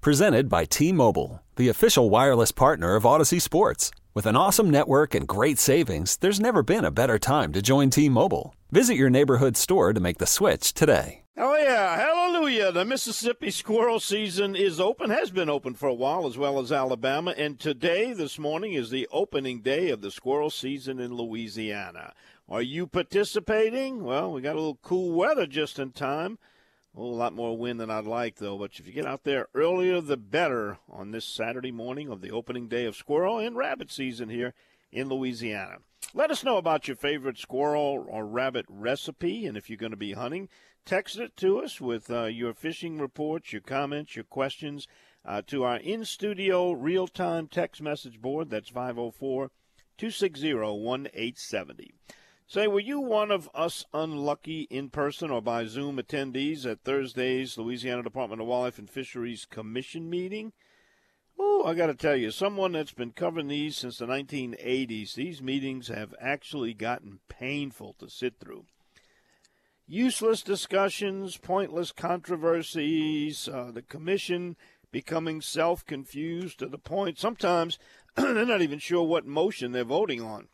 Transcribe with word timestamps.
Presented 0.00 0.48
by 0.48 0.64
T 0.64 0.92
Mobile, 0.92 1.42
the 1.56 1.68
official 1.68 2.08
wireless 2.08 2.52
partner 2.52 2.94
of 2.94 3.02
Audacy 3.02 3.42
Sports. 3.42 3.90
With 4.14 4.26
an 4.26 4.36
awesome 4.36 4.70
network 4.70 5.12
and 5.12 5.26
great 5.26 5.58
savings, 5.58 6.16
there's 6.18 6.38
never 6.38 6.62
been 6.62 6.84
a 6.84 6.92
better 6.92 7.18
time 7.18 7.52
to 7.52 7.60
join 7.60 7.90
T 7.90 8.08
Mobile. 8.08 8.54
Visit 8.70 8.94
your 8.94 9.10
neighborhood 9.10 9.56
store 9.56 9.92
to 9.92 9.98
make 9.98 10.18
the 10.18 10.26
switch 10.26 10.72
today. 10.72 11.24
Oh, 11.36 11.56
yeah. 11.56 11.96
Hallelujah. 11.96 12.70
The 12.70 12.84
Mississippi 12.84 13.50
squirrel 13.50 13.98
season 13.98 14.54
is 14.54 14.78
open, 14.78 15.10
has 15.10 15.32
been 15.32 15.50
open 15.50 15.74
for 15.74 15.88
a 15.88 15.94
while, 15.94 16.28
as 16.28 16.38
well 16.38 16.60
as 16.60 16.70
Alabama. 16.70 17.34
And 17.36 17.58
today, 17.58 18.12
this 18.12 18.38
morning, 18.38 18.74
is 18.74 18.90
the 18.90 19.08
opening 19.10 19.62
day 19.62 19.90
of 19.90 20.00
the 20.00 20.12
squirrel 20.12 20.50
season 20.50 21.00
in 21.00 21.14
Louisiana. 21.14 22.14
Are 22.48 22.62
you 22.62 22.86
participating? 22.86 24.04
Well, 24.04 24.30
we 24.30 24.42
got 24.42 24.54
a 24.54 24.60
little 24.60 24.78
cool 24.80 25.10
weather 25.10 25.48
just 25.48 25.80
in 25.80 25.90
time. 25.90 26.38
A 26.98 27.00
whole 27.00 27.14
lot 27.14 27.32
more 27.32 27.56
wind 27.56 27.78
than 27.78 27.92
I'd 27.92 28.06
like, 28.06 28.38
though. 28.38 28.58
But 28.58 28.72
if 28.80 28.88
you 28.88 28.92
get 28.92 29.06
out 29.06 29.22
there 29.22 29.46
earlier, 29.54 30.00
the 30.00 30.16
better 30.16 30.78
on 30.90 31.12
this 31.12 31.24
Saturday 31.24 31.70
morning 31.70 32.08
of 32.08 32.22
the 32.22 32.32
opening 32.32 32.66
day 32.66 32.86
of 32.86 32.96
squirrel 32.96 33.38
and 33.38 33.56
rabbit 33.56 33.92
season 33.92 34.28
here 34.28 34.52
in 34.90 35.08
Louisiana. 35.08 35.76
Let 36.12 36.32
us 36.32 36.42
know 36.42 36.56
about 36.56 36.88
your 36.88 36.96
favorite 36.96 37.38
squirrel 37.38 38.04
or 38.08 38.26
rabbit 38.26 38.66
recipe, 38.68 39.46
and 39.46 39.56
if 39.56 39.70
you're 39.70 39.76
going 39.76 39.92
to 39.92 39.96
be 39.96 40.14
hunting, 40.14 40.48
text 40.84 41.20
it 41.20 41.36
to 41.36 41.60
us 41.60 41.80
with 41.80 42.10
uh, 42.10 42.24
your 42.24 42.52
fishing 42.52 42.98
reports, 42.98 43.52
your 43.52 43.62
comments, 43.62 44.16
your 44.16 44.24
questions 44.24 44.88
uh, 45.24 45.40
to 45.46 45.62
our 45.62 45.76
in 45.76 46.04
studio 46.04 46.72
real 46.72 47.06
time 47.06 47.46
text 47.46 47.80
message 47.80 48.20
board. 48.20 48.50
That's 48.50 48.70
504 48.70 49.52
260 49.98 50.52
1870. 50.52 51.94
Say, 52.50 52.66
were 52.66 52.80
you 52.80 52.98
one 52.98 53.30
of 53.30 53.50
us 53.54 53.84
unlucky 53.92 54.62
in 54.70 54.88
person 54.88 55.30
or 55.30 55.42
by 55.42 55.66
Zoom 55.66 55.98
attendees 55.98 56.64
at 56.64 56.80
Thursday's 56.80 57.58
Louisiana 57.58 58.02
Department 58.02 58.40
of 58.40 58.46
Wildlife 58.48 58.78
and 58.78 58.88
Fisheries 58.88 59.44
Commission 59.44 60.08
meeting? 60.08 60.54
Oh, 61.38 61.64
I 61.66 61.74
got 61.74 61.88
to 61.88 61.94
tell 61.94 62.16
you, 62.16 62.30
someone 62.30 62.72
that's 62.72 62.94
been 62.94 63.12
covering 63.12 63.48
these 63.48 63.76
since 63.76 63.98
the 63.98 64.06
1980s, 64.06 65.12
these 65.12 65.42
meetings 65.42 65.88
have 65.88 66.14
actually 66.18 66.72
gotten 66.72 67.20
painful 67.28 67.94
to 67.98 68.08
sit 68.08 68.40
through. 68.40 68.64
Useless 69.86 70.40
discussions, 70.40 71.36
pointless 71.36 71.92
controversies, 71.92 73.46
uh, 73.46 73.72
the 73.74 73.82
commission 73.82 74.56
becoming 74.90 75.42
self 75.42 75.84
confused 75.84 76.60
to 76.60 76.66
the 76.66 76.78
point 76.78 77.18
sometimes 77.18 77.78
they're 78.16 78.46
not 78.46 78.62
even 78.62 78.78
sure 78.78 79.02
what 79.02 79.26
motion 79.26 79.72
they're 79.72 79.84
voting 79.84 80.22
on 80.22 80.48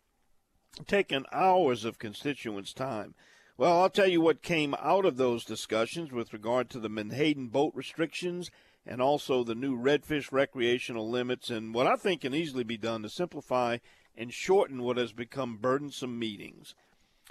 taken 0.86 1.24
hours 1.32 1.84
of 1.84 1.98
constituents' 1.98 2.72
time. 2.72 3.14
Well, 3.56 3.80
I'll 3.80 3.90
tell 3.90 4.08
you 4.08 4.20
what 4.20 4.42
came 4.42 4.74
out 4.80 5.04
of 5.04 5.16
those 5.16 5.44
discussions 5.44 6.10
with 6.10 6.32
regard 6.32 6.68
to 6.70 6.80
the 6.80 6.88
Menhaden 6.88 7.48
boat 7.48 7.72
restrictions 7.74 8.50
and 8.86 9.00
also 9.00 9.44
the 9.44 9.54
new 9.54 9.78
redfish 9.78 10.32
recreational 10.32 11.08
limits 11.08 11.50
and 11.50 11.72
what 11.72 11.86
I 11.86 11.96
think 11.96 12.22
can 12.22 12.34
easily 12.34 12.64
be 12.64 12.76
done 12.76 13.02
to 13.02 13.08
simplify 13.08 13.78
and 14.16 14.32
shorten 14.32 14.82
what 14.82 14.96
has 14.96 15.12
become 15.12 15.56
burdensome 15.56 16.18
meetings. 16.18 16.74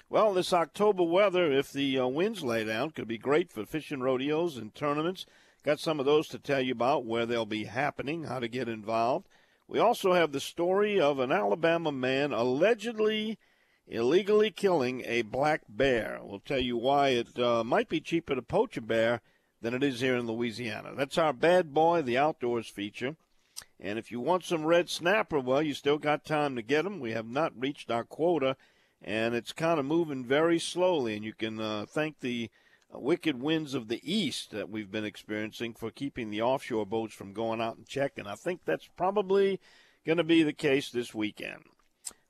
Well, 0.08 0.34
this 0.34 0.52
October 0.52 1.02
weather, 1.02 1.50
if 1.50 1.72
the 1.72 1.98
uh, 1.98 2.06
winds 2.06 2.42
lay 2.42 2.64
down, 2.64 2.90
could 2.90 3.08
be 3.08 3.18
great 3.18 3.50
for 3.50 3.64
fishing 3.64 4.00
rodeos 4.00 4.56
and 4.56 4.74
tournaments. 4.74 5.26
Got 5.64 5.80
some 5.80 5.98
of 5.98 6.06
those 6.06 6.28
to 6.28 6.38
tell 6.38 6.60
you 6.60 6.72
about, 6.72 7.06
where 7.06 7.24
they'll 7.24 7.46
be 7.46 7.64
happening, 7.64 8.24
how 8.24 8.38
to 8.38 8.48
get 8.48 8.68
involved. 8.68 9.26
We 9.66 9.78
also 9.78 10.12
have 10.12 10.32
the 10.32 10.40
story 10.40 11.00
of 11.00 11.18
an 11.18 11.32
Alabama 11.32 11.90
man 11.90 12.32
allegedly 12.32 13.38
illegally 13.86 14.50
killing 14.50 15.02
a 15.06 15.22
black 15.22 15.62
bear. 15.68 16.18
We'll 16.22 16.40
tell 16.40 16.60
you 16.60 16.76
why 16.76 17.08
it 17.08 17.38
uh, 17.38 17.64
might 17.64 17.88
be 17.88 18.00
cheaper 18.00 18.34
to 18.34 18.42
poach 18.42 18.76
a 18.76 18.80
bear 18.80 19.20
than 19.60 19.74
it 19.74 19.82
is 19.82 20.00
here 20.00 20.16
in 20.16 20.26
Louisiana. 20.26 20.92
That's 20.96 21.18
our 21.18 21.32
bad 21.32 21.72
boy, 21.72 22.02
the 22.02 22.18
outdoors 22.18 22.68
feature. 22.68 23.16
And 23.80 23.98
if 23.98 24.10
you 24.10 24.20
want 24.20 24.44
some 24.44 24.64
red 24.64 24.88
snapper, 24.88 25.40
well, 25.40 25.62
you 25.62 25.74
still 25.74 25.98
got 25.98 26.24
time 26.24 26.56
to 26.56 26.62
get 26.62 26.84
them. 26.84 27.00
We 27.00 27.12
have 27.12 27.26
not 27.26 27.58
reached 27.58 27.90
our 27.90 28.04
quota, 28.04 28.56
and 29.02 29.34
it's 29.34 29.52
kind 29.52 29.78
of 29.78 29.86
moving 29.86 30.24
very 30.24 30.58
slowly. 30.58 31.14
And 31.16 31.24
you 31.24 31.34
can 31.34 31.60
uh, 31.60 31.86
thank 31.88 32.20
the 32.20 32.50
wicked 33.00 33.40
winds 33.40 33.74
of 33.74 33.88
the 33.88 34.00
east 34.02 34.50
that 34.50 34.68
we've 34.68 34.90
been 34.90 35.04
experiencing 35.04 35.74
for 35.74 35.90
keeping 35.90 36.30
the 36.30 36.42
offshore 36.42 36.86
boats 36.86 37.14
from 37.14 37.32
going 37.32 37.60
out 37.60 37.76
and 37.76 37.86
checking. 37.86 38.26
I 38.26 38.34
think 38.34 38.60
that's 38.64 38.88
probably 38.96 39.60
going 40.06 40.18
to 40.18 40.24
be 40.24 40.42
the 40.42 40.52
case 40.52 40.90
this 40.90 41.14
weekend. 41.14 41.64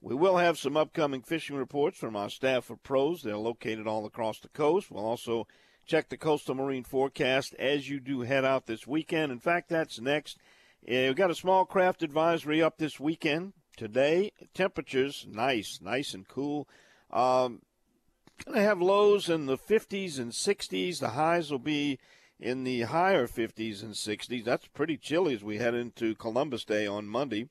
We 0.01 0.15
will 0.15 0.37
have 0.37 0.59
some 0.59 0.77
upcoming 0.77 1.23
fishing 1.23 1.57
reports 1.57 1.99
from 1.99 2.15
our 2.15 2.29
staff 2.29 2.71
of 2.71 2.83
pros. 2.83 3.23
They're 3.23 3.37
located 3.37 3.87
all 3.87 4.05
across 4.07 4.39
the 4.39 4.49
coast. 4.49 4.91
We'll 4.91 5.07
also 5.07 5.47
check 5.87 6.09
the 6.09 6.17
coastal 6.17 6.55
marine 6.55 6.85
forecast 6.85 7.55
as 7.59 7.89
you 7.89 8.01
do 8.01 8.21
head 8.21 8.45
out 8.45 8.67
this 8.67 8.87
weekend. 8.87 9.33
In 9.33 9.41
fact, 9.41 9.69
that's 9.69 10.01
next. 10.01 10.39
Uh, 10.87 11.09
we've 11.09 11.17
got 11.17 11.31
a 11.31 11.35
small 11.35 11.65
craft 11.65 12.03
advisory 12.03 12.63
up 12.63 12.79
this 12.79 13.01
weekend. 13.01 13.55
Today, 13.77 14.33
temperatures 14.55 15.27
nice, 15.29 15.81
nice 15.83 16.15
and 16.15 16.29
cool. 16.29 16.69
Um, 17.11 17.63
Going 18.43 18.57
to 18.57 18.63
have 18.63 18.83
lows 18.83 19.29
in 19.29 19.47
the 19.47 19.57
50s 19.57 20.19
and 20.19 20.33
60s. 20.33 20.99
The 20.99 21.11
highs 21.11 21.51
will 21.51 21.59
be 21.59 21.99
in 22.41 22.65
the 22.65 22.83
higher 22.83 23.27
50s 23.27 23.83
and 23.83 23.95
60s. 23.95 24.45
That's 24.45 24.67
pretty 24.69 24.97
chilly 24.97 25.35
as 25.35 25.45
we 25.45 25.59
head 25.59 25.75
into 25.75 26.15
Columbus 26.15 26.65
Day 26.65 26.87
on 26.87 27.07
Monday. 27.07 27.49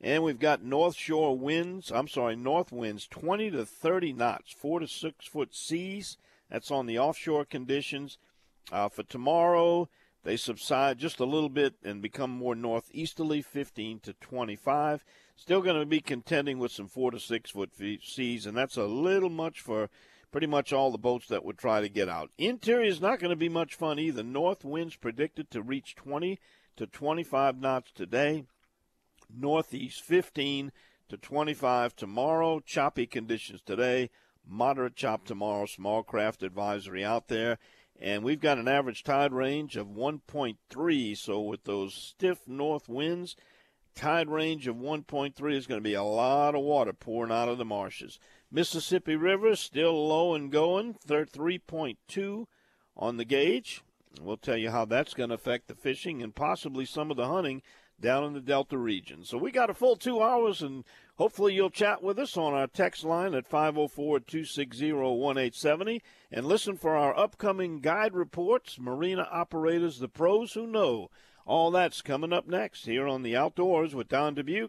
And 0.00 0.22
we've 0.22 0.38
got 0.38 0.62
north 0.62 0.96
shore 0.96 1.36
winds, 1.36 1.90
I'm 1.90 2.08
sorry, 2.08 2.36
north 2.36 2.72
winds 2.72 3.06
20 3.08 3.50
to 3.50 3.66
30 3.66 4.12
knots, 4.12 4.52
4 4.52 4.80
to 4.80 4.88
6 4.88 5.26
foot 5.26 5.54
seas. 5.54 6.16
That's 6.50 6.70
on 6.70 6.86
the 6.86 6.98
offshore 6.98 7.44
conditions. 7.44 8.16
Uh, 8.72 8.88
for 8.88 9.02
tomorrow, 9.02 9.88
they 10.24 10.36
subside 10.36 10.98
just 10.98 11.20
a 11.20 11.24
little 11.24 11.48
bit 11.48 11.74
and 11.84 12.00
become 12.00 12.30
more 12.30 12.54
northeasterly, 12.54 13.42
15 13.42 14.00
to 14.00 14.12
25. 14.14 15.04
Still 15.38 15.62
going 15.62 15.78
to 15.78 15.86
be 15.86 16.00
contending 16.00 16.58
with 16.58 16.72
some 16.72 16.88
four 16.88 17.12
to 17.12 17.20
six 17.20 17.52
foot 17.52 17.70
seas, 18.02 18.44
and 18.44 18.56
that's 18.56 18.76
a 18.76 18.84
little 18.84 19.30
much 19.30 19.60
for 19.60 19.88
pretty 20.32 20.48
much 20.48 20.72
all 20.72 20.90
the 20.90 20.98
boats 20.98 21.28
that 21.28 21.44
would 21.44 21.56
try 21.56 21.80
to 21.80 21.88
get 21.88 22.08
out. 22.08 22.30
Interior 22.38 22.90
is 22.90 23.00
not 23.00 23.20
going 23.20 23.30
to 23.30 23.36
be 23.36 23.48
much 23.48 23.76
fun 23.76 24.00
either. 24.00 24.24
North 24.24 24.64
winds 24.64 24.96
predicted 24.96 25.48
to 25.52 25.62
reach 25.62 25.94
20 25.94 26.40
to 26.76 26.86
25 26.88 27.60
knots 27.60 27.92
today. 27.92 28.46
Northeast 29.32 30.02
15 30.02 30.72
to 31.08 31.16
25 31.16 31.94
tomorrow. 31.94 32.58
Choppy 32.58 33.06
conditions 33.06 33.62
today. 33.64 34.10
Moderate 34.44 34.96
chop 34.96 35.24
tomorrow. 35.24 35.66
Small 35.66 36.02
craft 36.02 36.42
advisory 36.42 37.04
out 37.04 37.28
there. 37.28 37.58
And 38.00 38.24
we've 38.24 38.40
got 38.40 38.58
an 38.58 38.66
average 38.66 39.04
tide 39.04 39.32
range 39.32 39.76
of 39.76 39.86
1.3. 39.86 41.16
So 41.16 41.40
with 41.40 41.62
those 41.62 41.94
stiff 41.94 42.40
north 42.48 42.88
winds, 42.88 43.36
tide 43.98 44.28
range 44.28 44.68
of 44.68 44.76
1.3 44.76 45.54
is 45.54 45.66
going 45.66 45.80
to 45.80 45.84
be 45.84 45.94
a 45.94 46.04
lot 46.04 46.54
of 46.54 46.62
water 46.62 46.92
pouring 46.92 47.32
out 47.32 47.48
of 47.48 47.58
the 47.58 47.64
marshes. 47.64 48.20
Mississippi 48.48 49.16
River 49.16 49.56
still 49.56 50.06
low 50.06 50.34
and 50.34 50.52
going, 50.52 50.94
3.2 51.04 52.46
on 52.96 53.16
the 53.16 53.24
gauge. 53.24 53.82
We'll 54.22 54.36
tell 54.36 54.56
you 54.56 54.70
how 54.70 54.84
that's 54.84 55.14
going 55.14 55.30
to 55.30 55.34
affect 55.34 55.66
the 55.66 55.74
fishing 55.74 56.22
and 56.22 56.32
possibly 56.32 56.84
some 56.84 57.10
of 57.10 57.16
the 57.16 57.26
hunting 57.26 57.60
down 58.00 58.22
in 58.22 58.34
the 58.34 58.40
Delta 58.40 58.78
region. 58.78 59.24
So 59.24 59.36
we 59.36 59.50
got 59.50 59.68
a 59.68 59.74
full 59.74 59.96
two 59.96 60.22
hours, 60.22 60.62
and 60.62 60.84
hopefully 61.16 61.54
you'll 61.54 61.68
chat 61.68 62.00
with 62.00 62.20
us 62.20 62.36
on 62.36 62.54
our 62.54 62.68
text 62.68 63.02
line 63.02 63.34
at 63.34 63.48
504 63.48 64.20
260 64.20 64.92
1870 64.92 66.02
and 66.30 66.46
listen 66.46 66.76
for 66.76 66.94
our 66.94 67.18
upcoming 67.18 67.80
guide 67.80 68.14
reports, 68.14 68.78
marina 68.78 69.28
operators, 69.32 69.98
the 69.98 70.08
pros 70.08 70.52
who 70.52 70.68
know 70.68 71.10
all 71.48 71.70
that's 71.70 72.02
coming 72.02 72.30
up 72.32 72.46
next 72.46 72.84
here 72.84 73.08
on 73.08 73.22
the 73.22 73.34
Outdoors 73.34 73.94
with 73.94 74.08
Don 74.08 74.34
Dubuc 74.34 74.68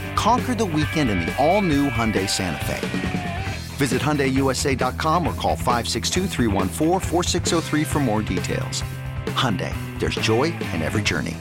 Conquer 0.15 0.53
the 0.53 0.65
weekend 0.65 1.09
in 1.09 1.21
the 1.21 1.33
all-new 1.37 1.89
Hyundai 1.89 2.29
Santa 2.29 2.63
Fe. 2.65 3.45
Visit 3.77 4.01
HyundaiUSA.com 4.01 5.25
or 5.25 5.33
call 5.33 5.55
562 5.55 6.27
for 7.85 7.99
more 7.99 8.21
details. 8.21 8.83
Hyundai, 9.27 9.73
there's 9.99 10.15
joy 10.15 10.53
in 10.73 10.81
every 10.81 11.01
journey. 11.01 11.35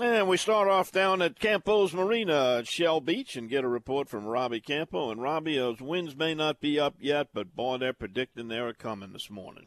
And 0.00 0.26
we 0.28 0.36
start 0.36 0.68
off 0.68 0.90
down 0.90 1.22
at 1.22 1.38
Campo's 1.38 1.94
Marina 1.94 2.56
at 2.58 2.66
Shell 2.66 3.00
Beach 3.02 3.36
and 3.36 3.48
get 3.48 3.62
a 3.62 3.68
report 3.68 4.08
from 4.08 4.26
Robbie 4.26 4.60
Campo. 4.60 5.10
And 5.10 5.22
Robbie, 5.22 5.56
those 5.56 5.80
winds 5.80 6.16
may 6.16 6.34
not 6.34 6.60
be 6.60 6.80
up 6.80 6.96
yet, 6.98 7.28
but 7.32 7.54
boy, 7.54 7.78
they're 7.78 7.92
predicting 7.92 8.48
they're 8.48 8.72
coming 8.72 9.12
this 9.12 9.30
morning. 9.30 9.66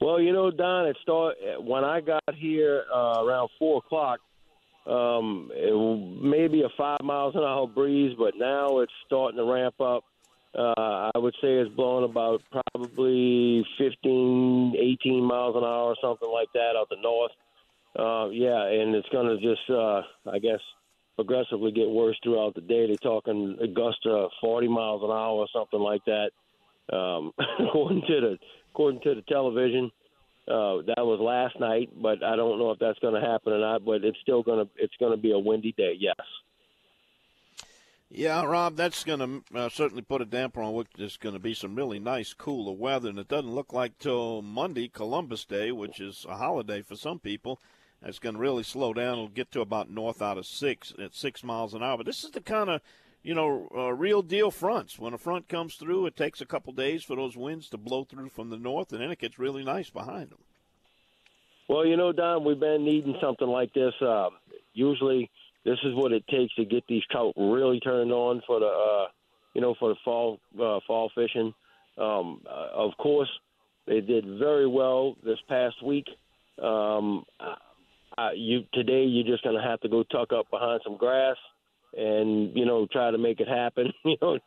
Well, 0.00 0.20
you 0.20 0.32
know, 0.32 0.50
Don, 0.50 0.86
it 0.88 0.96
start 1.00 1.36
when 1.60 1.84
I 1.84 2.00
got 2.00 2.34
here 2.34 2.84
uh, 2.92 3.22
around 3.22 3.50
four 3.56 3.78
o'clock. 3.78 4.18
Um, 4.86 5.50
it 5.54 6.22
maybe 6.22 6.62
a 6.62 6.68
five 6.76 7.02
miles 7.02 7.34
an 7.36 7.42
hour 7.42 7.66
breeze, 7.66 8.16
but 8.18 8.34
now 8.36 8.80
it's 8.80 8.92
starting 9.06 9.38
to 9.38 9.44
ramp 9.44 9.80
up. 9.80 10.04
Uh, 10.58 11.10
I 11.14 11.18
would 11.18 11.34
say 11.40 11.54
it's 11.54 11.74
blowing 11.74 12.04
about 12.04 12.42
probably 12.50 13.64
15, 13.78 14.74
18 14.78 15.24
miles 15.24 15.56
an 15.56 15.62
hour 15.62 15.94
or 15.94 15.96
something 16.02 16.28
like 16.30 16.48
that 16.52 16.76
out 16.76 16.88
the 16.90 16.96
north. 17.00 17.30
Uh, 17.98 18.28
yeah, 18.30 18.66
and 18.66 18.94
it's 18.94 19.08
going 19.10 19.28
to 19.28 19.36
just, 19.36 19.70
uh, 19.70 20.02
I 20.30 20.38
guess, 20.38 20.60
progressively 21.16 21.72
get 21.72 21.88
worse 21.88 22.18
throughout 22.22 22.54
the 22.54 22.60
day. 22.60 22.86
They're 22.86 22.96
talking 22.96 23.56
a 23.62 23.66
gust 23.66 24.04
of 24.06 24.30
40 24.40 24.68
miles 24.68 25.02
an 25.02 25.10
hour 25.10 25.38
or 25.38 25.48
something 25.54 25.80
like 25.80 26.02
that. 26.06 26.30
Um, 26.94 27.32
according 27.68 28.02
to 28.08 28.20
the 28.20 28.38
according 28.70 29.00
to 29.02 29.14
the 29.14 29.22
television. 29.22 29.90
Uh, 30.48 30.82
that 30.86 31.06
was 31.06 31.20
last 31.20 31.58
night, 31.60 31.90
but 32.00 32.22
I 32.22 32.34
don't 32.34 32.58
know 32.58 32.72
if 32.72 32.78
that's 32.80 32.98
going 32.98 33.14
to 33.14 33.26
happen 33.26 33.52
or 33.52 33.60
not. 33.60 33.84
But 33.84 34.04
it's 34.04 34.18
still 34.20 34.42
going 34.42 34.66
to 34.66 34.70
it's 34.76 34.96
going 34.98 35.12
to 35.12 35.16
be 35.16 35.32
a 35.32 35.38
windy 35.38 35.72
day. 35.72 35.96
Yes. 35.98 36.16
Yeah, 38.14 38.44
Rob, 38.44 38.76
that's 38.76 39.04
going 39.04 39.42
to 39.52 39.58
uh, 39.58 39.68
certainly 39.70 40.02
put 40.02 40.20
a 40.20 40.26
damper 40.26 40.60
on 40.60 40.74
what 40.74 40.88
is 40.98 41.16
going 41.16 41.34
to 41.34 41.38
be 41.38 41.54
some 41.54 41.74
really 41.74 41.98
nice, 41.98 42.34
cooler 42.34 42.74
weather, 42.74 43.08
and 43.08 43.18
it 43.18 43.28
doesn't 43.28 43.54
look 43.54 43.72
like 43.72 43.98
till 43.98 44.42
Monday, 44.42 44.88
Columbus 44.88 45.46
Day, 45.46 45.72
which 45.72 45.98
is 45.98 46.26
a 46.28 46.36
holiday 46.36 46.82
for 46.82 46.94
some 46.94 47.18
people. 47.18 47.58
That's 48.02 48.18
going 48.18 48.34
to 48.34 48.40
really 48.40 48.64
slow 48.64 48.92
down. 48.92 49.14
It'll 49.14 49.28
get 49.28 49.50
to 49.52 49.62
about 49.62 49.88
north 49.88 50.20
out 50.20 50.36
of 50.36 50.44
six 50.44 50.92
at 51.02 51.14
six 51.14 51.42
miles 51.42 51.72
an 51.72 51.82
hour. 51.82 51.96
But 51.96 52.06
this 52.06 52.22
is 52.22 52.32
the 52.32 52.42
kind 52.42 52.68
of 52.68 52.82
you 53.22 53.34
know, 53.34 53.68
uh, 53.74 53.92
real 53.92 54.22
deal 54.22 54.50
fronts. 54.50 54.98
When 54.98 55.14
a 55.14 55.18
front 55.18 55.48
comes 55.48 55.76
through, 55.76 56.06
it 56.06 56.16
takes 56.16 56.40
a 56.40 56.46
couple 56.46 56.72
days 56.72 57.04
for 57.04 57.16
those 57.16 57.36
winds 57.36 57.68
to 57.70 57.78
blow 57.78 58.04
through 58.04 58.30
from 58.30 58.50
the 58.50 58.56
north, 58.56 58.92
and 58.92 59.00
then 59.00 59.10
it 59.10 59.20
gets 59.20 59.38
really 59.38 59.64
nice 59.64 59.90
behind 59.90 60.30
them. 60.30 60.38
Well, 61.68 61.86
you 61.86 61.96
know, 61.96 62.12
Don, 62.12 62.44
we've 62.44 62.58
been 62.58 62.84
needing 62.84 63.16
something 63.20 63.46
like 63.46 63.72
this. 63.72 63.94
Uh, 64.00 64.30
usually, 64.74 65.30
this 65.64 65.78
is 65.84 65.94
what 65.94 66.12
it 66.12 66.26
takes 66.26 66.54
to 66.56 66.64
get 66.64 66.84
these 66.88 67.04
trout 67.10 67.34
really 67.36 67.78
turned 67.80 68.12
on 68.12 68.42
for 68.46 68.58
the, 68.58 68.66
uh, 68.66 69.06
you 69.54 69.60
know, 69.60 69.74
for 69.78 69.90
the 69.90 69.96
fall 70.04 70.40
uh, 70.60 70.80
fall 70.86 71.10
fishing. 71.14 71.54
Um, 71.96 72.40
uh, 72.46 72.68
of 72.74 72.96
course, 72.98 73.30
they 73.86 74.00
did 74.00 74.26
very 74.38 74.66
well 74.66 75.16
this 75.24 75.38
past 75.48 75.82
week. 75.82 76.06
Um, 76.60 77.24
uh, 77.38 78.30
you 78.34 78.64
today, 78.74 79.04
you're 79.04 79.30
just 79.32 79.44
going 79.44 79.56
to 79.56 79.62
have 79.62 79.80
to 79.80 79.88
go 79.88 80.02
tuck 80.02 80.32
up 80.32 80.50
behind 80.50 80.80
some 80.84 80.96
grass 80.96 81.36
and 81.96 82.56
you 82.56 82.64
know 82.64 82.86
try 82.90 83.10
to 83.10 83.18
make 83.18 83.40
it 83.40 83.48
happen. 83.48 83.92
you 84.04 84.16
know, 84.20 84.38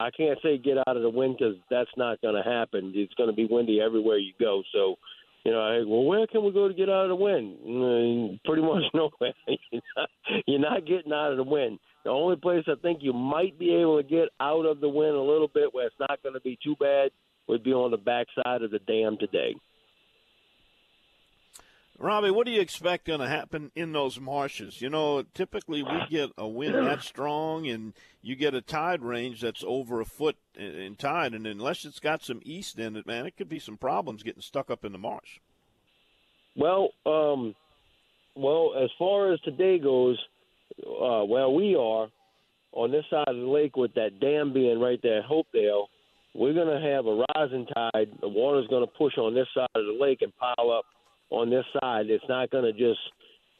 I 0.00 0.10
can't 0.16 0.38
say 0.42 0.58
get 0.58 0.78
out 0.78 0.96
of 0.96 1.02
the 1.02 1.10
wind 1.10 1.36
because 1.38 1.56
that's 1.70 1.90
not 1.96 2.20
going 2.20 2.34
to 2.34 2.48
happen. 2.48 2.92
It's 2.94 3.14
going 3.14 3.30
to 3.30 3.36
be 3.36 3.46
windy 3.50 3.80
everywhere 3.80 4.18
you 4.18 4.32
go. 4.38 4.62
So, 4.72 4.96
you 5.44 5.52
know, 5.52 5.60
I, 5.60 5.78
well, 5.84 6.04
where 6.04 6.26
can 6.26 6.44
we 6.44 6.52
go 6.52 6.68
to 6.68 6.74
get 6.74 6.88
out 6.88 7.04
of 7.04 7.08
the 7.10 7.16
wind? 7.16 7.56
Mm, 7.66 8.40
pretty 8.44 8.62
much 8.62 8.84
nowhere. 8.94 9.34
you're, 9.70 9.82
not, 9.96 10.08
you're 10.46 10.60
not 10.60 10.86
getting 10.86 11.12
out 11.12 11.32
of 11.32 11.36
the 11.36 11.44
wind. 11.44 11.78
The 12.04 12.10
only 12.10 12.36
place 12.36 12.64
I 12.68 12.74
think 12.80 13.00
you 13.02 13.12
might 13.12 13.58
be 13.58 13.74
able 13.74 14.00
to 14.00 14.08
get 14.08 14.28
out 14.40 14.64
of 14.66 14.80
the 14.80 14.88
wind 14.88 15.16
a 15.16 15.20
little 15.20 15.48
bit 15.52 15.74
where 15.74 15.86
it's 15.86 15.96
not 15.98 16.22
going 16.22 16.34
to 16.34 16.40
be 16.40 16.58
too 16.62 16.76
bad 16.78 17.10
would 17.48 17.64
be 17.64 17.72
on 17.72 17.90
the 17.90 17.96
backside 17.96 18.62
of 18.62 18.70
the 18.70 18.78
dam 18.80 19.16
today. 19.18 19.54
Robbie, 21.98 22.30
what 22.30 22.44
do 22.44 22.52
you 22.52 22.60
expect 22.60 23.06
going 23.06 23.20
to 23.20 23.28
happen 23.28 23.70
in 23.74 23.92
those 23.92 24.20
marshes? 24.20 24.82
You 24.82 24.90
know, 24.90 25.22
typically 25.34 25.82
we 25.82 26.02
get 26.10 26.30
a 26.36 26.46
wind 26.46 26.74
that 26.74 27.02
strong, 27.02 27.66
and 27.66 27.94
you 28.20 28.36
get 28.36 28.54
a 28.54 28.60
tide 28.60 29.02
range 29.02 29.40
that's 29.40 29.64
over 29.66 30.00
a 30.00 30.04
foot 30.04 30.36
in 30.54 30.96
tide, 30.96 31.32
and 31.32 31.46
unless 31.46 31.84
it's 31.84 32.00
got 32.00 32.22
some 32.22 32.40
east 32.44 32.78
in 32.78 32.96
it, 32.96 33.06
man, 33.06 33.24
it 33.24 33.36
could 33.36 33.48
be 33.48 33.58
some 33.58 33.78
problems 33.78 34.22
getting 34.22 34.42
stuck 34.42 34.70
up 34.70 34.84
in 34.84 34.92
the 34.92 34.98
marsh. 34.98 35.40
Well, 36.54 36.90
um, 37.06 37.54
well, 38.34 38.74
as 38.82 38.90
far 38.98 39.32
as 39.32 39.40
today 39.40 39.78
goes, 39.78 40.18
uh, 40.84 41.24
where 41.24 41.48
we 41.48 41.76
are 41.76 42.08
on 42.72 42.90
this 42.90 43.04
side 43.08 43.28
of 43.28 43.36
the 43.36 43.46
lake 43.46 43.76
with 43.76 43.94
that 43.94 44.20
dam 44.20 44.52
being 44.52 44.80
right 44.80 45.00
there 45.02 45.20
at 45.20 45.24
Hopedale, 45.24 45.86
we're 46.34 46.52
going 46.52 46.68
to 46.68 46.86
have 46.86 47.06
a 47.06 47.24
rising 47.34 47.66
tide. 47.66 48.10
The 48.20 48.28
water's 48.28 48.68
going 48.68 48.86
to 48.86 48.92
push 48.98 49.16
on 49.16 49.34
this 49.34 49.48
side 49.54 49.68
of 49.74 49.86
the 49.86 49.96
lake 49.98 50.20
and 50.20 50.36
pile 50.36 50.70
up 50.70 50.84
on 51.30 51.50
this 51.50 51.64
side. 51.80 52.06
It's 52.08 52.24
not 52.28 52.50
going 52.50 52.64
to 52.64 52.72
just 52.72 53.00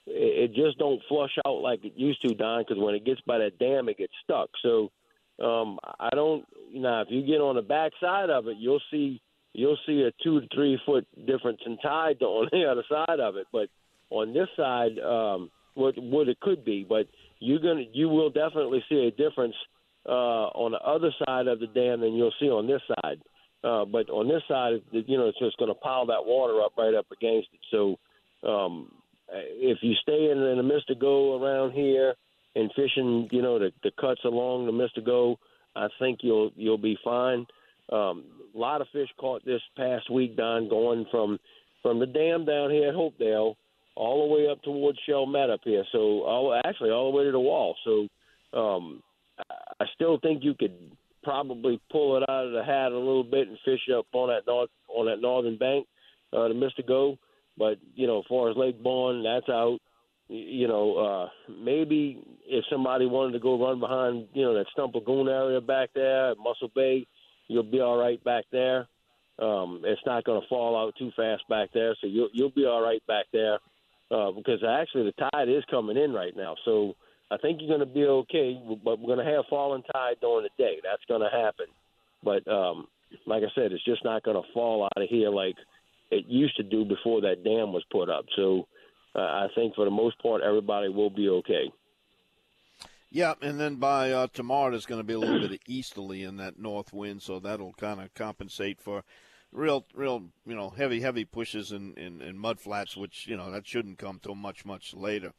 it 0.07 0.55
just 0.55 0.79
don't 0.79 1.03
flush 1.09 1.37
out 1.47 1.61
like 1.61 1.85
it 1.85 1.95
used 1.97 2.23
to, 2.23 2.35
Don. 2.35 2.63
Because 2.63 2.83
when 2.83 2.95
it 2.95 3.05
gets 3.05 3.21
by 3.23 3.39
that 3.39 3.59
dam, 3.59 3.89
it 3.89 3.99
gets 3.99 4.13
stuck. 4.23 4.51
So 4.63 4.91
um, 5.43 5.79
I 5.99 6.11
don't. 6.11 6.45
You 6.71 6.83
if 6.87 7.09
you 7.11 7.27
get 7.27 7.41
on 7.41 7.57
the 7.57 7.63
back 7.63 7.93
side 8.01 8.31
of 8.31 8.47
it, 8.47 8.57
you'll 8.59 8.83
see 8.91 9.21
you'll 9.53 9.79
see 9.87 10.03
a 10.03 10.13
two 10.23 10.41
to 10.41 10.47
three 10.55 10.79
foot 10.87 11.07
difference 11.27 11.61
in 11.67 11.79
tide 11.79 12.17
on 12.23 12.49
the 12.53 12.65
other 12.65 12.85
side 12.89 13.21
of 13.21 13.37
it. 13.37 13.47
But 13.53 13.69
on 14.11 14.33
this 14.33 14.49
side, 14.57 14.99
um, 14.99 15.51
what 15.75 15.95
what 15.99 16.29
it 16.29 16.41
could 16.41 16.65
be, 16.65 16.87
but 16.89 17.07
you're 17.41 17.61
gonna 17.61 17.85
you 17.93 18.09
will 18.09 18.31
definitely 18.31 18.85
see 18.89 19.07
a 19.07 19.11
difference 19.11 19.55
uh, 20.09 20.49
on 20.55 20.73
the 20.73 20.79
other 20.79 21.11
side 21.27 21.49
of 21.49 21.59
the 21.59 21.67
dam 21.67 22.01
than 22.01 22.15
you'll 22.15 22.35
see 22.39 22.49
on 22.49 22.67
this 22.67 22.83
side. 23.03 23.21
Uh, 23.67 23.85
but 23.85 24.09
on 24.11 24.29
this 24.29 24.43
side, 24.47 24.75
you 24.93 25.19
know, 25.19 25.27
it's 25.27 25.39
just 25.41 25.57
going 25.57 25.71
to 25.71 25.75
pile 25.75 26.07
that 26.07 26.25
water 26.25 26.63
up 26.63 26.73
right 26.79 26.95
up 26.95 27.07
against 27.11 27.49
it. 27.53 27.61
So 27.73 27.99
um, 28.49 28.93
if 29.29 29.79
you 29.83 29.95
stay 30.03 30.31
in, 30.31 30.39
in 30.39 30.59
the 30.59 30.63
Mystico 30.63 31.41
around 31.41 31.73
here 31.73 32.15
and 32.55 32.71
fishing, 32.77 33.29
you 33.33 33.43
know, 33.43 33.59
the, 33.59 33.73
the 33.83 33.91
cuts 34.01 34.21
along 34.25 34.67
the 34.67 34.73
Mystico, 34.73 35.37
I 35.75 35.89
think 35.99 36.21
you'll 36.23 36.53
you'll 36.55 36.79
be 36.79 36.97
fine. 37.03 37.47
Um, 37.93 38.25
a 38.55 38.59
lot 38.59 38.81
of 38.81 38.87
fish 38.93 39.09
caught 39.19 39.45
this 39.45 39.63
past 39.77 40.11
week, 40.11 40.37
Don, 40.37 40.69
going 40.69 41.07
from 41.11 41.39
from 41.83 41.99
the 41.99 42.07
dam 42.07 42.45
down 42.45 42.71
here 42.71 42.89
at 42.89 42.95
Hopedale 42.95 43.57
all 43.97 44.29
the 44.29 44.35
way 44.35 44.49
up 44.49 44.63
towards 44.63 44.99
Shell 45.09 45.27
Met 45.27 45.51
up 45.51 45.61
here. 45.65 45.85
So 45.91 46.23
all, 46.23 46.61
actually 46.65 46.91
all 46.91 47.11
the 47.11 47.17
way 47.17 47.25
to 47.25 47.33
the 47.33 47.41
wall. 47.41 47.75
So 47.85 48.09
um, 48.59 49.03
I 49.81 49.87
still 49.95 50.19
think 50.21 50.45
you 50.45 50.55
could 50.55 50.75
probably 51.27 51.81
pull 51.91 52.17
it 52.17 52.23
out 52.31 52.47
of 52.47 52.53
the 52.53 52.63
hat 52.63 52.93
a 52.93 52.99
little 52.99 53.25
bit 53.25 53.49
and 53.49 53.59
fish 53.65 53.81
up 53.93 54.07
on 54.13 54.29
that 54.29 54.47
north 54.47 54.71
on 54.89 55.07
that 55.07 55.21
northern 55.21 55.59
bank 55.59 55.85
uh, 56.33 56.47
to 56.47 56.55
Mystico. 56.55 57.19
But 57.59 57.79
you 57.97 58.07
know, 58.07 58.21
as 58.21 58.25
far 58.29 58.49
as 58.49 58.57
Lake 58.57 58.81
Borgne, 58.81 59.25
that's 59.25 59.49
out. 59.49 59.79
You 60.29 60.69
know, 60.69 60.97
uh, 60.97 61.29
maybe 61.53 62.23
if 62.47 62.65
somebody 62.71 63.07
wanted 63.07 63.33
to 63.33 63.41
go 63.41 63.61
run 63.65 63.81
behind, 63.81 64.27
you 64.35 64.43
know, 64.43 64.55
that 64.55 64.67
Stump 64.73 64.95
Lagoon 64.95 65.29
area 65.29 65.61
back 65.61 65.91
there 65.95 66.35
Mussel 66.35 66.71
Bay, 66.75 67.07
you'll 67.49 67.63
be 67.63 67.81
all 67.81 67.97
right 67.97 68.23
back 68.25 68.45
there. 68.51 68.89
Um, 69.39 69.83
it's 69.85 70.01
not 70.07 70.25
going 70.25 70.41
to 70.41 70.49
fall 70.49 70.77
out 70.77 70.95
too 70.99 71.11
fast 71.17 71.43
back 71.49 71.71
there, 71.75 71.95
so 72.01 72.07
you'll 72.07 72.31
you'll 72.33 72.51
be 72.51 72.67
all 72.67 72.83
right 72.83 73.05
back 73.09 73.27
there 73.33 73.59
uh, 74.11 74.31
because 74.31 74.63
actually 74.67 75.05
the 75.05 75.29
tide 75.31 75.49
is 75.49 75.65
coming 75.71 75.97
in 75.97 76.13
right 76.13 76.37
now. 76.37 76.55
So 76.65 76.95
I 77.31 77.37
think 77.39 77.61
you're 77.61 77.77
going 77.77 77.87
to 77.89 77.95
be 77.95 78.05
okay, 78.05 78.61
but 78.85 79.01
we're 79.01 79.15
going 79.15 79.27
to 79.27 79.33
have 79.33 79.47
falling 79.51 79.83
tide 79.93 80.17
during 80.21 80.45
the 80.45 80.63
day. 80.63 80.79
That's 80.83 81.05
going 81.09 81.23
to 81.23 81.37
happen. 81.37 81.67
But 82.23 82.47
um, 82.51 82.87
like 83.27 83.43
I 83.43 83.53
said, 83.55 83.73
it's 83.73 83.85
just 83.85 84.05
not 84.05 84.23
going 84.23 84.41
to 84.41 84.53
fall 84.53 84.85
out 84.85 85.03
of 85.03 85.09
here 85.09 85.31
like 85.31 85.57
it 86.11 86.27
used 86.29 86.57
to 86.57 86.63
do 86.63 86.85
before 86.85 87.23
that 87.23 87.43
dam 87.43 87.73
was 87.73 87.85
put 87.91 88.09
up. 88.09 88.27
So 88.37 88.69
uh, 89.15 89.21
I 89.21 89.49
think 89.55 89.75
for 89.75 89.85
the 89.85 89.91
most 89.91 90.21
part, 90.23 90.43
everybody 90.43 90.89
will 90.89 91.11
be 91.11 91.29
okay. 91.29 91.73
Yeah, 93.11 93.35
and 93.41 93.59
then 93.59 93.77
by 93.77 94.11
uh, 94.11 94.27
tomorrow, 94.33 94.71
there's 94.71 94.87
going 94.87 95.01
to 95.01 95.07
be 95.07 95.15
a 95.15 95.19
little 95.19 95.41
bit 95.41 95.53
of 95.53 95.59
easterly 95.67 96.23
in 96.25 96.37
that 96.37 96.59
north 96.59 96.93
wind, 96.93 97.23
so 97.23 97.39
that'll 97.39 97.73
kind 97.75 98.01
of 98.01 98.13
compensate 98.15 98.81
for 98.81 99.05
real, 99.53 99.85
real, 99.95 100.25
you 100.45 100.55
know, 100.55 100.71
heavy, 100.71 101.01
heavy 101.01 101.25
pushes 101.25 101.73
in, 101.73 101.95
in, 101.95 102.21
in 102.21 102.37
mud 102.37 102.61
flats, 102.61 102.97
which 102.97 103.27
you 103.27 103.37
know 103.37 103.51
that 103.51 103.67
shouldn't 103.67 103.99
come 103.99 104.21
till 104.23 104.35
much, 104.35 104.65
much 104.65 104.93
later. 104.93 105.33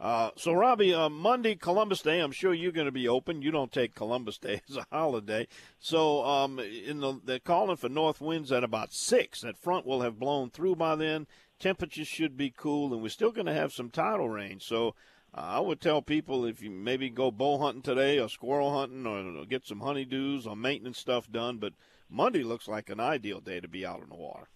Uh, 0.00 0.30
so, 0.34 0.54
Robbie, 0.54 0.94
uh, 0.94 1.10
Monday, 1.10 1.54
Columbus 1.54 2.00
Day, 2.00 2.20
I'm 2.20 2.32
sure 2.32 2.54
you're 2.54 2.72
going 2.72 2.86
to 2.86 2.92
be 2.92 3.06
open. 3.06 3.42
You 3.42 3.50
don't 3.50 3.70
take 3.70 3.94
Columbus 3.94 4.38
Day 4.38 4.62
as 4.70 4.78
a 4.78 4.86
holiday. 4.90 5.46
So, 5.78 6.24
um, 6.24 6.58
in 6.58 7.00
the, 7.00 7.20
they're 7.22 7.38
calling 7.38 7.76
for 7.76 7.90
north 7.90 8.18
winds 8.22 8.50
at 8.50 8.64
about 8.64 8.94
6. 8.94 9.42
That 9.42 9.58
front 9.58 9.84
will 9.84 10.00
have 10.00 10.18
blown 10.18 10.48
through 10.48 10.76
by 10.76 10.96
then. 10.96 11.26
Temperatures 11.58 12.08
should 12.08 12.38
be 12.38 12.50
cool, 12.56 12.94
and 12.94 13.02
we're 13.02 13.10
still 13.10 13.30
going 13.30 13.46
to 13.46 13.52
have 13.52 13.74
some 13.74 13.90
tidal 13.90 14.30
rain. 14.30 14.58
So, 14.58 14.94
uh, 15.34 15.40
I 15.42 15.60
would 15.60 15.82
tell 15.82 16.00
people 16.00 16.46
if 16.46 16.62
you 16.62 16.70
maybe 16.70 17.10
go 17.10 17.30
bow 17.30 17.58
hunting 17.58 17.82
today 17.82 18.18
or 18.18 18.30
squirrel 18.30 18.72
hunting 18.72 19.06
or 19.06 19.44
get 19.44 19.66
some 19.66 19.80
honeydews 19.80 20.46
or 20.46 20.56
maintenance 20.56 20.98
stuff 20.98 21.30
done. 21.30 21.58
But 21.58 21.74
Monday 22.08 22.42
looks 22.42 22.66
like 22.66 22.88
an 22.88 23.00
ideal 23.00 23.40
day 23.40 23.60
to 23.60 23.68
be 23.68 23.84
out 23.84 24.00
on 24.00 24.08
the 24.08 24.16
water. 24.16 24.48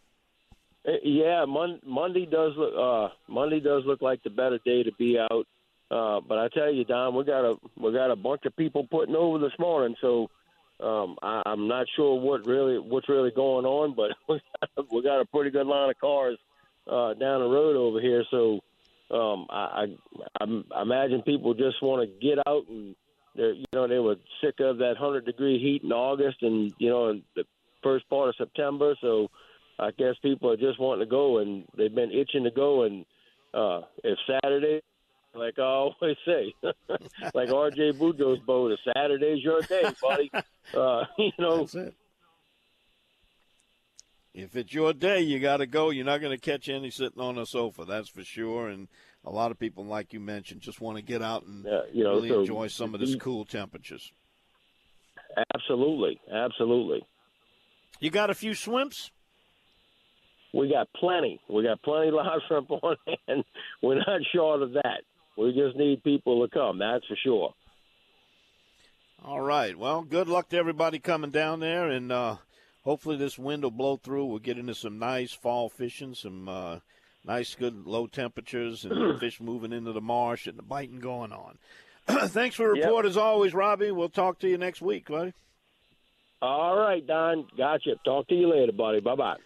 Uh, 0.87 0.93
yeah, 1.03 1.45
Mon- 1.47 1.81
Monday 1.85 2.27
does 2.27 2.53
look. 2.57 2.75
Uh, 2.79 3.15
Monday 3.29 3.61
does 3.61 3.83
look 3.87 4.03
like 4.03 4.23
the 4.23 4.31
better 4.31 4.59
day 4.65 4.83
to 4.83 4.93
be 4.99 5.19
out. 5.19 5.47
Uh, 5.91 6.21
but 6.27 6.39
I 6.39 6.49
tell 6.49 6.73
you, 6.73 6.85
Don, 6.85 7.15
we 7.15 7.25
got 7.25 7.45
a 7.45 7.57
we 7.77 7.93
got 7.93 8.11
a 8.11 8.17
bunch 8.17 8.43
of 8.47 8.57
people 8.57 8.87
putting 8.91 9.15
over 9.15 9.39
this 9.39 9.57
morning, 9.59 9.95
so 10.01 10.29
um, 10.81 11.17
I, 11.23 11.43
I'm 11.47 11.69
not 11.69 11.87
sure 11.95 12.19
what 12.21 12.45
really 12.45 12.79
what's 12.79 13.09
really 13.09 13.31
going 13.31 13.65
on, 13.65 13.95
but 13.95 14.11
we 14.29 14.41
got, 14.61 14.93
we 14.93 15.03
got 15.03 15.21
a 15.21 15.27
pretty 15.27 15.51
good 15.51 15.67
line 15.67 15.91
of 15.91 15.99
cars 15.99 16.39
uh, 16.91 17.15
down 17.15 17.41
the 17.41 17.49
road 17.49 17.77
over 17.77 18.01
here. 18.01 18.25
So 18.31 18.61
um, 19.11 19.47
I, 19.51 19.87
I, 20.41 20.45
I 20.73 20.83
imagine 20.83 21.23
people 21.23 21.55
just 21.55 21.83
want 21.83 22.09
to 22.09 22.27
get 22.27 22.39
out 22.47 22.67
and 22.69 22.97
they're 23.37 23.53
you 23.53 23.65
know 23.73 23.89
they 23.89 23.99
were 23.99 24.17
sick 24.43 24.57
of 24.61 24.79
that 24.79 24.97
hundred 24.97 25.27
degree 25.27 25.59
heat 25.59 25.83
in 25.83 25.93
August 25.93 26.39
and 26.43 26.73
you 26.79 26.89
know 26.89 27.11
in 27.11 27.23
the 27.37 27.45
first 27.83 28.09
part 28.09 28.29
of 28.29 28.35
September, 28.37 28.97
so 29.01 29.29
I 29.79 29.91
guess 29.91 30.15
people 30.23 30.51
are 30.51 30.57
just 30.57 30.79
wanting 30.79 31.07
to 31.07 31.11
go, 31.11 31.39
and 31.39 31.65
they've 31.77 31.95
been 31.95 32.13
itching 32.13 32.45
to 32.45 32.51
go. 32.51 32.83
And 32.83 33.05
uh, 33.53 33.83
if 34.03 34.19
Saturday, 34.27 34.83
like 35.35 35.59
I 35.59 35.63
always 35.63 36.17
say, 36.25 36.55
like 37.35 37.51
R.J. 37.51 37.93
Bujo's 37.93 38.41
boat, 38.41 38.73
if 38.73 38.81
Saturday's 38.95 39.43
your 39.43 39.61
day, 39.63 39.85
buddy, 40.01 40.31
uh, 40.77 41.05
you 41.19 41.33
know. 41.39 41.67
If 44.33 44.57
it's 44.57 44.75
your 44.75 44.93
day, 44.93 45.21
you 45.21 45.39
got 45.39 45.59
to 45.59 45.67
go. 45.67 45.91
You're 45.91 46.05
not 46.05 46.21
going 46.21 46.37
to 46.37 46.41
catch 46.41 46.69
any 46.69 46.91
sitting 46.91 47.21
on 47.21 47.39
a 47.39 47.47
sofa, 47.47 47.85
that's 47.85 48.09
for 48.09 48.25
sure. 48.25 48.69
And 48.69 48.89
a 49.25 49.31
lot 49.31 49.53
of 49.53 49.61
people, 49.61 49.85
like 49.85 50.13
you 50.13 50.19
mentioned, 50.19 50.61
just 50.61 50.81
want 50.81 50.97
to 50.97 51.05
get 51.05 51.23
out 51.23 51.47
and 51.47 51.65
you 51.93 52.03
know, 52.03 52.15
really 52.15 52.31
so 52.31 52.41
enjoy 52.41 52.67
some 52.67 52.95
of 52.95 53.01
this 53.01 53.15
cool 53.15 53.45
temperatures. 53.45 54.13
Absolutely, 55.55 56.21
absolutely. 56.33 57.07
You 58.01 58.11
got 58.11 58.31
a 58.31 58.35
few 58.35 58.53
swimps? 58.53 59.11
We 60.55 60.71
got 60.71 60.89
plenty. 60.95 61.41
We 61.49 61.65
got 61.65 61.83
plenty 61.83 62.09
of 62.09 62.15
live 62.15 62.41
shrimp 62.47 62.71
on 62.71 62.97
hand. 63.27 63.45
We're 63.83 63.97
not 63.97 64.21
short 64.33 64.63
of 64.63 64.73
that. 64.75 65.03
We 65.37 65.53
just 65.53 65.77
need 65.77 66.05
people 66.05 66.47
to 66.47 66.53
come. 66.53 66.79
That's 66.79 67.05
for 67.07 67.17
sure. 67.23 67.55
All 69.25 69.41
right. 69.41 69.77
Well, 69.77 70.03
good 70.03 70.29
luck 70.29 70.51
to 70.51 70.57
everybody 70.57 70.99
coming 70.99 71.31
down 71.31 71.61
there, 71.61 71.89
and 71.89 72.13
uh, 72.13 72.37
hopefully 72.85 73.17
this 73.17 73.39
wind 73.39 73.65
will 73.65 73.71
blow 73.71 73.97
through. 73.97 74.27
We'll 74.27 74.39
get 74.39 74.59
into 74.59 74.75
some 74.75 74.99
nice 74.99 75.33
fall 75.33 75.69
fishing, 75.69 76.15
some 76.15 76.49
uh, 76.49 76.79
nice, 77.25 77.55
good 77.57 77.87
low 77.87 78.07
temperatures, 78.07 78.85
and 78.85 79.19
fish 79.21 79.41
moving 79.41 79.73
into 79.73 79.93
the 79.93 80.01
marsh 80.01 80.47
and 80.47 80.57
the 80.59 80.63
biting 80.63 81.01
going 81.01 81.33
on. 81.33 81.59
Thanks 82.07 82.55
for 82.55 82.67
the 82.67 82.81
report 82.81 83.07
yep. 83.07 83.11
as 83.11 83.17
always, 83.17 83.55
Robbie. 83.55 83.91
We'll 83.91 84.09
talk 84.09 84.39
to 84.41 84.49
you 84.49 84.59
next 84.59 84.83
week, 84.83 85.09
buddy. 85.09 85.33
All 86.41 86.77
right, 86.77 87.05
Don. 87.05 87.47
Gotcha. 87.57 87.95
Talk 88.05 88.29
to 88.29 88.35
you 88.35 88.51
later, 88.51 88.73
buddy. 88.73 89.01
Bye 89.01 89.17
bye. 89.17 89.37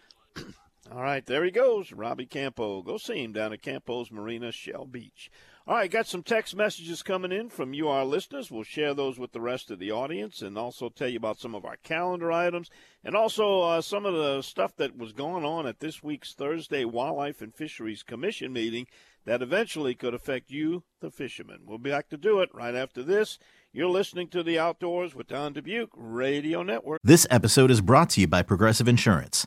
All 0.91 1.03
right, 1.03 1.25
there 1.27 1.45
he 1.45 1.51
goes, 1.51 1.93
Robbie 1.93 2.25
Campo. 2.25 2.81
Go 2.81 2.97
see 2.97 3.23
him 3.23 3.33
down 3.33 3.53
at 3.53 3.61
Campo's 3.61 4.11
Marina, 4.11 4.51
Shell 4.51 4.87
Beach. 4.87 5.31
All 5.67 5.75
right, 5.75 5.91
got 5.91 6.07
some 6.07 6.23
text 6.23 6.57
messages 6.57 7.03
coming 7.03 7.31
in 7.31 7.51
from 7.51 7.75
you, 7.75 7.89
our 7.89 8.07
listeners. 8.07 8.51
We'll 8.51 8.63
share 8.63 8.95
those 8.95 9.19
with 9.19 9.33
the 9.33 9.41
rest 9.41 9.71
of 9.71 9.79
the 9.79 9.93
audience 9.93 10.41
and 10.41 10.57
also 10.57 10.89
tell 10.89 11.09
you 11.09 11.19
about 11.19 11.39
some 11.39 11.55
of 11.55 11.67
our 11.67 11.77
calendar 11.77 12.33
items 12.33 12.71
and 13.05 13.15
also 13.15 13.61
uh, 13.61 13.83
some 13.83 14.07
of 14.07 14.15
the 14.15 14.41
stuff 14.41 14.77
that 14.77 14.97
was 14.97 15.13
going 15.13 15.45
on 15.45 15.67
at 15.67 15.81
this 15.81 16.03
week's 16.03 16.33
Thursday 16.33 16.87
Wildlife 16.87 17.43
and 17.43 17.55
Fisheries 17.55 18.03
Commission 18.03 18.51
meeting 18.51 18.87
that 19.27 19.43
eventually 19.43 19.95
could 19.95 20.15
affect 20.15 20.51
you, 20.51 20.85
the 21.01 21.11
fishermen. 21.11 21.59
We'll 21.67 21.77
be 21.77 21.91
back 21.91 22.09
to 22.09 22.17
do 22.17 22.41
it 22.41 22.49
right 22.55 22.75
after 22.75 23.03
this. 23.03 23.39
You're 23.71 23.91
listening 23.91 24.29
to 24.29 24.43
The 24.43 24.59
Outdoors 24.59 25.15
with 25.15 25.29
Don 25.29 25.53
Dubuc 25.53 25.89
Radio 25.95 26.63
Network. 26.63 27.01
This 27.05 27.27
episode 27.29 27.71
is 27.71 27.83
brought 27.83 28.09
to 28.11 28.23
you 28.23 28.27
by 28.27 28.41
Progressive 28.41 28.89
Insurance. 28.89 29.47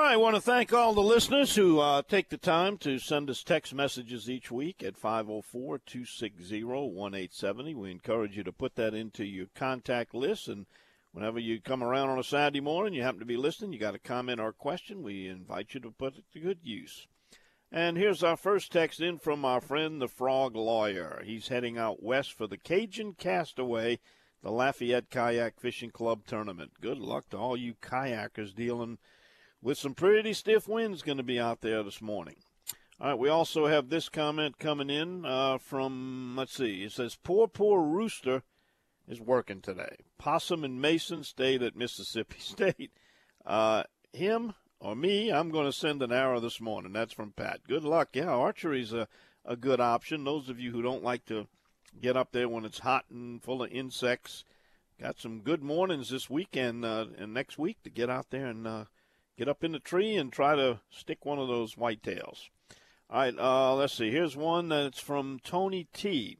I 0.00 0.16
want 0.16 0.36
to 0.36 0.40
thank 0.40 0.72
all 0.72 0.94
the 0.94 1.00
listeners 1.00 1.56
who 1.56 1.80
uh, 1.80 2.02
take 2.02 2.28
the 2.28 2.36
time 2.36 2.78
to 2.78 3.00
send 3.00 3.28
us 3.28 3.42
text 3.42 3.74
messages 3.74 4.30
each 4.30 4.48
week 4.48 4.80
at 4.84 4.96
504 4.96 5.78
260 5.78 6.62
1870. 6.62 7.74
We 7.74 7.90
encourage 7.90 8.36
you 8.36 8.44
to 8.44 8.52
put 8.52 8.76
that 8.76 8.94
into 8.94 9.24
your 9.24 9.46
contact 9.56 10.14
list. 10.14 10.46
And 10.46 10.66
whenever 11.10 11.40
you 11.40 11.60
come 11.60 11.82
around 11.82 12.10
on 12.10 12.18
a 12.18 12.22
Saturday 12.22 12.60
morning, 12.60 12.94
you 12.94 13.02
happen 13.02 13.18
to 13.18 13.26
be 13.26 13.36
listening, 13.36 13.72
you 13.72 13.80
got 13.80 13.96
a 13.96 13.98
comment 13.98 14.38
or 14.38 14.50
a 14.50 14.52
question, 14.52 15.02
we 15.02 15.26
invite 15.26 15.74
you 15.74 15.80
to 15.80 15.90
put 15.90 16.16
it 16.16 16.24
to 16.32 16.38
good 16.38 16.60
use. 16.62 17.08
And 17.72 17.96
here's 17.96 18.22
our 18.22 18.36
first 18.36 18.70
text 18.70 19.00
in 19.00 19.18
from 19.18 19.44
our 19.44 19.60
friend, 19.60 20.00
the 20.00 20.08
Frog 20.08 20.54
Lawyer. 20.54 21.22
He's 21.24 21.48
heading 21.48 21.76
out 21.76 22.04
west 22.04 22.32
for 22.32 22.46
the 22.46 22.56
Cajun 22.56 23.14
Castaway, 23.14 23.98
the 24.44 24.52
Lafayette 24.52 25.10
Kayak 25.10 25.58
Fishing 25.58 25.90
Club 25.90 26.20
tournament. 26.24 26.80
Good 26.80 26.98
luck 26.98 27.28
to 27.30 27.36
all 27.36 27.56
you 27.56 27.74
kayakers 27.74 28.54
dealing 28.54 28.98
with 29.62 29.78
some 29.78 29.94
pretty 29.94 30.32
stiff 30.32 30.68
winds 30.68 31.02
going 31.02 31.18
to 31.18 31.24
be 31.24 31.40
out 31.40 31.60
there 31.60 31.82
this 31.82 32.00
morning. 32.00 32.36
All 33.00 33.10
right, 33.10 33.18
we 33.18 33.28
also 33.28 33.66
have 33.66 33.88
this 33.88 34.08
comment 34.08 34.58
coming 34.58 34.90
in 34.90 35.24
uh, 35.24 35.58
from, 35.58 36.34
let's 36.36 36.54
see, 36.54 36.82
it 36.82 36.92
says, 36.92 37.16
Poor, 37.22 37.46
poor 37.46 37.80
rooster 37.80 38.42
is 39.06 39.20
working 39.20 39.60
today. 39.60 39.96
Possum 40.18 40.64
and 40.64 40.80
Mason 40.80 41.22
stayed 41.22 41.62
at 41.62 41.76
Mississippi 41.76 42.38
State. 42.40 42.90
Uh, 43.46 43.84
him 44.12 44.54
or 44.80 44.94
me, 44.94 45.32
I'm 45.32 45.50
going 45.50 45.66
to 45.66 45.72
send 45.72 46.02
an 46.02 46.12
arrow 46.12 46.40
this 46.40 46.60
morning. 46.60 46.92
That's 46.92 47.12
from 47.12 47.32
Pat. 47.32 47.60
Good 47.66 47.84
luck. 47.84 48.10
Yeah, 48.14 48.30
archery's 48.30 48.92
a, 48.92 49.08
a 49.44 49.56
good 49.56 49.80
option. 49.80 50.24
Those 50.24 50.48
of 50.48 50.60
you 50.60 50.72
who 50.72 50.82
don't 50.82 51.04
like 51.04 51.24
to 51.26 51.46
get 52.00 52.16
up 52.16 52.32
there 52.32 52.48
when 52.48 52.64
it's 52.64 52.80
hot 52.80 53.04
and 53.10 53.42
full 53.42 53.62
of 53.62 53.72
insects, 53.72 54.44
got 55.00 55.18
some 55.18 55.40
good 55.40 55.62
mornings 55.62 56.10
this 56.10 56.28
weekend 56.28 56.84
uh, 56.84 57.06
and 57.16 57.32
next 57.32 57.58
week 57.58 57.82
to 57.84 57.90
get 57.90 58.10
out 58.10 58.30
there 58.30 58.46
and 58.46 58.66
uh, 58.66 58.84
get 59.38 59.48
up 59.48 59.62
in 59.62 59.72
the 59.72 59.78
tree 59.78 60.16
and 60.16 60.32
try 60.32 60.56
to 60.56 60.80
stick 60.90 61.24
one 61.24 61.38
of 61.38 61.48
those 61.48 61.76
whitetails. 61.76 62.48
All 63.08 63.20
right, 63.20 63.34
uh, 63.38 63.74
let's 63.74 63.94
see. 63.94 64.10
Here's 64.10 64.36
one 64.36 64.68
that's 64.68 64.98
from 64.98 65.38
Tony 65.42 65.86
T. 65.94 66.38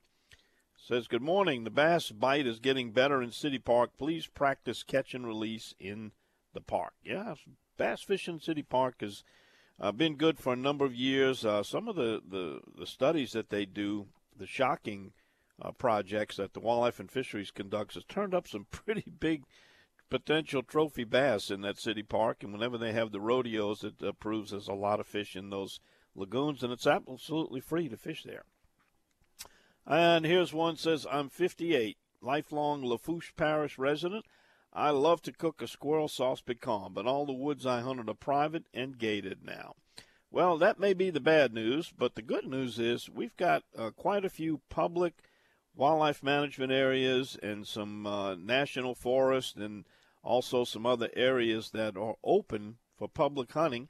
Says, 0.77 1.07
Good 1.07 1.23
morning. 1.23 1.65
The 1.65 1.71
bass 1.71 2.11
bite 2.11 2.47
is 2.47 2.59
getting 2.59 2.93
better 2.93 3.23
in 3.23 3.31
City 3.31 3.59
Park. 3.59 3.93
Please 3.97 4.27
practice 4.27 4.83
catch 4.83 5.15
and 5.15 5.27
release 5.27 5.75
in 5.79 6.13
the 6.53 6.61
park. 6.61 6.95
Yeah, 7.03 7.35
bass 7.77 8.03
fishing 8.03 8.41
City 8.41 8.63
Park 8.63 8.97
has 9.01 9.23
uh, 9.81 9.93
been 9.93 10.17
good 10.17 10.39
for 10.39 10.53
a 10.53 10.57
number 10.57 10.85
of 10.85 10.95
years. 10.95 11.45
Uh, 11.45 11.63
some 11.63 11.89
of 11.89 11.97
the, 11.97 12.21
the, 12.29 12.61
the, 12.77 12.87
studies 12.87 13.33
that 13.33 13.51
they 13.51 13.65
do, 13.65 14.07
the 14.37 14.47
shocking 14.47 15.13
uh, 15.63 15.71
projects 15.73 16.37
that 16.37 16.53
the 16.53 16.61
Wildlife 16.61 16.99
and 16.99 17.11
Fisheries 17.11 17.51
conducts, 17.51 17.95
has 17.95 18.05
turned 18.05 18.35
up 18.35 18.49
some 18.49 18.67
pretty 18.71 19.11
big 19.21 19.45
potential 20.11 20.63
trophy 20.63 21.05
bass 21.05 21.51
in 21.51 21.61
that 21.63 21.79
city 21.79 22.03
park, 22.03 22.43
and 22.43 22.53
whenever 22.53 22.79
they 22.79 22.93
have 22.93 23.13
the 23.13 23.21
rodeos, 23.21 23.85
it 23.85 24.03
uh, 24.03 24.13
proves 24.13 24.51
there's 24.51 24.69
a 24.69 24.75
lot 24.75 25.01
of 25.01 25.07
fish 25.07 25.37
in 25.37 25.51
those 25.51 25.81
lagoons, 26.15 26.63
and 26.63 26.73
it's 26.73 26.87
absolutely 26.87 27.61
free 27.61 27.89
to 27.89 27.97
fish 27.97 28.25
there. 28.25 28.45
And 29.87 30.27
here's 30.27 30.53
one 30.53 30.77
says, 30.77 31.07
I'm 31.11 31.29
58, 31.29 31.97
lifelong 32.21 32.85
Lafourche 32.85 33.35
Parish 33.37 33.79
resident. 33.79 34.27
I 34.73 34.91
love 34.91 35.23
to 35.23 35.33
cook 35.33 35.63
a 35.63 35.67
squirrel 35.67 36.09
sauce 36.09 36.43
piquante, 36.43 36.93
but 36.93 37.07
all 37.07 37.25
the 37.25 37.33
woods 37.33 37.65
I 37.65 37.81
hunted 37.81 38.09
are 38.09 38.15
private 38.15 38.65
and 38.75 38.99
gated 38.99 39.45
now. 39.45 39.77
Well, 40.31 40.59
that 40.59 40.79
may 40.79 40.93
be 40.93 41.09
the 41.09 41.21
bad 41.21 41.55
news, 41.55 41.91
but 41.97 42.15
the 42.15 42.23
good 42.23 42.45
news 42.45 42.79
is 42.79 43.09
we've 43.09 43.37
got 43.39 43.65
uh, 43.77 43.91
quite 43.91 44.27
a 44.27 44.31
few 44.31 44.61
public 44.69 45.15
wildlife 45.75 46.23
management 46.23 46.71
areas 46.71 47.39
and 47.43 47.67
some 47.67 48.07
uh, 48.07 48.35
national 48.35 48.95
forest 48.95 49.57
and 49.57 49.87
also 50.29 50.63
some 50.63 50.85
other 50.85 51.09
areas 51.17 51.71
that 51.71 51.97
are 51.97 52.17
open 52.23 52.77
for 52.99 53.09
public 53.09 53.51
hunting. 53.53 53.89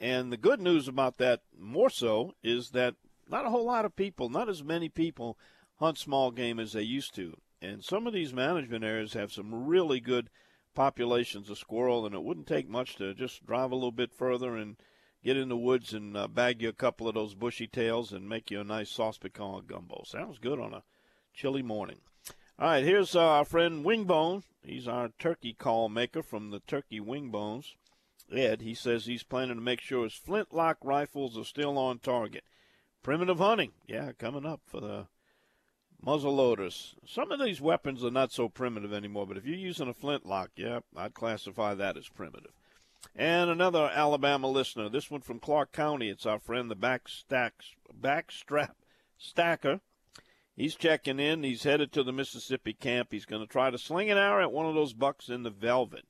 And 0.00 0.32
the 0.32 0.38
good 0.38 0.58
news 0.58 0.88
about 0.88 1.18
that, 1.18 1.42
more 1.56 1.90
so, 1.90 2.32
is 2.42 2.70
that 2.70 2.94
not 3.28 3.44
a 3.44 3.50
whole 3.50 3.66
lot 3.66 3.84
of 3.84 3.94
people, 3.94 4.30
not 4.30 4.48
as 4.48 4.64
many 4.64 4.88
people, 4.88 5.38
hunt 5.78 5.98
small 5.98 6.30
game 6.30 6.58
as 6.58 6.72
they 6.72 6.82
used 6.82 7.14
to. 7.16 7.36
And 7.60 7.84
some 7.84 8.06
of 8.06 8.14
these 8.14 8.32
management 8.32 8.84
areas 8.84 9.12
have 9.12 9.32
some 9.32 9.66
really 9.66 10.00
good 10.00 10.30
populations 10.74 11.50
of 11.50 11.58
squirrel, 11.58 12.06
and 12.06 12.14
it 12.14 12.22
wouldn't 12.22 12.46
take 12.46 12.68
much 12.68 12.96
to 12.96 13.12
just 13.12 13.46
drive 13.46 13.70
a 13.70 13.74
little 13.74 13.92
bit 13.92 14.12
further 14.12 14.56
and 14.56 14.76
get 15.22 15.36
in 15.36 15.50
the 15.50 15.56
woods 15.56 15.92
and 15.92 16.16
uh, 16.16 16.26
bag 16.26 16.62
you 16.62 16.70
a 16.70 16.72
couple 16.72 17.06
of 17.06 17.14
those 17.14 17.34
bushy 17.34 17.66
tails 17.66 18.12
and 18.12 18.28
make 18.28 18.50
you 18.50 18.60
a 18.60 18.64
nice 18.64 18.90
sauce 18.90 19.18
piquante 19.18 19.66
gumbo. 19.66 20.02
Sounds 20.06 20.38
good 20.38 20.58
on 20.58 20.72
a 20.72 20.84
chilly 21.34 21.62
morning. 21.62 22.00
All 22.58 22.68
right, 22.68 22.84
here's 22.84 23.14
uh, 23.14 23.20
our 23.20 23.44
friend 23.44 23.84
Wingbone. 23.84 24.42
He's 24.64 24.88
our 24.88 25.10
turkey 25.18 25.52
call 25.52 25.90
maker 25.90 26.22
from 26.22 26.50
the 26.50 26.60
Turkey 26.60 27.00
Wingbones. 27.00 27.74
Ed, 28.32 28.62
he 28.62 28.72
says 28.72 29.04
he's 29.04 29.22
planning 29.22 29.56
to 29.56 29.60
make 29.60 29.82
sure 29.82 30.04
his 30.04 30.14
flintlock 30.14 30.78
rifles 30.82 31.36
are 31.36 31.44
still 31.44 31.76
on 31.76 31.98
target. 31.98 32.44
Primitive 33.02 33.40
hunting, 33.40 33.72
yeah, 33.86 34.12
coming 34.12 34.46
up 34.46 34.62
for 34.64 34.80
the 34.80 35.06
muzzle 36.02 36.34
loaders. 36.34 36.94
Some 37.04 37.30
of 37.30 37.40
these 37.40 37.60
weapons 37.60 38.02
are 38.02 38.10
not 38.10 38.32
so 38.32 38.48
primitive 38.48 38.90
anymore, 38.90 39.26
but 39.26 39.36
if 39.36 39.44
you're 39.44 39.54
using 39.54 39.88
a 39.88 39.94
flintlock, 39.94 40.48
yeah, 40.56 40.80
I'd 40.96 41.12
classify 41.12 41.74
that 41.74 41.98
as 41.98 42.08
primitive. 42.08 42.52
And 43.14 43.50
another 43.50 43.90
Alabama 43.92 44.48
listener, 44.48 44.88
this 44.88 45.10
one 45.10 45.20
from 45.20 45.40
Clarke 45.40 45.72
County. 45.72 46.08
It's 46.08 46.24
our 46.24 46.38
friend 46.38 46.70
the 46.70 46.74
backstack, 46.74 47.50
backstrap 48.00 48.76
stacker. 49.18 49.80
He's 50.56 50.74
checking 50.74 51.20
in. 51.20 51.42
He's 51.42 51.64
headed 51.64 51.92
to 51.92 52.02
the 52.02 52.12
Mississippi 52.12 52.72
camp. 52.72 53.08
He's 53.10 53.26
going 53.26 53.42
to 53.42 53.46
try 53.46 53.70
to 53.70 53.76
sling 53.76 54.10
an 54.10 54.16
arrow 54.16 54.42
at 54.42 54.52
one 54.52 54.64
of 54.64 54.74
those 54.74 54.94
bucks 54.94 55.28
in 55.28 55.42
the 55.42 55.50
velvet. 55.50 56.06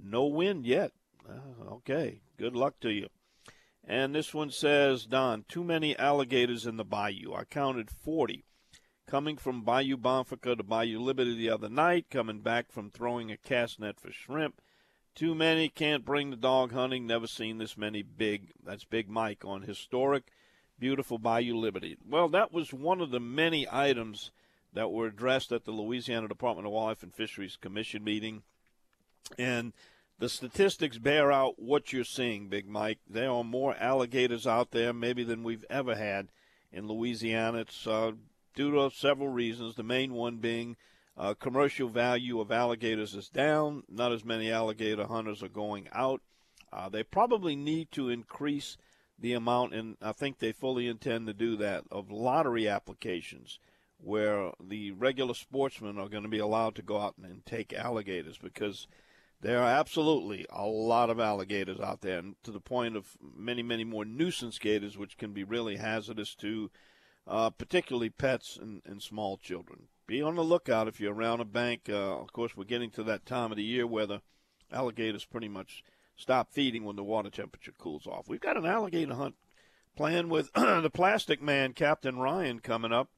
No 0.00 0.24
wind 0.26 0.66
yet. 0.66 0.92
Uh, 1.28 1.72
okay. 1.72 2.20
Good 2.36 2.54
luck 2.54 2.78
to 2.80 2.90
you. 2.90 3.08
And 3.82 4.14
this 4.14 4.32
one 4.32 4.50
says, 4.50 5.04
Don, 5.04 5.44
too 5.48 5.64
many 5.64 5.98
alligators 5.98 6.64
in 6.64 6.76
the 6.76 6.84
bayou. 6.84 7.34
I 7.34 7.44
counted 7.44 7.90
40. 7.90 8.44
Coming 9.08 9.38
from 9.38 9.64
Bayou 9.64 9.96
Bonfouca 9.96 10.56
to 10.56 10.62
Bayou 10.62 11.00
Liberty 11.00 11.34
the 11.34 11.48
other 11.48 11.70
night, 11.70 12.10
coming 12.10 12.40
back 12.40 12.70
from 12.70 12.90
throwing 12.90 13.32
a 13.32 13.38
cast 13.38 13.80
net 13.80 13.98
for 13.98 14.12
shrimp. 14.12 14.60
Too 15.14 15.34
many, 15.34 15.70
can't 15.70 16.04
bring 16.04 16.30
the 16.30 16.36
dog 16.36 16.72
hunting. 16.72 17.06
Never 17.06 17.26
seen 17.26 17.56
this 17.56 17.78
many 17.78 18.02
big. 18.02 18.50
That's 18.62 18.84
Big 18.84 19.08
Mike 19.08 19.46
on 19.46 19.62
historic 19.62 20.30
beautiful 20.78 21.18
Bayou 21.18 21.56
Liberty. 21.56 21.96
Well, 22.08 22.28
that 22.28 22.52
was 22.52 22.72
one 22.72 23.00
of 23.00 23.10
the 23.10 23.20
many 23.20 23.66
items 23.70 24.30
that 24.72 24.90
were 24.90 25.06
addressed 25.06 25.52
at 25.52 25.64
the 25.64 25.72
Louisiana 25.72 26.28
Department 26.28 26.66
of 26.66 26.72
Wildlife 26.72 27.02
and 27.02 27.14
Fisheries 27.14 27.56
Commission 27.56 28.04
meeting. 28.04 28.42
And 29.38 29.72
the 30.18 30.28
statistics 30.28 30.98
bear 30.98 31.32
out 31.32 31.58
what 31.58 31.92
you're 31.92 32.04
seeing, 32.04 32.48
Big 32.48 32.68
Mike. 32.68 32.98
There 33.08 33.30
are 33.30 33.44
more 33.44 33.76
alligators 33.76 34.46
out 34.46 34.72
there, 34.72 34.92
maybe 34.92 35.24
than 35.24 35.42
we've 35.42 35.64
ever 35.70 35.94
had 35.94 36.28
in 36.72 36.86
Louisiana. 36.88 37.58
It's 37.58 37.86
uh, 37.86 38.12
due 38.54 38.72
to 38.72 38.90
several 38.94 39.28
reasons. 39.28 39.76
The 39.76 39.82
main 39.82 40.12
one 40.12 40.36
being 40.36 40.76
uh, 41.16 41.34
commercial 41.34 41.88
value 41.88 42.40
of 42.40 42.52
alligators 42.52 43.14
is 43.14 43.28
down. 43.28 43.84
Not 43.88 44.12
as 44.12 44.24
many 44.24 44.50
alligator 44.50 45.06
hunters 45.06 45.42
are 45.42 45.48
going 45.48 45.88
out. 45.92 46.20
Uh, 46.72 46.88
they 46.88 47.02
probably 47.02 47.56
need 47.56 47.90
to 47.92 48.10
increase 48.10 48.76
the 49.18 49.32
amount, 49.32 49.74
and 49.74 49.96
I 50.00 50.12
think 50.12 50.38
they 50.38 50.52
fully 50.52 50.86
intend 50.86 51.26
to 51.26 51.34
do 51.34 51.56
that, 51.56 51.84
of 51.90 52.10
lottery 52.10 52.68
applications 52.68 53.58
where 54.00 54.52
the 54.60 54.92
regular 54.92 55.34
sportsmen 55.34 55.98
are 55.98 56.08
going 56.08 56.22
to 56.22 56.28
be 56.28 56.38
allowed 56.38 56.76
to 56.76 56.82
go 56.82 57.00
out 57.00 57.14
and 57.20 57.44
take 57.44 57.72
alligators 57.72 58.38
because 58.38 58.86
there 59.40 59.60
are 59.60 59.70
absolutely 59.70 60.46
a 60.50 60.64
lot 60.64 61.10
of 61.10 61.18
alligators 61.18 61.80
out 61.80 62.00
there, 62.00 62.18
and 62.18 62.36
to 62.44 62.52
the 62.52 62.60
point 62.60 62.96
of 62.96 63.16
many, 63.36 63.62
many 63.62 63.84
more 63.84 64.04
nuisance 64.04 64.58
gators, 64.58 64.96
which 64.96 65.16
can 65.16 65.32
be 65.32 65.44
really 65.44 65.76
hazardous 65.76 66.34
to 66.36 66.70
uh, 67.26 67.50
particularly 67.50 68.08
pets 68.08 68.56
and, 68.60 68.82
and, 68.86 69.02
small 69.02 69.36
children. 69.36 69.88
Be 70.06 70.22
on 70.22 70.36
the 70.36 70.42
lookout 70.42 70.88
if 70.88 70.98
you're 70.98 71.12
around 71.12 71.40
a 71.40 71.44
bank. 71.44 71.82
Uh, 71.88 72.18
of 72.18 72.32
course, 72.32 72.56
we're 72.56 72.64
getting 72.64 72.90
to 72.92 73.02
that 73.02 73.26
time 73.26 73.50
of 73.50 73.58
the 73.58 73.62
year 73.62 73.86
where 73.86 74.06
the 74.06 74.22
alligators 74.72 75.24
pretty 75.24 75.48
much– 75.48 75.82
stop 76.18 76.52
feeding 76.52 76.84
when 76.84 76.96
the 76.96 77.04
water 77.04 77.30
temperature 77.30 77.72
cools 77.78 78.06
off. 78.06 78.28
We've 78.28 78.40
got 78.40 78.58
an 78.58 78.66
alligator 78.66 79.14
hunt 79.14 79.36
planned 79.96 80.30
with 80.30 80.52
the 80.54 80.90
Plastic 80.92 81.40
Man, 81.40 81.72
Captain 81.72 82.18
Ryan, 82.18 82.58
coming 82.58 82.92
up 82.92 83.08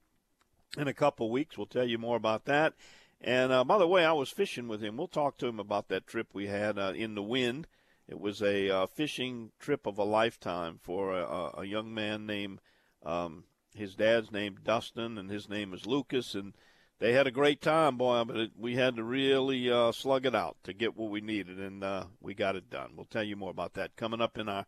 in 0.76 0.86
a 0.86 0.94
couple 0.94 1.30
weeks. 1.30 1.58
We'll 1.58 1.66
tell 1.66 1.88
you 1.88 1.98
more 1.98 2.16
about 2.16 2.44
that. 2.44 2.74
And 3.20 3.52
uh, 3.52 3.64
by 3.64 3.78
the 3.78 3.88
way, 3.88 4.04
I 4.04 4.12
was 4.12 4.30
fishing 4.30 4.68
with 4.68 4.82
him. 4.82 4.96
We'll 4.96 5.08
talk 5.08 5.38
to 5.38 5.46
him 5.46 5.58
about 5.58 5.88
that 5.88 6.06
trip 6.06 6.28
we 6.32 6.46
had 6.46 6.78
uh, 6.78 6.92
in 6.94 7.14
the 7.14 7.22
wind. 7.22 7.66
It 8.06 8.20
was 8.20 8.42
a 8.42 8.70
uh, 8.70 8.86
fishing 8.86 9.52
trip 9.58 9.86
of 9.86 9.98
a 9.98 10.04
lifetime 10.04 10.78
for 10.82 11.18
a, 11.18 11.60
a 11.60 11.64
young 11.64 11.94
man 11.94 12.26
named, 12.26 12.60
um, 13.04 13.44
his 13.74 13.94
dad's 13.94 14.32
named 14.32 14.64
Dustin, 14.64 15.16
and 15.16 15.30
his 15.30 15.48
name 15.48 15.72
is 15.72 15.86
Lucas. 15.86 16.34
And 16.34 16.54
they 17.00 17.14
had 17.14 17.26
a 17.26 17.32
great 17.32 17.62
time, 17.62 17.96
boy, 17.96 18.22
but 18.24 18.36
it, 18.36 18.50
we 18.56 18.76
had 18.76 18.96
to 18.96 19.02
really 19.02 19.70
uh, 19.70 19.90
slug 19.90 20.26
it 20.26 20.34
out 20.34 20.58
to 20.64 20.74
get 20.74 20.96
what 20.96 21.10
we 21.10 21.22
needed, 21.22 21.58
and 21.58 21.82
uh, 21.82 22.04
we 22.20 22.34
got 22.34 22.56
it 22.56 22.70
done. 22.70 22.92
We'll 22.94 23.06
tell 23.06 23.24
you 23.24 23.36
more 23.36 23.50
about 23.50 23.74
that 23.74 23.96
coming 23.96 24.20
up 24.20 24.36
in 24.36 24.48
our 24.48 24.66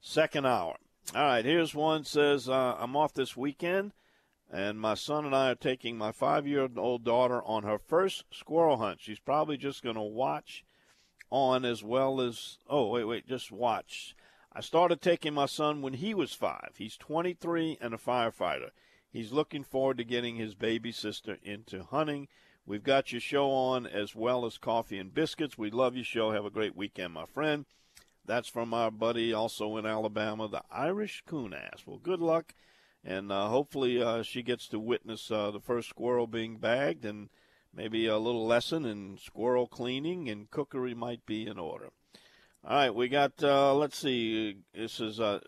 second 0.00 0.46
hour. 0.46 0.76
All 1.14 1.22
right, 1.22 1.44
here's 1.44 1.74
one 1.74 2.04
says 2.04 2.48
uh, 2.48 2.76
I'm 2.78 2.96
off 2.96 3.12
this 3.12 3.36
weekend, 3.36 3.92
and 4.50 4.80
my 4.80 4.94
son 4.94 5.26
and 5.26 5.36
I 5.36 5.50
are 5.50 5.54
taking 5.54 5.98
my 5.98 6.10
five-year-old 6.10 7.04
daughter 7.04 7.42
on 7.44 7.64
her 7.64 7.78
first 7.78 8.24
squirrel 8.32 8.78
hunt. 8.78 9.00
She's 9.02 9.20
probably 9.20 9.58
just 9.58 9.82
going 9.82 9.96
to 9.96 10.02
watch 10.02 10.64
on 11.30 11.66
as 11.66 11.84
well 11.84 12.22
as, 12.22 12.56
oh, 12.66 12.88
wait, 12.88 13.04
wait, 13.04 13.28
just 13.28 13.52
watch. 13.52 14.16
I 14.50 14.62
started 14.62 15.02
taking 15.02 15.34
my 15.34 15.46
son 15.46 15.82
when 15.82 15.94
he 15.94 16.14
was 16.14 16.32
five. 16.32 16.70
He's 16.78 16.96
23 16.96 17.76
and 17.80 17.92
a 17.92 17.98
firefighter. 17.98 18.70
He's 19.14 19.30
looking 19.30 19.62
forward 19.62 19.98
to 19.98 20.04
getting 20.04 20.34
his 20.34 20.56
baby 20.56 20.90
sister 20.90 21.38
into 21.44 21.84
hunting. 21.84 22.26
We've 22.66 22.82
got 22.82 23.12
your 23.12 23.20
show 23.20 23.48
on 23.48 23.86
as 23.86 24.16
well 24.16 24.44
as 24.44 24.58
coffee 24.58 24.98
and 24.98 25.14
biscuits. 25.14 25.56
We 25.56 25.70
love 25.70 25.94
your 25.94 26.04
show. 26.04 26.32
Have 26.32 26.44
a 26.44 26.50
great 26.50 26.74
weekend, 26.74 27.12
my 27.12 27.24
friend. 27.24 27.64
That's 28.26 28.48
from 28.48 28.74
our 28.74 28.90
buddy 28.90 29.32
also 29.32 29.76
in 29.76 29.86
Alabama, 29.86 30.48
the 30.48 30.62
Irish 30.68 31.22
Coonass. 31.28 31.86
Well, 31.86 31.98
good 31.98 32.18
luck, 32.18 32.54
and 33.04 33.30
uh, 33.30 33.46
hopefully 33.50 34.02
uh, 34.02 34.24
she 34.24 34.42
gets 34.42 34.66
to 34.68 34.80
witness 34.80 35.30
uh, 35.30 35.52
the 35.52 35.60
first 35.60 35.90
squirrel 35.90 36.26
being 36.26 36.56
bagged, 36.56 37.04
and 37.04 37.28
maybe 37.72 38.08
a 38.08 38.18
little 38.18 38.48
lesson 38.48 38.84
in 38.84 39.16
squirrel 39.16 39.68
cleaning 39.68 40.28
and 40.28 40.50
cookery 40.50 40.92
might 40.92 41.24
be 41.24 41.46
in 41.46 41.56
order. 41.56 41.90
All 42.64 42.76
right, 42.76 42.92
we 42.92 43.08
got, 43.08 43.44
uh, 43.44 43.74
let's 43.76 43.96
see, 43.96 44.56
this 44.74 44.98
is 44.98 45.20
a, 45.20 45.40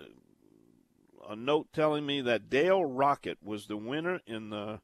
a 1.29 1.37
note 1.37 1.69
telling 1.73 2.07
me 2.07 2.21
that 2.23 2.51
Dale 2.51 2.85
Rocket 2.85 3.39
was 3.43 3.67
the 3.67 3.77
winner 3.77 4.21
in 4.27 4.51
the 4.51 4.81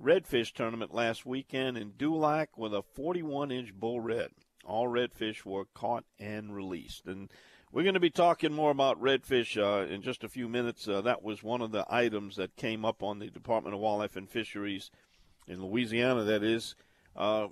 redfish 0.00 0.52
tournament 0.52 0.94
last 0.94 1.24
weekend 1.24 1.76
in 1.76 1.92
Dulac 1.96 2.56
with 2.56 2.74
a 2.74 2.82
41 2.82 3.50
inch 3.50 3.74
bull 3.74 4.00
red. 4.00 4.30
All 4.64 4.88
redfish 4.88 5.44
were 5.44 5.66
caught 5.74 6.04
and 6.18 6.54
released. 6.54 7.06
And 7.06 7.30
we're 7.72 7.82
going 7.82 7.94
to 7.94 8.00
be 8.00 8.10
talking 8.10 8.52
more 8.52 8.70
about 8.70 9.00
redfish 9.00 9.56
uh, 9.56 9.86
in 9.86 10.02
just 10.02 10.24
a 10.24 10.28
few 10.28 10.48
minutes. 10.48 10.88
Uh, 10.88 11.00
that 11.02 11.22
was 11.22 11.42
one 11.42 11.60
of 11.60 11.72
the 11.72 11.84
items 11.88 12.36
that 12.36 12.56
came 12.56 12.84
up 12.84 13.02
on 13.02 13.18
the 13.18 13.30
Department 13.30 13.74
of 13.74 13.80
Wildlife 13.80 14.16
and 14.16 14.28
Fisheries 14.28 14.90
in 15.46 15.62
Louisiana, 15.62 16.24
that 16.24 16.42
is, 16.42 16.74
uh, 17.14 17.46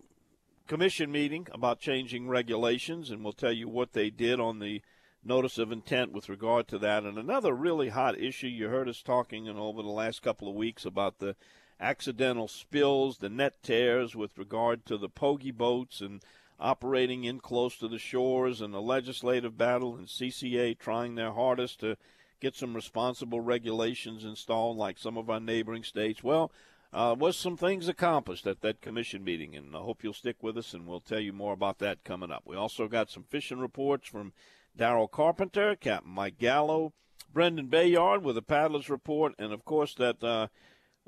commission 0.66 1.12
meeting 1.12 1.46
about 1.53 1.79
changing 1.79 2.29
regulations, 2.29 3.11
and 3.11 3.22
we'll 3.22 3.33
tell 3.33 3.53
you 3.53 3.68
what 3.68 3.92
they 3.92 4.11
did 4.11 4.40
on 4.40 4.59
the 4.59 4.83
notice 5.24 5.58
of 5.58 5.72
intent 5.72 6.12
with 6.12 6.28
regard 6.28 6.68
to 6.68 6.78
that. 6.78 7.04
And 7.04 7.18
another 7.18 7.54
really 7.54 7.88
hot 7.88 8.18
issue 8.18 8.46
you 8.46 8.68
heard 8.68 8.88
us 8.88 9.02
talking 9.02 9.46
in 9.46 9.56
over 9.56 9.82
the 9.82 9.88
last 9.88 10.22
couple 10.22 10.48
of 10.48 10.54
weeks 10.54 10.84
about 10.84 11.18
the 11.18 11.37
accidental 11.80 12.48
spills, 12.48 13.18
the 13.18 13.28
net 13.28 13.62
tears 13.62 14.14
with 14.14 14.38
regard 14.38 14.87
to 14.87 14.96
the 14.96 15.08
pogie 15.08 15.56
boats 15.56 16.00
and 16.00 16.22
operating 16.60 17.24
in 17.24 17.40
close 17.40 17.76
to 17.76 17.88
the 17.88 17.98
shores 17.98 18.60
and 18.60 18.72
the 18.72 18.80
legislative 18.80 19.58
battle 19.58 19.96
and 19.96 20.06
CCA 20.06 20.78
trying 20.78 21.14
their 21.14 21.32
hardest 21.32 21.80
to 21.80 21.96
get 22.40 22.54
some 22.54 22.74
responsible 22.74 23.40
regulations 23.40 24.24
installed 24.24 24.76
like 24.76 24.98
some 24.98 25.16
of 25.16 25.28
our 25.28 25.40
neighboring 25.40 25.82
states. 25.82 26.22
Well, 26.22 26.52
uh, 26.92 27.14
was 27.18 27.37
some 27.37 27.56
things 27.56 27.88
accomplished 27.88 28.46
at 28.46 28.60
that 28.60 28.80
commission 28.80 29.24
meeting, 29.24 29.56
and 29.56 29.74
I 29.74 29.80
hope 29.80 30.04
you'll 30.04 30.12
stick 30.12 30.37
with 30.42 30.56
us, 30.56 30.74
and 30.74 30.87
we'll 30.87 31.00
tell 31.00 31.18
you 31.18 31.32
more 31.32 31.52
about 31.52 31.78
that 31.78 32.04
coming 32.04 32.30
up. 32.30 32.42
We 32.44 32.54
also 32.54 32.87
got 32.87 33.10
some 33.10 33.24
fishing 33.24 33.58
reports 33.58 34.06
from 34.06 34.32
Daryl 34.76 35.10
Carpenter, 35.10 35.76
Captain 35.76 36.10
Mike 36.10 36.38
Gallo, 36.38 36.92
Brendan 37.32 37.66
Bayard 37.66 38.24
with 38.24 38.34
the 38.34 38.42
paddler's 38.42 38.90
report, 38.90 39.34
and 39.38 39.52
of 39.52 39.64
course 39.64 39.94
that 39.94 40.22
uh, 40.22 40.48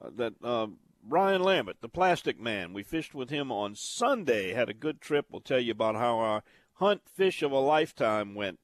uh, 0.02 0.10
that 0.16 0.34
uh, 0.42 0.66
Brian 1.02 1.42
Lambert, 1.42 1.80
the 1.80 1.88
Plastic 1.88 2.40
Man. 2.40 2.72
We 2.72 2.82
fished 2.82 3.14
with 3.14 3.30
him 3.30 3.52
on 3.52 3.74
Sunday. 3.74 4.52
Had 4.52 4.68
a 4.68 4.74
good 4.74 5.00
trip. 5.00 5.26
We'll 5.30 5.40
tell 5.40 5.60
you 5.60 5.72
about 5.72 5.94
how 5.94 6.18
our 6.18 6.42
hunt 6.74 7.02
fish 7.08 7.42
of 7.42 7.52
a 7.52 7.60
lifetime 7.60 8.34
went. 8.34 8.58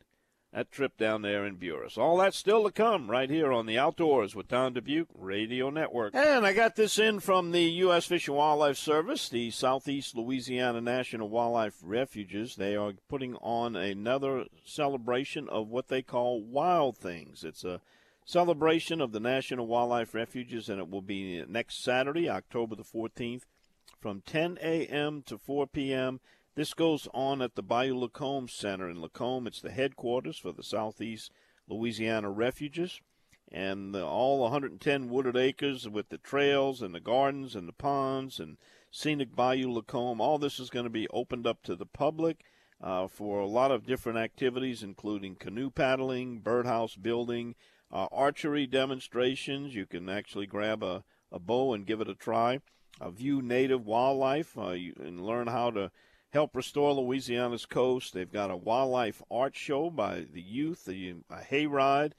That 0.52 0.70
trip 0.70 0.98
down 0.98 1.22
there 1.22 1.46
in 1.46 1.56
Buras. 1.56 1.96
All 1.96 2.18
that's 2.18 2.36
still 2.36 2.64
to 2.64 2.70
come 2.70 3.10
right 3.10 3.30
here 3.30 3.50
on 3.50 3.64
the 3.64 3.78
Outdoors 3.78 4.34
with 4.34 4.48
Don 4.48 4.74
Dubuc 4.74 5.06
Radio 5.18 5.70
Network. 5.70 6.14
And 6.14 6.44
I 6.44 6.52
got 6.52 6.76
this 6.76 6.98
in 6.98 7.20
from 7.20 7.52
the 7.52 7.62
U.S. 7.62 8.04
Fish 8.04 8.28
and 8.28 8.36
Wildlife 8.36 8.76
Service, 8.76 9.30
the 9.30 9.50
Southeast 9.50 10.14
Louisiana 10.14 10.82
National 10.82 11.30
Wildlife 11.30 11.78
Refuges. 11.82 12.56
They 12.56 12.76
are 12.76 12.92
putting 13.08 13.34
on 13.36 13.76
another 13.76 14.44
celebration 14.62 15.48
of 15.48 15.68
what 15.68 15.88
they 15.88 16.02
call 16.02 16.42
Wild 16.42 16.98
Things. 16.98 17.44
It's 17.44 17.64
a 17.64 17.80
celebration 18.26 19.00
of 19.00 19.12
the 19.12 19.20
National 19.20 19.66
Wildlife 19.66 20.12
Refuges, 20.12 20.68
and 20.68 20.78
it 20.78 20.90
will 20.90 21.00
be 21.00 21.42
next 21.48 21.82
Saturday, 21.82 22.28
October 22.28 22.76
the 22.76 22.84
14th, 22.84 23.44
from 24.00 24.20
10 24.26 24.58
a.m. 24.60 25.22
to 25.22 25.38
4 25.38 25.66
p.m. 25.66 26.20
This 26.54 26.74
goes 26.74 27.08
on 27.14 27.40
at 27.40 27.54
the 27.54 27.62
Bayou 27.62 27.96
Lacombe 27.96 28.46
Center 28.46 28.90
in 28.90 29.00
Lacombe. 29.00 29.46
It's 29.46 29.62
the 29.62 29.70
headquarters 29.70 30.36
for 30.36 30.52
the 30.52 30.62
Southeast 30.62 31.32
Louisiana 31.66 32.30
Refuges. 32.30 33.00
And 33.50 33.94
the, 33.94 34.04
all 34.04 34.40
110 34.40 35.08
wooded 35.08 35.34
acres 35.34 35.88
with 35.88 36.10
the 36.10 36.18
trails 36.18 36.82
and 36.82 36.94
the 36.94 37.00
gardens 37.00 37.56
and 37.56 37.66
the 37.66 37.72
ponds 37.72 38.38
and 38.38 38.58
scenic 38.90 39.34
Bayou 39.34 39.72
Lacombe, 39.72 40.20
all 40.20 40.38
this 40.38 40.60
is 40.60 40.68
going 40.68 40.84
to 40.84 40.90
be 40.90 41.08
opened 41.08 41.46
up 41.46 41.62
to 41.62 41.74
the 41.74 41.86
public 41.86 42.44
uh, 42.82 43.08
for 43.08 43.40
a 43.40 43.46
lot 43.46 43.70
of 43.70 43.86
different 43.86 44.18
activities, 44.18 44.82
including 44.82 45.36
canoe 45.36 45.70
paddling, 45.70 46.40
birdhouse 46.40 46.96
building, 46.96 47.54
uh, 47.90 48.08
archery 48.12 48.66
demonstrations. 48.66 49.74
You 49.74 49.86
can 49.86 50.10
actually 50.10 50.46
grab 50.46 50.82
a, 50.82 51.02
a 51.30 51.38
bow 51.38 51.72
and 51.72 51.86
give 51.86 52.02
it 52.02 52.10
a 52.10 52.14
try. 52.14 52.60
Uh, 53.00 53.08
view 53.08 53.40
native 53.40 53.86
wildlife 53.86 54.58
uh, 54.58 54.72
you, 54.72 54.92
and 55.02 55.24
learn 55.24 55.46
how 55.46 55.70
to 55.70 55.90
help 56.32 56.56
restore 56.56 56.92
Louisiana's 56.94 57.66
coast. 57.66 58.14
They've 58.14 58.30
got 58.30 58.50
a 58.50 58.56
wildlife 58.56 59.22
art 59.30 59.54
show 59.54 59.90
by 59.90 60.26
the 60.30 60.40
youth, 60.40 60.86
the 60.86 61.16
a 61.30 61.40
hayride, 61.50 62.12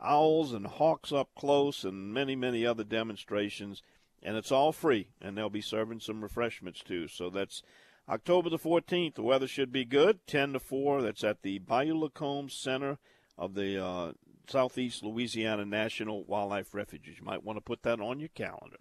owls 0.00 0.52
and 0.52 0.66
hawks 0.66 1.12
up 1.12 1.30
close, 1.36 1.84
and 1.84 2.12
many, 2.12 2.34
many 2.34 2.66
other 2.66 2.84
demonstrations. 2.84 3.82
And 4.22 4.36
it's 4.36 4.52
all 4.52 4.72
free, 4.72 5.08
and 5.20 5.36
they'll 5.36 5.50
be 5.50 5.60
serving 5.60 6.00
some 6.00 6.22
refreshments 6.22 6.82
too. 6.82 7.08
So 7.08 7.30
that's 7.30 7.62
October 8.08 8.50
the 8.50 8.58
14th. 8.58 9.14
The 9.14 9.22
weather 9.22 9.46
should 9.46 9.72
be 9.72 9.84
good, 9.84 10.26
10 10.26 10.54
to 10.54 10.60
4. 10.60 11.00
That's 11.00 11.24
at 11.24 11.42
the 11.42 11.58
Bayou 11.58 11.94
Lacombe 11.94 12.50
Center 12.50 12.98
of 13.38 13.54
the 13.54 13.82
uh, 13.82 14.12
Southeast 14.48 15.02
Louisiana 15.04 15.64
National 15.64 16.24
Wildlife 16.24 16.74
Refuge. 16.74 17.06
You 17.06 17.24
might 17.24 17.44
want 17.44 17.56
to 17.56 17.62
put 17.62 17.82
that 17.84 18.00
on 18.00 18.20
your 18.20 18.28
calendar. 18.30 18.78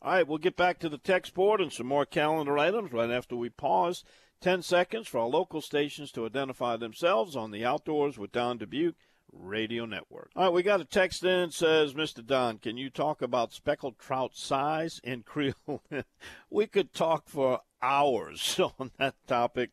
All 0.00 0.12
right, 0.12 0.26
we'll 0.26 0.38
get 0.38 0.56
back 0.56 0.78
to 0.78 0.88
the 0.88 0.96
text 0.96 1.34
board 1.34 1.60
and 1.60 1.72
some 1.72 1.88
more 1.88 2.06
calendar 2.06 2.56
items 2.56 2.92
right 2.92 3.10
after 3.10 3.34
we 3.34 3.50
pause. 3.50 4.04
10 4.40 4.62
seconds 4.62 5.08
for 5.08 5.18
our 5.18 5.26
local 5.26 5.60
stations 5.60 6.12
to 6.12 6.26
identify 6.26 6.76
themselves 6.76 7.34
on 7.34 7.50
the 7.50 7.64
Outdoors 7.64 8.18
with 8.18 8.32
Don 8.32 8.58
Dubuc 8.58 8.94
Radio 9.32 9.84
Network. 9.84 10.30
All 10.36 10.44
right, 10.44 10.52
we 10.52 10.62
got 10.62 10.80
a 10.80 10.84
text 10.84 11.24
in 11.24 11.50
says, 11.50 11.94
Mr. 11.94 12.24
Don, 12.24 12.58
can 12.58 12.76
you 12.76 12.88
talk 12.88 13.20
about 13.20 13.52
speckled 13.52 13.98
trout 13.98 14.32
size 14.34 15.00
in 15.02 15.22
Creel? 15.22 15.82
we 16.50 16.66
could 16.66 16.92
talk 16.92 17.28
for 17.28 17.60
hours 17.82 18.60
on 18.78 18.92
that 18.98 19.14
topic. 19.26 19.70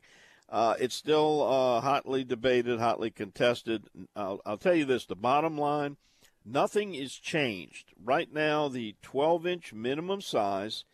Uh, 0.49 0.75
it's 0.79 0.95
still 0.95 1.43
uh, 1.43 1.81
hotly 1.81 2.23
debated, 2.23 2.79
hotly 2.79 3.09
contested. 3.09 3.85
I'll, 4.15 4.41
I'll, 4.45 4.57
tell 4.57 4.75
you 4.75 4.85
this 4.85 5.05
the 5.05 5.15
bottom 5.15 5.57
line 5.57 5.97
nothing 6.45 6.93
is 6.93 7.15
changed. 7.15 7.93
Right 8.01 8.31
now, 8.31 8.67
the 8.67 8.95
12 9.01 9.47
inch 9.47 9.73
minimum 9.73 10.21
size, 10.21 10.85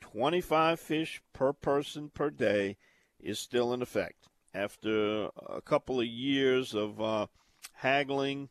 25 0.00 0.80
fish 0.80 1.22
per 1.32 1.52
person 1.52 2.10
per 2.14 2.30
day, 2.30 2.76
is 3.24 3.38
still 3.38 3.72
in 3.72 3.82
effect. 3.82 4.28
After 4.54 5.30
a 5.48 5.60
couple 5.64 5.98
of 5.98 6.06
years 6.06 6.74
of 6.74 7.00
uh, 7.00 7.26
haggling 7.72 8.50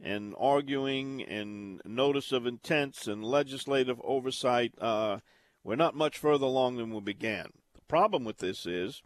and 0.00 0.34
arguing 0.38 1.22
and 1.22 1.82
notice 1.84 2.32
of 2.32 2.46
intents 2.46 3.06
and 3.06 3.22
legislative 3.22 4.00
oversight, 4.02 4.72
uh, 4.80 5.18
we're 5.62 5.76
not 5.76 5.94
much 5.94 6.16
further 6.16 6.46
along 6.46 6.76
than 6.76 6.90
we 6.90 7.00
began. 7.00 7.48
The 7.74 7.82
problem 7.82 8.24
with 8.24 8.38
this 8.38 8.64
is 8.64 9.02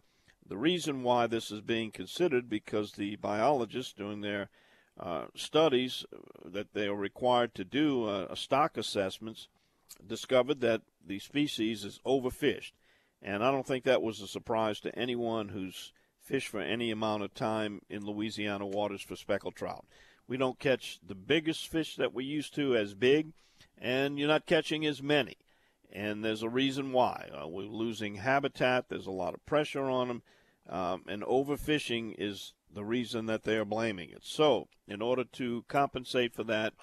the 0.47 0.57
reason 0.57 1.03
why 1.03 1.27
this 1.27 1.51
is 1.51 1.61
being 1.61 1.91
considered 1.91 2.49
because 2.49 2.93
the 2.93 3.17
biologists 3.17 3.93
doing 3.93 4.21
their 4.21 4.49
uh, 4.99 5.25
studies 5.35 6.05
that 6.45 6.73
they 6.73 6.87
are 6.87 6.95
required 6.95 7.53
to 7.55 7.65
do 7.65 8.05
uh, 8.05 8.33
stock 8.35 8.77
assessments 8.77 9.47
discovered 10.05 10.61
that 10.61 10.81
the 11.05 11.19
species 11.19 11.83
is 11.83 11.99
overfished. 12.05 12.71
And 13.21 13.43
I 13.43 13.51
don't 13.51 13.65
think 13.65 13.83
that 13.83 14.01
was 14.01 14.21
a 14.21 14.27
surprise 14.27 14.79
to 14.81 14.97
anyone 14.97 15.49
who's 15.49 15.91
fished 16.21 16.49
for 16.49 16.61
any 16.61 16.91
amount 16.91 17.23
of 17.23 17.33
time 17.33 17.81
in 17.89 18.05
Louisiana 18.05 18.65
waters 18.65 19.01
for 19.01 19.15
speckled 19.15 19.55
trout. 19.55 19.85
We 20.27 20.37
don't 20.37 20.59
catch 20.59 20.99
the 21.05 21.15
biggest 21.15 21.67
fish 21.67 21.95
that 21.95 22.13
we 22.13 22.25
used 22.25 22.53
to 22.55 22.75
as 22.75 22.93
big, 22.93 23.31
and 23.77 24.19
you're 24.19 24.27
not 24.27 24.45
catching 24.45 24.85
as 24.85 25.01
many. 25.01 25.37
And 25.91 26.23
there's 26.23 26.43
a 26.43 26.49
reason 26.49 26.91
why. 26.91 27.29
Uh, 27.33 27.47
we're 27.47 27.63
losing 27.63 28.15
habitat, 28.15 28.89
there's 28.89 29.07
a 29.07 29.11
lot 29.11 29.33
of 29.33 29.45
pressure 29.45 29.89
on 29.89 30.09
them 30.09 30.21
um, 30.69 31.03
and 31.07 31.23
overfishing 31.23 32.15
is 32.17 32.53
the 32.73 32.83
reason 32.83 33.25
that 33.27 33.43
they 33.43 33.55
are 33.55 33.65
blaming 33.65 34.09
it. 34.09 34.23
So, 34.23 34.67
in 34.87 35.01
order 35.01 35.23
to 35.23 35.63
compensate 35.67 36.33
for 36.33 36.43
that, 36.45 36.73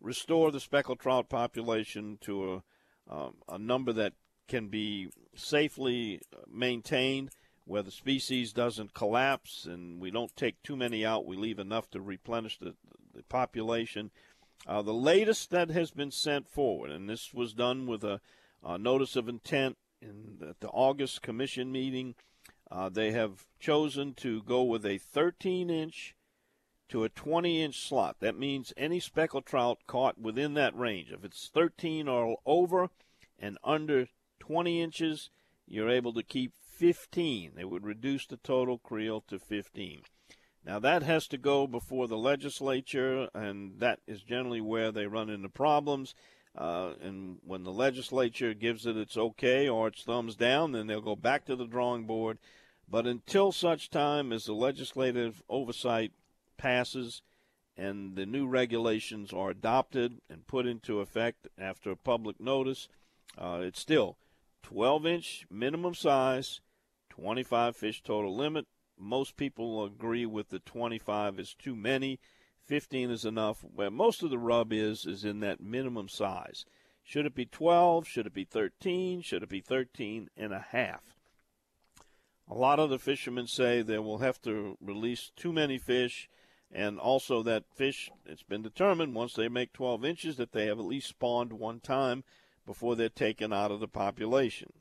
restore 0.00 0.50
the 0.50 0.60
speckled 0.60 1.00
trout 1.00 1.28
population 1.28 2.18
to 2.22 2.62
a, 3.08 3.14
um, 3.14 3.36
a 3.48 3.58
number 3.58 3.92
that 3.94 4.12
can 4.52 4.68
be 4.68 5.08
safely 5.34 6.20
maintained, 6.46 7.30
where 7.64 7.82
the 7.82 7.90
species 7.90 8.52
doesn't 8.52 8.92
collapse 8.92 9.64
and 9.64 9.98
we 9.98 10.10
don't 10.10 10.36
take 10.36 10.62
too 10.62 10.76
many 10.76 11.06
out, 11.06 11.24
we 11.24 11.36
leave 11.36 11.58
enough 11.58 11.90
to 11.90 12.00
replenish 12.02 12.58
the, 12.58 12.74
the 13.14 13.22
population. 13.30 14.10
Uh, 14.66 14.82
the 14.82 14.92
latest 14.92 15.50
that 15.50 15.70
has 15.70 15.90
been 15.90 16.10
sent 16.10 16.46
forward, 16.50 16.90
and 16.90 17.08
this 17.08 17.32
was 17.32 17.54
done 17.54 17.86
with 17.86 18.04
a, 18.04 18.20
a 18.62 18.76
notice 18.76 19.16
of 19.16 19.26
intent 19.26 19.78
in 20.02 20.36
the, 20.38 20.54
the 20.60 20.68
August 20.68 21.22
commission 21.22 21.72
meeting 21.72 22.14
Uh, 22.70 22.88
they 22.88 23.12
have 23.12 23.46
chosen 23.60 24.14
to 24.14 24.42
go 24.42 24.62
with 24.62 24.84
a 24.86 24.98
13 24.98 25.68
inch 25.68 26.14
to 26.88 27.04
a 27.04 27.08
20 27.10 27.62
inch 27.62 27.78
slot. 27.78 28.16
That 28.20 28.38
means 28.38 28.72
any 28.76 29.00
speckled 29.00 29.46
trout 29.46 29.78
caught 29.86 30.18
within 30.18 30.54
that 30.54 30.76
range. 30.76 31.12
If 31.12 31.24
it's 31.24 31.50
13 31.52 32.08
or 32.08 32.38
over 32.46 32.90
and 33.38 33.58
under 33.62 34.08
20 34.42 34.82
inches, 34.82 35.30
you're 35.68 35.88
able 35.88 36.12
to 36.12 36.22
keep 36.24 36.52
15. 36.58 37.52
They 37.54 37.64
would 37.64 37.84
reduce 37.84 38.26
the 38.26 38.38
total 38.38 38.76
creel 38.76 39.22
to 39.28 39.38
15. 39.38 40.02
Now, 40.66 40.80
that 40.80 41.04
has 41.04 41.28
to 41.28 41.38
go 41.38 41.68
before 41.68 42.08
the 42.08 42.18
legislature, 42.18 43.28
and 43.36 43.78
that 43.78 44.00
is 44.04 44.20
generally 44.20 44.60
where 44.60 44.90
they 44.90 45.06
run 45.06 45.30
into 45.30 45.48
problems. 45.48 46.16
Uh, 46.58 46.94
and 47.00 47.38
when 47.44 47.62
the 47.62 47.70
legislature 47.70 48.52
gives 48.52 48.84
it 48.84 48.96
its 48.96 49.16
okay 49.16 49.68
or 49.68 49.86
its 49.86 50.02
thumbs 50.02 50.34
down, 50.34 50.72
then 50.72 50.88
they'll 50.88 51.00
go 51.00 51.14
back 51.14 51.44
to 51.44 51.54
the 51.54 51.64
drawing 51.64 52.04
board. 52.04 52.38
But 52.88 53.06
until 53.06 53.52
such 53.52 53.90
time 53.90 54.32
as 54.32 54.46
the 54.46 54.54
legislative 54.54 55.40
oversight 55.48 56.10
passes 56.56 57.22
and 57.76 58.16
the 58.16 58.26
new 58.26 58.48
regulations 58.48 59.32
are 59.32 59.50
adopted 59.50 60.20
and 60.28 60.48
put 60.48 60.66
into 60.66 60.98
effect 60.98 61.46
after 61.56 61.94
public 61.94 62.40
notice, 62.40 62.88
uh, 63.38 63.60
it's 63.62 63.80
still 63.80 64.16
12 64.62 65.06
inch 65.06 65.46
minimum 65.50 65.94
size, 65.94 66.60
25 67.10 67.76
fish 67.76 68.02
total 68.02 68.34
limit. 68.34 68.66
Most 68.98 69.36
people 69.36 69.84
agree 69.84 70.26
with 70.26 70.48
the 70.48 70.60
25 70.60 71.38
is 71.38 71.54
too 71.54 71.74
many. 71.74 72.20
15 72.66 73.10
is 73.10 73.24
enough. 73.24 73.64
Where 73.74 73.90
most 73.90 74.22
of 74.22 74.30
the 74.30 74.38
rub 74.38 74.72
is 74.72 75.04
is 75.04 75.24
in 75.24 75.40
that 75.40 75.60
minimum 75.60 76.08
size. 76.08 76.64
Should 77.02 77.26
it 77.26 77.34
be 77.34 77.46
12? 77.46 78.06
Should 78.06 78.26
it 78.26 78.34
be 78.34 78.44
13? 78.44 79.22
Should 79.22 79.42
it 79.42 79.48
be 79.48 79.60
13 79.60 80.30
and 80.36 80.52
a 80.52 80.66
half? 80.70 81.16
A 82.48 82.54
lot 82.54 82.78
of 82.78 82.90
the 82.90 82.98
fishermen 82.98 83.46
say 83.46 83.82
they 83.82 83.98
will 83.98 84.18
have 84.18 84.40
to 84.42 84.76
release 84.80 85.32
too 85.36 85.52
many 85.52 85.78
fish, 85.78 86.28
and 86.70 86.98
also 86.98 87.42
that 87.42 87.64
fish, 87.74 88.10
it's 88.26 88.42
been 88.42 88.62
determined 88.62 89.14
once 89.14 89.34
they 89.34 89.48
make 89.48 89.72
12 89.72 90.04
inches 90.04 90.36
that 90.36 90.52
they 90.52 90.66
have 90.66 90.78
at 90.78 90.84
least 90.84 91.08
spawned 91.08 91.52
one 91.52 91.80
time 91.80 92.24
before 92.66 92.96
they're 92.96 93.08
taken 93.08 93.52
out 93.52 93.70
of 93.70 93.80
the 93.80 93.88
population. 93.88 94.72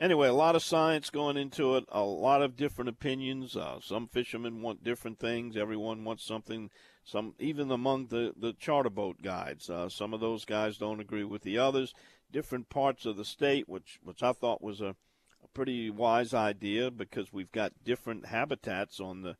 Anyway, 0.00 0.28
a 0.28 0.32
lot 0.32 0.56
of 0.56 0.62
science 0.62 1.10
going 1.10 1.36
into 1.36 1.76
it, 1.76 1.84
a 1.90 2.02
lot 2.02 2.40
of 2.40 2.56
different 2.56 2.88
opinions. 2.88 3.54
Uh, 3.54 3.78
some 3.82 4.08
fishermen 4.08 4.62
want 4.62 4.82
different 4.82 5.18
things. 5.18 5.58
Everyone 5.58 6.04
wants 6.04 6.24
something. 6.24 6.70
Some 7.04 7.34
even 7.38 7.70
among 7.70 8.06
the 8.06 8.32
the 8.34 8.54
charter 8.54 8.88
boat 8.88 9.20
guides, 9.22 9.68
uh, 9.68 9.90
some 9.90 10.14
of 10.14 10.20
those 10.20 10.46
guys 10.46 10.78
don't 10.78 11.00
agree 11.00 11.24
with 11.24 11.42
the 11.42 11.58
others. 11.58 11.92
Different 12.32 12.70
parts 12.70 13.04
of 13.04 13.18
the 13.18 13.26
state, 13.26 13.68
which 13.68 14.00
which 14.02 14.22
I 14.22 14.32
thought 14.32 14.62
was 14.62 14.80
a, 14.80 14.96
a 15.44 15.48
pretty 15.52 15.90
wise 15.90 16.32
idea 16.32 16.90
because 16.90 17.30
we've 17.30 17.52
got 17.52 17.84
different 17.84 18.26
habitats 18.26 19.00
on 19.00 19.20
the 19.20 19.36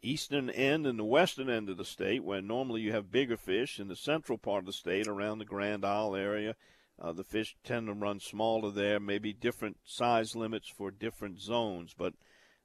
eastern 0.00 0.48
end 0.48 0.86
and 0.86 0.96
the 0.96 1.04
western 1.04 1.50
end 1.50 1.68
of 1.68 1.76
the 1.76 1.84
state, 1.84 2.22
where 2.22 2.40
normally 2.40 2.82
you 2.82 2.92
have 2.92 3.10
bigger 3.10 3.36
fish. 3.36 3.80
In 3.80 3.88
the 3.88 3.96
central 3.96 4.38
part 4.38 4.60
of 4.60 4.66
the 4.66 4.72
state, 4.72 5.08
around 5.08 5.38
the 5.38 5.44
Grand 5.44 5.84
Isle 5.84 6.14
area, 6.14 6.54
uh, 7.00 7.12
the 7.12 7.24
fish 7.24 7.56
tend 7.64 7.86
to 7.86 7.92
run 7.92 8.20
smaller 8.20 8.70
there, 8.70 8.98
maybe 8.98 9.32
different 9.32 9.78
size 9.84 10.34
limits 10.34 10.68
for 10.68 10.90
different 10.90 11.40
zones, 11.40 11.94
but 11.96 12.14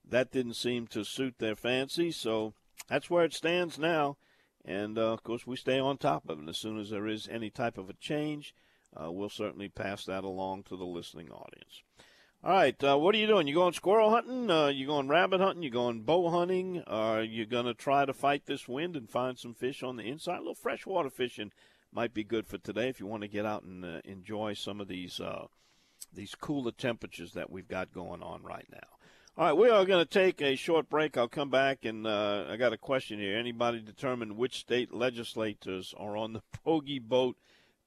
that 0.03 0.31
didn't 0.31 0.55
seem 0.55 0.87
to 0.87 1.05
suit 1.05 1.35
their 1.37 1.55
fancy, 1.55 2.11
so 2.11 2.53
that's 2.87 3.09
where 3.09 3.23
it 3.23 3.33
stands 3.33 3.77
now. 3.77 4.17
And 4.65 4.97
uh, 4.97 5.13
of 5.13 5.23
course, 5.23 5.45
we 5.45 5.55
stay 5.55 5.79
on 5.79 5.97
top 5.97 6.29
of 6.29 6.41
it. 6.41 6.49
As 6.49 6.57
soon 6.57 6.79
as 6.79 6.89
there 6.89 7.07
is 7.07 7.27
any 7.29 7.49
type 7.49 7.77
of 7.77 7.89
a 7.89 7.93
change, 7.93 8.55
uh, 8.95 9.11
we'll 9.11 9.29
certainly 9.29 9.69
pass 9.69 10.05
that 10.05 10.23
along 10.23 10.63
to 10.63 10.77
the 10.77 10.85
listening 10.85 11.29
audience. 11.29 11.81
All 12.43 12.51
right, 12.51 12.83
uh, 12.83 12.97
what 12.97 13.15
are 13.15 13.17
you 13.17 13.27
doing? 13.27 13.47
You 13.47 13.53
going 13.53 13.73
squirrel 13.73 14.09
hunting? 14.09 14.51
Uh, 14.51 14.67
you 14.67 14.85
going 14.85 15.07
rabbit 15.07 15.39
hunting? 15.39 15.63
You 15.63 15.69
going 15.69 16.01
bow 16.01 16.29
hunting? 16.29 16.83
Are 16.87 17.23
you 17.23 17.45
going 17.45 17.65
to 17.65 17.73
try 17.73 18.03
to 18.05 18.13
fight 18.13 18.45
this 18.45 18.67
wind 18.67 18.97
and 18.97 19.09
find 19.09 19.39
some 19.39 19.53
fish 19.53 19.81
on 19.81 19.95
the 19.95 20.03
inside? 20.03 20.37
A 20.37 20.39
little 20.39 20.55
freshwater 20.55 21.09
fishing 21.09 21.51
might 21.93 22.13
be 22.13 22.23
good 22.23 22.47
for 22.47 22.57
today 22.57 22.89
if 22.89 22.99
you 22.99 23.05
want 23.05 23.21
to 23.21 23.27
get 23.27 23.45
out 23.45 23.63
and 23.63 23.83
uh, 23.83 24.01
enjoy 24.03 24.53
some 24.53 24.81
of 24.81 24.87
these 24.87 25.19
uh, 25.19 25.45
these 26.13 26.35
cooler 26.35 26.71
temperatures 26.71 27.33
that 27.33 27.49
we've 27.49 27.67
got 27.67 27.93
going 27.93 28.21
on 28.21 28.43
right 28.43 28.67
now. 28.71 28.87
All 29.35 29.45
right, 29.45 29.57
we 29.57 29.69
are 29.69 29.85
going 29.85 30.05
to 30.05 30.09
take 30.09 30.41
a 30.41 30.55
short 30.55 30.89
break. 30.89 31.17
I'll 31.17 31.27
come 31.27 31.49
back 31.49 31.85
and 31.85 32.05
uh, 32.05 32.45
I 32.49 32.55
got 32.55 32.73
a 32.73 32.77
question 32.77 33.17
here. 33.17 33.35
Anybody 33.35 33.79
determine 33.79 34.37
which 34.37 34.59
state 34.59 34.93
legislators 34.93 35.93
are 35.97 36.15
on 36.15 36.33
the 36.33 36.41
Pogie 36.65 37.01
Boat 37.01 37.35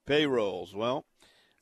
payrolls? 0.07 0.75
Well, 0.75 1.05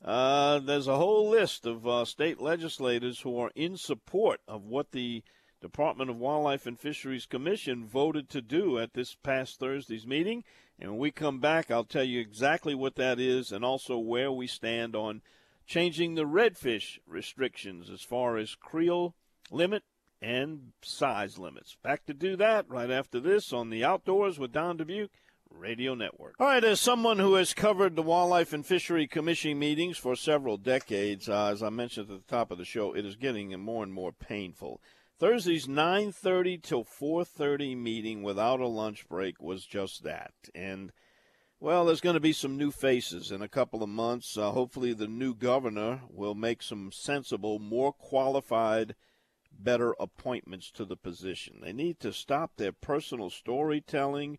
uh, 0.03 0.61
there's 0.61 0.89
a 0.89 0.97
whole 0.97 1.29
list 1.29 1.67
of 1.67 1.87
uh, 1.87 2.07
state 2.07 2.41
legislators 2.41 3.21
who 3.21 3.39
are 3.39 3.51
in 3.55 3.77
support 3.77 4.41
of 4.49 4.65
what 4.65 4.93
the 4.93 5.23
Department 5.65 6.11
of 6.11 6.19
Wildlife 6.19 6.67
and 6.67 6.79
Fisheries 6.79 7.25
Commission 7.25 7.87
voted 7.87 8.29
to 8.29 8.43
do 8.43 8.79
at 8.79 8.93
this 8.93 9.15
past 9.15 9.59
Thursday's 9.59 10.07
meeting. 10.07 10.45
And 10.79 10.91
when 10.91 10.99
we 10.99 11.11
come 11.11 11.41
back, 11.41 11.71
I'll 11.71 11.85
tell 11.85 12.05
you 12.05 12.21
exactly 12.21 12.75
what 12.75 12.97
that 12.97 13.19
is 13.19 13.51
and 13.51 13.65
also 13.65 13.97
where 13.97 14.31
we 14.31 14.47
stand 14.47 14.95
on 14.95 15.23
changing 15.67 16.17
the 16.17 16.27
redfish 16.27 16.99
restrictions 17.07 17.89
as 17.89 18.03
far 18.03 18.37
as 18.37 18.55
creel 18.57 19.15
limit 19.51 19.85
and 20.21 20.73
size 20.83 21.39
limits. 21.39 21.79
Back 21.83 22.05
to 22.07 22.13
do 22.13 22.37
that 22.37 22.69
right 22.69 22.91
after 22.91 23.19
this 23.19 23.51
on 23.51 23.71
the 23.71 23.83
Outdoors 23.83 24.39
with 24.39 24.53
Don 24.53 24.77
Dubuc 24.77 25.09
Radio 25.49 25.95
Network. 25.95 26.35
All 26.39 26.47
right, 26.47 26.63
as 26.63 26.79
someone 26.79 27.19
who 27.19 27.37
has 27.37 27.55
covered 27.55 27.97
the 27.97 28.03
Wildlife 28.03 28.53
and 28.53 28.67
Fishery 28.67 29.07
Commission 29.07 29.59
meetings 29.59 29.97
for 29.97 30.15
several 30.15 30.59
decades, 30.59 31.27
uh, 31.27 31.47
as 31.47 31.63
I 31.63 31.71
mentioned 31.71 32.11
at 32.11 32.19
the 32.19 32.31
top 32.31 32.51
of 32.51 32.59
the 32.59 32.67
show, 32.67 32.95
it 32.95 33.07
is 33.07 33.17
getting 33.17 33.59
more 33.59 33.83
and 33.83 33.95
more 33.95 34.13
painful. 34.13 34.83
Thursday's 35.21 35.69
9:30 35.69 36.59
till 36.61 36.83
4:30 36.83 37.77
meeting 37.77 38.25
without 38.25 38.59
a 38.59 38.67
lunch 38.67 39.09
break 39.09 39.41
was 39.41 39.65
just 39.65 40.03
that. 40.03 40.35
And 40.55 40.93
well, 41.61 41.85
there's 41.85 42.01
going 42.01 42.15
to 42.15 42.21
be 42.21 42.33
some 42.33 42.59
new 42.59 42.73
faces 42.73 43.31
in 43.31 43.41
a 43.41 43.49
couple 43.49 43.83
of 43.83 43.89
months. 43.89 44.37
Uh, 44.37 44.51
hopefully 44.51 44.93
the 44.93 45.07
new 45.07 45.33
governor 45.33 46.03
will 46.11 46.35
make 46.35 46.63
some 46.63 46.91
sensible, 46.91 47.61
more 47.61 47.93
qualified, 47.93 48.97
better 49.51 49.95
appointments 50.01 50.71
to 50.73 50.85
the 50.85 50.97
position. 50.97 51.61
They 51.63 51.73
need 51.73 52.01
to 52.01 52.13
stop 52.13 52.57
their 52.57 52.73
personal 52.73 53.31
storytelling, 53.31 54.39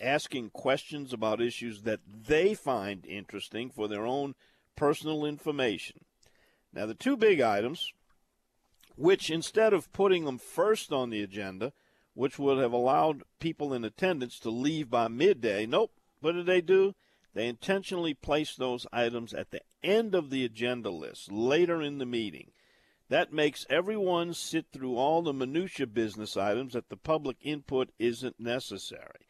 asking 0.00 0.50
questions 0.50 1.12
about 1.12 1.42
issues 1.42 1.82
that 1.82 2.00
they 2.06 2.54
find 2.54 3.04
interesting 3.06 3.70
for 3.70 3.88
their 3.88 4.06
own 4.06 4.34
personal 4.74 5.26
information. 5.26 6.06
Now, 6.72 6.86
the 6.86 6.94
two 6.94 7.16
big 7.16 7.40
items 7.40 7.92
which 8.96 9.30
instead 9.30 9.72
of 9.72 9.92
putting 9.92 10.24
them 10.24 10.38
first 10.38 10.92
on 10.92 11.10
the 11.10 11.22
agenda, 11.22 11.72
which 12.14 12.38
would 12.38 12.58
have 12.58 12.72
allowed 12.72 13.22
people 13.40 13.74
in 13.74 13.84
attendance 13.84 14.38
to 14.38 14.50
leave 14.50 14.88
by 14.90 15.08
midday, 15.08 15.66
nope. 15.66 15.92
What 16.20 16.32
did 16.32 16.46
they 16.46 16.60
do? 16.60 16.94
They 17.34 17.48
intentionally 17.48 18.14
placed 18.14 18.58
those 18.58 18.86
items 18.92 19.34
at 19.34 19.50
the 19.50 19.62
end 19.82 20.14
of 20.14 20.30
the 20.30 20.44
agenda 20.44 20.90
list, 20.90 21.30
later 21.30 21.82
in 21.82 21.98
the 21.98 22.06
meeting. 22.06 22.52
That 23.08 23.32
makes 23.32 23.66
everyone 23.68 24.32
sit 24.32 24.66
through 24.72 24.96
all 24.96 25.20
the 25.22 25.34
minutia 25.34 25.86
business 25.86 26.36
items 26.36 26.72
that 26.72 26.88
the 26.88 26.96
public 26.96 27.36
input 27.42 27.90
isn't 27.98 28.40
necessary. 28.40 29.26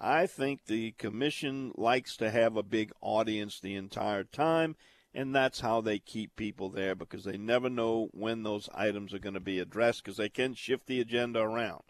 I 0.00 0.26
think 0.26 0.64
the 0.64 0.92
commission 0.92 1.72
likes 1.74 2.16
to 2.18 2.30
have 2.30 2.56
a 2.56 2.62
big 2.62 2.92
audience 3.00 3.58
the 3.58 3.74
entire 3.74 4.24
time, 4.24 4.76
and 5.18 5.34
that's 5.34 5.58
how 5.58 5.80
they 5.80 5.98
keep 5.98 6.36
people 6.36 6.70
there 6.70 6.94
because 6.94 7.24
they 7.24 7.36
never 7.36 7.68
know 7.68 8.08
when 8.12 8.44
those 8.44 8.68
items 8.72 9.12
are 9.12 9.18
going 9.18 9.34
to 9.34 9.40
be 9.40 9.58
addressed 9.58 10.04
because 10.04 10.16
they 10.16 10.28
can 10.28 10.54
shift 10.54 10.86
the 10.86 11.00
agenda 11.00 11.40
around. 11.40 11.82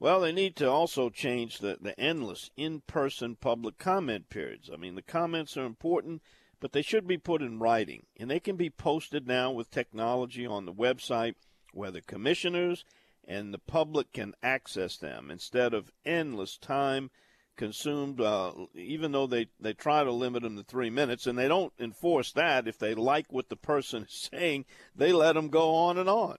Well, 0.00 0.18
they 0.18 0.32
need 0.32 0.56
to 0.56 0.68
also 0.68 1.08
change 1.08 1.58
the, 1.58 1.78
the 1.80 1.98
endless 2.00 2.50
in 2.56 2.82
person 2.88 3.36
public 3.36 3.78
comment 3.78 4.28
periods. 4.28 4.68
I 4.74 4.76
mean, 4.76 4.96
the 4.96 5.02
comments 5.02 5.56
are 5.56 5.64
important, 5.64 6.20
but 6.58 6.72
they 6.72 6.82
should 6.82 7.06
be 7.06 7.16
put 7.16 7.42
in 7.42 7.60
writing. 7.60 8.06
And 8.18 8.28
they 8.28 8.40
can 8.40 8.56
be 8.56 8.70
posted 8.70 9.28
now 9.28 9.52
with 9.52 9.70
technology 9.70 10.44
on 10.44 10.66
the 10.66 10.74
website 10.74 11.36
where 11.72 11.92
the 11.92 12.02
commissioners 12.02 12.84
and 13.22 13.54
the 13.54 13.58
public 13.58 14.12
can 14.12 14.34
access 14.42 14.96
them 14.96 15.30
instead 15.30 15.72
of 15.72 15.92
endless 16.04 16.58
time 16.58 17.12
consumed, 17.56 18.20
uh, 18.20 18.52
even 18.74 19.12
though 19.12 19.26
they, 19.26 19.46
they 19.60 19.72
try 19.72 20.04
to 20.04 20.12
limit 20.12 20.42
them 20.42 20.56
to 20.56 20.62
three 20.62 20.90
minutes, 20.90 21.26
and 21.26 21.38
they 21.38 21.48
don't 21.48 21.72
enforce 21.78 22.32
that. 22.32 22.68
If 22.68 22.78
they 22.78 22.94
like 22.94 23.32
what 23.32 23.48
the 23.48 23.56
person 23.56 24.04
is 24.04 24.28
saying, 24.32 24.64
they 24.94 25.12
let 25.12 25.34
them 25.34 25.48
go 25.48 25.74
on 25.74 25.98
and 25.98 26.08
on. 26.08 26.36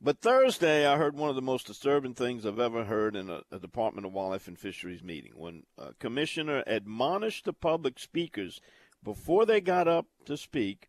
But 0.00 0.20
Thursday, 0.20 0.86
I 0.86 0.98
heard 0.98 1.16
one 1.16 1.30
of 1.30 1.36
the 1.36 1.40
most 1.42 1.66
disturbing 1.66 2.14
things 2.14 2.44
I've 2.44 2.58
ever 2.58 2.84
heard 2.84 3.16
in 3.16 3.30
a, 3.30 3.40
a 3.50 3.58
Department 3.58 4.06
of 4.06 4.12
Wildlife 4.12 4.48
and 4.48 4.58
Fisheries 4.58 5.02
meeting 5.02 5.32
when 5.34 5.62
a 5.78 5.94
commissioner 5.94 6.62
admonished 6.66 7.46
the 7.46 7.54
public 7.54 7.98
speakers 7.98 8.60
before 9.02 9.46
they 9.46 9.60
got 9.60 9.88
up 9.88 10.06
to 10.26 10.36
speak 10.36 10.88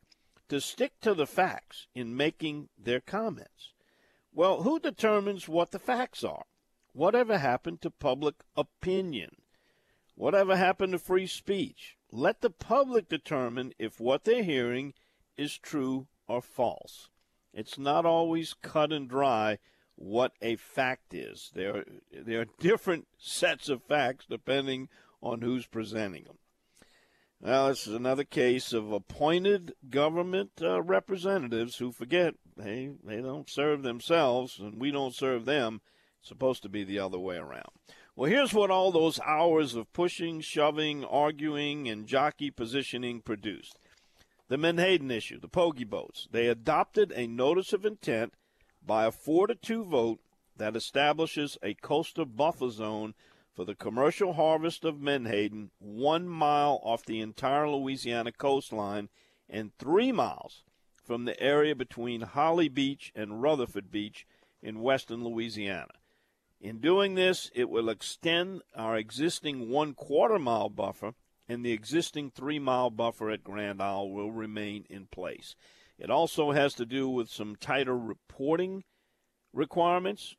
to 0.49 0.59
stick 0.59 0.99
to 1.01 1.13
the 1.13 1.25
facts 1.25 1.87
in 1.95 2.17
making 2.17 2.69
their 2.77 2.99
comments. 2.99 3.73
Well, 4.33 4.63
who 4.63 4.79
determines 4.79 5.47
what 5.47 5.71
the 5.71 5.79
facts 5.79 6.23
are? 6.23 6.43
Whatever 6.95 7.39
happened 7.39 7.81
to 7.81 7.91
public 7.91 8.35
opinion? 8.55 9.35
Whatever 10.15 10.55
happened 10.55 10.93
to 10.93 10.97
free 10.97 11.27
speech? 11.27 11.97
Let 12.09 12.39
the 12.39 12.49
public 12.49 13.09
determine 13.09 13.73
if 13.77 13.99
what 13.99 14.23
they're 14.23 14.43
hearing 14.43 14.93
is 15.35 15.57
true 15.57 16.07
or 16.25 16.41
false. 16.41 17.09
It's 17.53 17.77
not 17.77 18.05
always 18.05 18.53
cut 18.61 18.93
and 18.93 19.09
dry 19.09 19.57
what 19.95 20.35
a 20.41 20.55
fact 20.55 21.13
is. 21.13 21.51
There, 21.53 21.83
there 22.13 22.39
are 22.39 22.59
different 22.59 23.09
sets 23.17 23.67
of 23.67 23.83
facts 23.83 24.25
depending 24.29 24.87
on 25.21 25.41
who's 25.41 25.65
presenting 25.65 26.23
them. 26.23 26.37
Well, 27.41 27.67
this 27.67 27.87
is 27.87 27.93
another 27.93 28.23
case 28.23 28.71
of 28.71 28.93
appointed 28.93 29.73
government 29.89 30.51
uh, 30.61 30.81
representatives 30.81 31.75
who 31.75 31.91
forget 31.91 32.35
they 32.55 32.91
they 33.03 33.21
don't 33.21 33.49
serve 33.49 33.83
themselves 33.83 34.59
and 34.59 34.79
we 34.79 34.91
don't 34.91 35.13
serve 35.13 35.43
them. 35.43 35.81
Supposed 36.25 36.63
to 36.63 36.69
be 36.69 36.83
the 36.83 36.97
other 36.97 37.19
way 37.19 37.35
around. 37.35 37.69
Well, 38.15 38.31
here's 38.31 38.51
what 38.51 38.71
all 38.71 38.91
those 38.91 39.19
hours 39.19 39.75
of 39.75 39.93
pushing, 39.93 40.41
shoving, 40.41 41.05
arguing, 41.05 41.87
and 41.87 42.07
jockey 42.07 42.49
positioning 42.49 43.21
produced. 43.21 43.77
The 44.47 44.57
Menhaden 44.57 45.11
issue, 45.11 45.39
the 45.39 45.47
Pogie 45.47 45.87
boats, 45.87 46.27
they 46.31 46.47
adopted 46.47 47.13
a 47.15 47.27
notice 47.27 47.73
of 47.73 47.85
intent 47.85 48.33
by 48.83 49.05
a 49.05 49.11
4 49.11 49.45
to 49.47 49.55
2 49.55 49.85
vote 49.85 50.19
that 50.57 50.75
establishes 50.75 51.59
a 51.61 51.75
coastal 51.75 52.25
buffer 52.25 52.71
zone 52.71 53.13
for 53.53 53.63
the 53.63 53.75
commercial 53.75 54.33
harvest 54.33 54.83
of 54.83 54.99
menhaden 54.99 55.69
one 55.77 56.27
mile 56.27 56.79
off 56.81 57.05
the 57.05 57.21
entire 57.21 57.69
Louisiana 57.69 58.31
coastline 58.31 59.09
and 59.47 59.77
three 59.77 60.11
miles 60.11 60.63
from 61.03 61.25
the 61.25 61.39
area 61.39 61.75
between 61.75 62.21
Holly 62.21 62.67
Beach 62.67 63.11
and 63.15 63.43
Rutherford 63.43 63.91
Beach 63.91 64.25
in 64.63 64.81
western 64.81 65.23
Louisiana. 65.23 65.93
In 66.59 66.79
doing 66.79 67.15
this, 67.15 67.51
it 67.53 67.69
will 67.69 67.89
extend 67.89 68.61
our 68.75 68.97
existing 68.97 69.69
one 69.69 69.93
quarter 69.93 70.39
mile 70.39 70.69
buffer, 70.69 71.13
and 71.47 71.63
the 71.63 71.73
existing 71.73 72.31
three 72.31 72.59
mile 72.59 72.89
buffer 72.89 73.29
at 73.29 73.43
Grand 73.43 73.81
Isle 73.81 74.09
will 74.09 74.31
remain 74.31 74.85
in 74.89 75.07
place. 75.07 75.55
It 75.97 76.09
also 76.09 76.51
has 76.51 76.73
to 76.75 76.85
do 76.85 77.09
with 77.09 77.29
some 77.29 77.55
tighter 77.55 77.97
reporting 77.97 78.83
requirements 79.53 80.35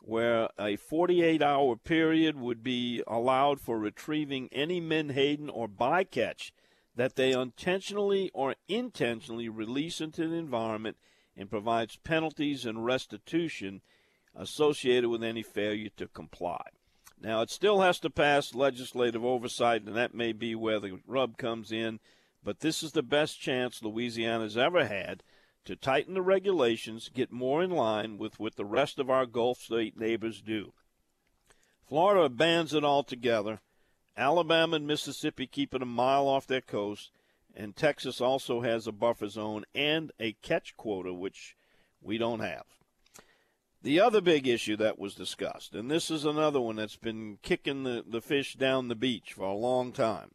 where 0.00 0.48
a 0.58 0.76
48 0.76 1.42
hour 1.42 1.76
period 1.76 2.38
would 2.38 2.62
be 2.62 3.02
allowed 3.06 3.60
for 3.60 3.78
retrieving 3.78 4.48
any 4.52 4.80
menhaden 4.80 5.50
or 5.50 5.68
bycatch 5.68 6.52
that 6.94 7.16
they 7.16 7.32
intentionally 7.32 8.30
or 8.32 8.54
intentionally 8.68 9.48
release 9.48 10.00
into 10.00 10.28
the 10.28 10.36
environment 10.36 10.96
and 11.36 11.50
provides 11.50 11.96
penalties 11.96 12.64
and 12.64 12.84
restitution 12.84 13.82
associated 14.36 15.08
with 15.08 15.24
any 15.24 15.42
failure 15.42 15.90
to 15.96 16.06
comply. 16.08 16.62
Now, 17.20 17.40
it 17.40 17.50
still 17.50 17.80
has 17.80 17.98
to 18.00 18.10
pass 18.10 18.54
legislative 18.54 19.24
oversight, 19.24 19.82
and 19.82 19.96
that 19.96 20.14
may 20.14 20.32
be 20.32 20.54
where 20.54 20.78
the 20.78 21.00
rub 21.06 21.38
comes 21.38 21.72
in, 21.72 21.98
but 22.44 22.60
this 22.60 22.82
is 22.82 22.92
the 22.92 23.02
best 23.02 23.40
chance 23.40 23.82
Louisiana's 23.82 24.56
ever 24.56 24.86
had 24.86 25.22
to 25.64 25.74
tighten 25.74 26.14
the 26.14 26.22
regulations, 26.22 27.10
get 27.12 27.32
more 27.32 27.62
in 27.62 27.70
line 27.70 28.18
with 28.18 28.38
what 28.38 28.56
the 28.56 28.64
rest 28.64 28.98
of 28.98 29.10
our 29.10 29.26
Gulf 29.26 29.58
state 29.58 29.98
neighbors 29.98 30.40
do. 30.40 30.72
Florida 31.88 32.28
bans 32.28 32.72
it 32.72 32.84
altogether. 32.84 33.60
Alabama 34.16 34.76
and 34.76 34.86
Mississippi 34.86 35.46
keep 35.46 35.74
it 35.74 35.82
a 35.82 35.86
mile 35.86 36.28
off 36.28 36.46
their 36.46 36.60
coast, 36.60 37.10
and 37.54 37.74
Texas 37.74 38.20
also 38.20 38.60
has 38.60 38.86
a 38.86 38.92
buffer 38.92 39.28
zone 39.28 39.64
and 39.74 40.12
a 40.20 40.34
catch 40.34 40.76
quota, 40.76 41.12
which 41.12 41.56
we 42.00 42.16
don't 42.18 42.40
have. 42.40 42.64
The 43.86 44.00
other 44.00 44.20
big 44.20 44.48
issue 44.48 44.76
that 44.78 44.98
was 44.98 45.14
discussed, 45.14 45.72
and 45.72 45.88
this 45.88 46.10
is 46.10 46.24
another 46.24 46.60
one 46.60 46.74
that's 46.74 46.96
been 46.96 47.38
kicking 47.40 47.84
the, 47.84 48.02
the 48.04 48.20
fish 48.20 48.54
down 48.54 48.88
the 48.88 48.96
beach 48.96 49.32
for 49.32 49.44
a 49.44 49.54
long 49.54 49.92
time. 49.92 50.32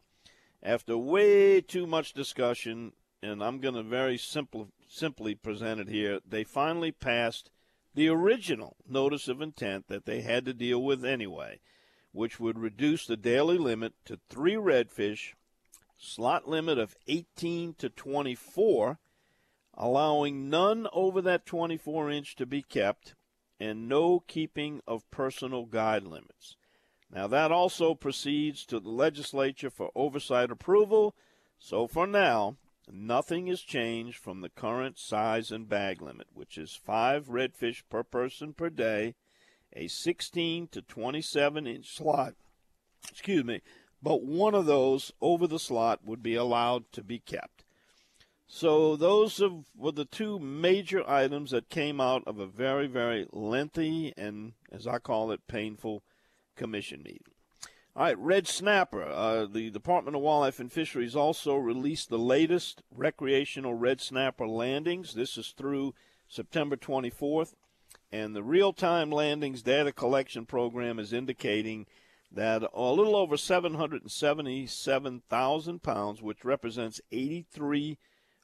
After 0.62 0.96
way 0.96 1.60
too 1.60 1.86
much 1.86 2.14
discussion, 2.14 2.94
and 3.22 3.44
I'm 3.44 3.58
going 3.58 3.74
to 3.74 3.82
very 3.82 4.16
simple, 4.16 4.68
simply 4.88 5.34
present 5.34 5.80
it 5.80 5.88
here, 5.90 6.20
they 6.26 6.44
finally 6.44 6.92
passed 6.92 7.50
the 7.94 8.08
original 8.08 8.76
notice 8.88 9.28
of 9.28 9.42
intent 9.42 9.86
that 9.88 10.06
they 10.06 10.22
had 10.22 10.46
to 10.46 10.54
deal 10.54 10.82
with 10.82 11.04
anyway, 11.04 11.60
which 12.12 12.40
would 12.40 12.58
reduce 12.58 13.04
the 13.04 13.18
daily 13.18 13.58
limit 13.58 13.92
to 14.06 14.18
three 14.30 14.54
redfish, 14.54 15.34
slot 15.98 16.48
limit 16.48 16.78
of 16.78 16.96
18 17.06 17.74
to 17.74 17.90
24, 17.90 18.98
allowing 19.74 20.48
none 20.48 20.86
over 20.90 21.20
that 21.20 21.44
24 21.44 22.10
inch 22.10 22.34
to 22.36 22.46
be 22.46 22.62
kept, 22.62 23.14
and 23.62 23.88
no 23.88 24.18
keeping 24.26 24.80
of 24.88 25.08
personal 25.12 25.66
guide 25.66 26.02
limits. 26.02 26.56
Now, 27.14 27.28
that 27.28 27.52
also 27.52 27.94
proceeds 27.94 28.66
to 28.66 28.80
the 28.80 28.88
legislature 28.88 29.70
for 29.70 29.92
oversight 29.94 30.50
approval. 30.50 31.14
So, 31.60 31.86
for 31.86 32.08
now, 32.08 32.56
nothing 32.90 33.46
has 33.46 33.60
changed 33.60 34.18
from 34.18 34.40
the 34.40 34.48
current 34.48 34.98
size 34.98 35.52
and 35.52 35.68
bag 35.68 36.02
limit, 36.02 36.26
which 36.34 36.58
is 36.58 36.74
five 36.74 37.26
redfish 37.26 37.82
per 37.88 38.02
person 38.02 38.52
per 38.52 38.68
day, 38.68 39.14
a 39.74 39.86
16 39.86 40.66
to 40.68 40.82
27 40.82 41.66
inch 41.68 41.96
slot. 41.96 42.34
Excuse 43.12 43.44
me, 43.44 43.60
but 44.02 44.24
one 44.24 44.56
of 44.56 44.66
those 44.66 45.12
over 45.20 45.46
the 45.46 45.60
slot 45.60 46.00
would 46.04 46.22
be 46.22 46.34
allowed 46.34 46.90
to 46.92 47.02
be 47.04 47.20
kept. 47.20 47.61
So 48.54 48.96
those 48.96 49.42
were 49.74 49.92
the 49.92 50.04
two 50.04 50.38
major 50.38 51.08
items 51.08 51.52
that 51.52 51.70
came 51.70 52.02
out 52.02 52.22
of 52.26 52.38
a 52.38 52.44
very, 52.46 52.86
very 52.86 53.26
lengthy 53.32 54.12
and, 54.14 54.52
as 54.70 54.86
I 54.86 54.98
call 54.98 55.32
it, 55.32 55.48
painful 55.48 56.02
commission 56.54 57.02
meeting. 57.02 57.32
All 57.96 58.02
right, 58.02 58.18
red 58.18 58.46
snapper. 58.46 59.04
Uh, 59.04 59.46
the 59.46 59.70
Department 59.70 60.16
of 60.16 60.22
Wildlife 60.22 60.60
and 60.60 60.70
Fisheries 60.70 61.16
also 61.16 61.56
released 61.56 62.10
the 62.10 62.18
latest 62.18 62.82
recreational 62.94 63.72
red 63.72 64.02
snapper 64.02 64.46
landings. 64.46 65.14
This 65.14 65.38
is 65.38 65.54
through 65.56 65.94
September 66.28 66.76
24th, 66.76 67.54
and 68.12 68.36
the 68.36 68.42
real-time 68.42 69.10
landings 69.10 69.62
data 69.62 69.92
collection 69.92 70.44
program 70.44 70.98
is 70.98 71.14
indicating 71.14 71.86
that 72.30 72.62
a 72.74 72.92
little 72.92 73.16
over 73.16 73.38
777,000 73.38 75.82
pounds, 75.82 76.20
which 76.20 76.44
represents 76.44 77.00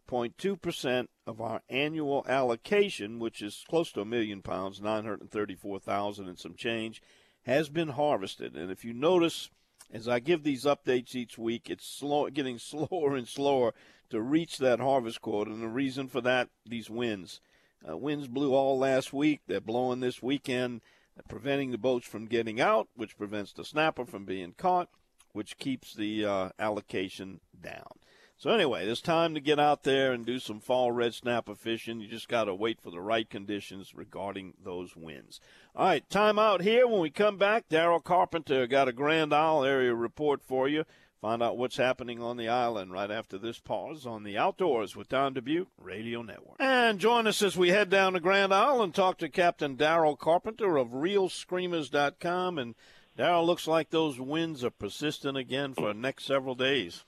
83.2% 0.09 1.09
of 1.27 1.41
our 1.41 1.63
annual 1.69 2.25
allocation, 2.29 3.19
which 3.19 3.43
is 3.43 3.65
close 3.69 3.93
to 3.93 4.01
a 4.01 4.07
million 4.07 4.43
pounds, 4.43 4.81
934,000 4.81 6.29
and 6.29 6.39
some 6.39 6.55
change, 6.55 7.03
has 7.45 7.69
been 7.69 7.91
harvested. 7.91 8.57
And 8.57 8.71
if 8.71 8.85
you 8.85 8.93
notice, 8.93 9.51
as 9.93 10.09
I 10.09 10.19
give 10.19 10.43
these 10.43 10.65
updates 10.65 11.15
each 11.15 11.39
week, 11.39 11.71
it's 11.71 11.87
slow, 11.87 12.29
getting 12.31 12.59
slower 12.59 13.17
and 13.17 13.29
slower 13.29 13.75
to 14.11 14.21
reach 14.21 14.59
that 14.59 14.81
harvest 14.81 15.21
quota. 15.21 15.51
And 15.51 15.63
the 15.63 15.69
reason 15.69 16.09
for 16.09 16.21
that, 16.23 16.49
these 16.67 16.91
winds. 16.91 17.41
Uh, 17.89 17.97
winds 17.97 18.27
blew 18.27 18.55
all 18.55 18.79
last 18.79 19.13
week. 19.13 19.41
They're 19.47 19.61
blowing 19.61 20.01
this 20.01 20.23
weekend, 20.23 20.81
preventing 21.29 21.71
the 21.71 21.79
boats 21.79 22.07
from 22.07 22.27
getting 22.27 22.61
out, 22.61 22.89
which 22.97 23.17
prevents 23.17 23.53
the 23.53 23.65
snapper 23.65 24.05
from 24.05 24.25
being 24.25 24.55
caught, 24.57 24.89
which 25.33 25.59
keeps 25.59 25.95
the 25.95 26.25
uh, 26.25 26.49
allocation 26.59 27.41
down. 27.61 27.99
So 28.41 28.51
anyway, 28.51 28.87
it's 28.87 29.01
time 29.01 29.35
to 29.35 29.41
get 29.41 29.59
out 29.59 29.83
there 29.83 30.13
and 30.13 30.25
do 30.25 30.39
some 30.39 30.61
fall 30.61 30.93
red 30.93 31.13
snapper 31.13 31.57
fishing. 31.57 32.01
You 32.01 32.07
just 32.07 32.29
got 32.29 32.45
to 32.45 32.55
wait 32.55 32.81
for 32.81 32.93
the 32.93 33.01
right 33.01 33.29
conditions 33.29 33.97
regarding 33.97 34.55
those 34.63 34.95
winds. 34.95 35.41
All 35.75 35.87
right, 35.87 36.09
time 36.09 36.39
out 36.39 36.63
here. 36.63 36.87
When 36.87 37.01
we 37.01 37.11
come 37.11 37.37
back, 37.37 37.69
Daryl 37.69 38.03
Carpenter 38.03 38.69
got 38.69 38.87
a 38.87 38.93
Grand 38.93 39.35
Isle 39.35 39.65
area 39.65 39.93
report 39.93 40.41
for 40.41 40.69
you. 40.69 40.85
Find 41.21 41.43
out 41.43 41.59
what's 41.59 41.79
happening 41.79 42.23
on 42.23 42.37
the 42.37 42.49
island 42.49 42.93
right 42.93 43.11
after 43.11 43.39
this 43.39 43.59
pause 43.59 44.07
on 44.07 44.23
the 44.23 44.39
Outdoors 44.39 44.95
with 44.95 45.09
Don 45.09 45.35
Dubuc 45.35 45.67
Radio 45.77 46.23
Network. 46.23 46.59
And 46.61 47.01
join 47.01 47.27
us 47.27 47.43
as 47.43 47.57
we 47.57 47.71
head 47.71 47.91
down 47.91 48.13
to 48.13 48.21
Grand 48.21 48.55
Isle 48.55 48.83
and 48.83 48.95
talk 48.95 49.19
to 49.19 49.29
Captain 49.29 49.77
Daryl 49.77 50.17
Carpenter 50.17 50.77
of 50.77 50.91
ReelScreamers.com. 50.91 52.59
And 52.59 52.77
Daryl, 53.19 53.45
looks 53.45 53.67
like 53.67 53.91
those 53.91 54.21
winds 54.21 54.63
are 54.63 54.71
persistent 54.71 55.37
again 55.37 55.75
for 55.75 55.89
the 55.89 55.95
next 55.95 56.25
several 56.25 56.55
days. 56.55 57.03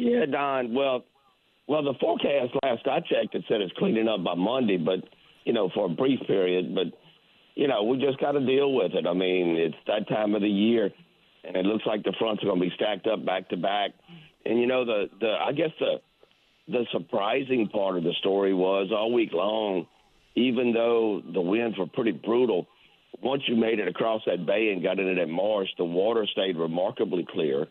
Yeah, 0.00 0.24
Don. 0.24 0.72
Well, 0.72 1.04
well, 1.68 1.82
the 1.82 1.92
forecast 2.00 2.54
last 2.62 2.86
I 2.86 3.00
checked 3.00 3.34
it 3.34 3.44
said 3.46 3.60
it's 3.60 3.72
cleaning 3.76 4.08
up 4.08 4.24
by 4.24 4.34
Monday, 4.34 4.78
but 4.78 5.00
you 5.44 5.52
know, 5.52 5.68
for 5.74 5.86
a 5.86 5.88
brief 5.90 6.20
period. 6.26 6.74
But 6.74 6.86
you 7.54 7.68
know, 7.68 7.82
we 7.82 7.98
just 7.98 8.18
got 8.18 8.32
to 8.32 8.44
deal 8.44 8.72
with 8.72 8.92
it. 8.94 9.06
I 9.06 9.12
mean, 9.12 9.56
it's 9.58 9.76
that 9.86 10.08
time 10.08 10.34
of 10.34 10.40
the 10.40 10.48
year, 10.48 10.88
and 11.44 11.54
it 11.54 11.66
looks 11.66 11.84
like 11.84 12.02
the 12.02 12.14
fronts 12.18 12.42
are 12.42 12.46
going 12.46 12.60
to 12.60 12.66
be 12.66 12.72
stacked 12.76 13.06
up 13.06 13.26
back 13.26 13.50
to 13.50 13.58
back. 13.58 13.90
And 14.46 14.58
you 14.58 14.66
know, 14.66 14.86
the 14.86 15.10
the 15.20 15.34
I 15.38 15.52
guess 15.52 15.70
the 15.78 16.00
the 16.68 16.86
surprising 16.92 17.68
part 17.68 17.98
of 17.98 18.02
the 18.02 18.14
story 18.20 18.54
was 18.54 18.88
all 18.90 19.12
week 19.12 19.34
long, 19.34 19.86
even 20.34 20.72
though 20.72 21.20
the 21.30 21.42
winds 21.42 21.76
were 21.76 21.88
pretty 21.88 22.12
brutal. 22.12 22.68
Once 23.22 23.42
you 23.46 23.54
made 23.54 23.80
it 23.80 23.88
across 23.88 24.22
that 24.24 24.46
bay 24.46 24.70
and 24.72 24.82
got 24.82 24.98
into 24.98 25.14
that 25.14 25.28
marsh, 25.28 25.68
the 25.76 25.84
water 25.84 26.26
stayed 26.32 26.56
remarkably 26.56 27.26
clear 27.30 27.66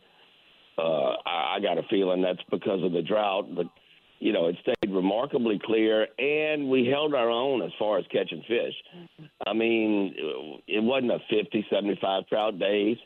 uh, 0.80 1.16
I, 1.26 1.39
I 1.50 1.60
got 1.60 1.78
a 1.78 1.84
feeling 1.90 2.22
that's 2.22 2.44
because 2.50 2.84
of 2.84 2.92
the 2.92 3.02
drought, 3.02 3.54
but 3.56 3.68
you 4.20 4.34
know, 4.34 4.48
it 4.48 4.58
stayed 4.62 4.94
remarkably 4.94 5.60
clear, 5.64 6.08
and 6.18 6.70
we 6.70 6.86
held 6.86 7.14
our 7.14 7.30
own 7.30 7.62
as 7.62 7.72
far 7.80 7.98
as 7.98 8.06
catching 8.12 8.44
fish. 8.48 8.74
I 9.48 9.54
mean, 9.54 10.14
it 10.68 10.84
wasn't 10.84 11.12
a 11.14 11.20
50, 11.30 11.66
75 11.70 12.28
trout 12.28 12.60
days, 12.60 12.98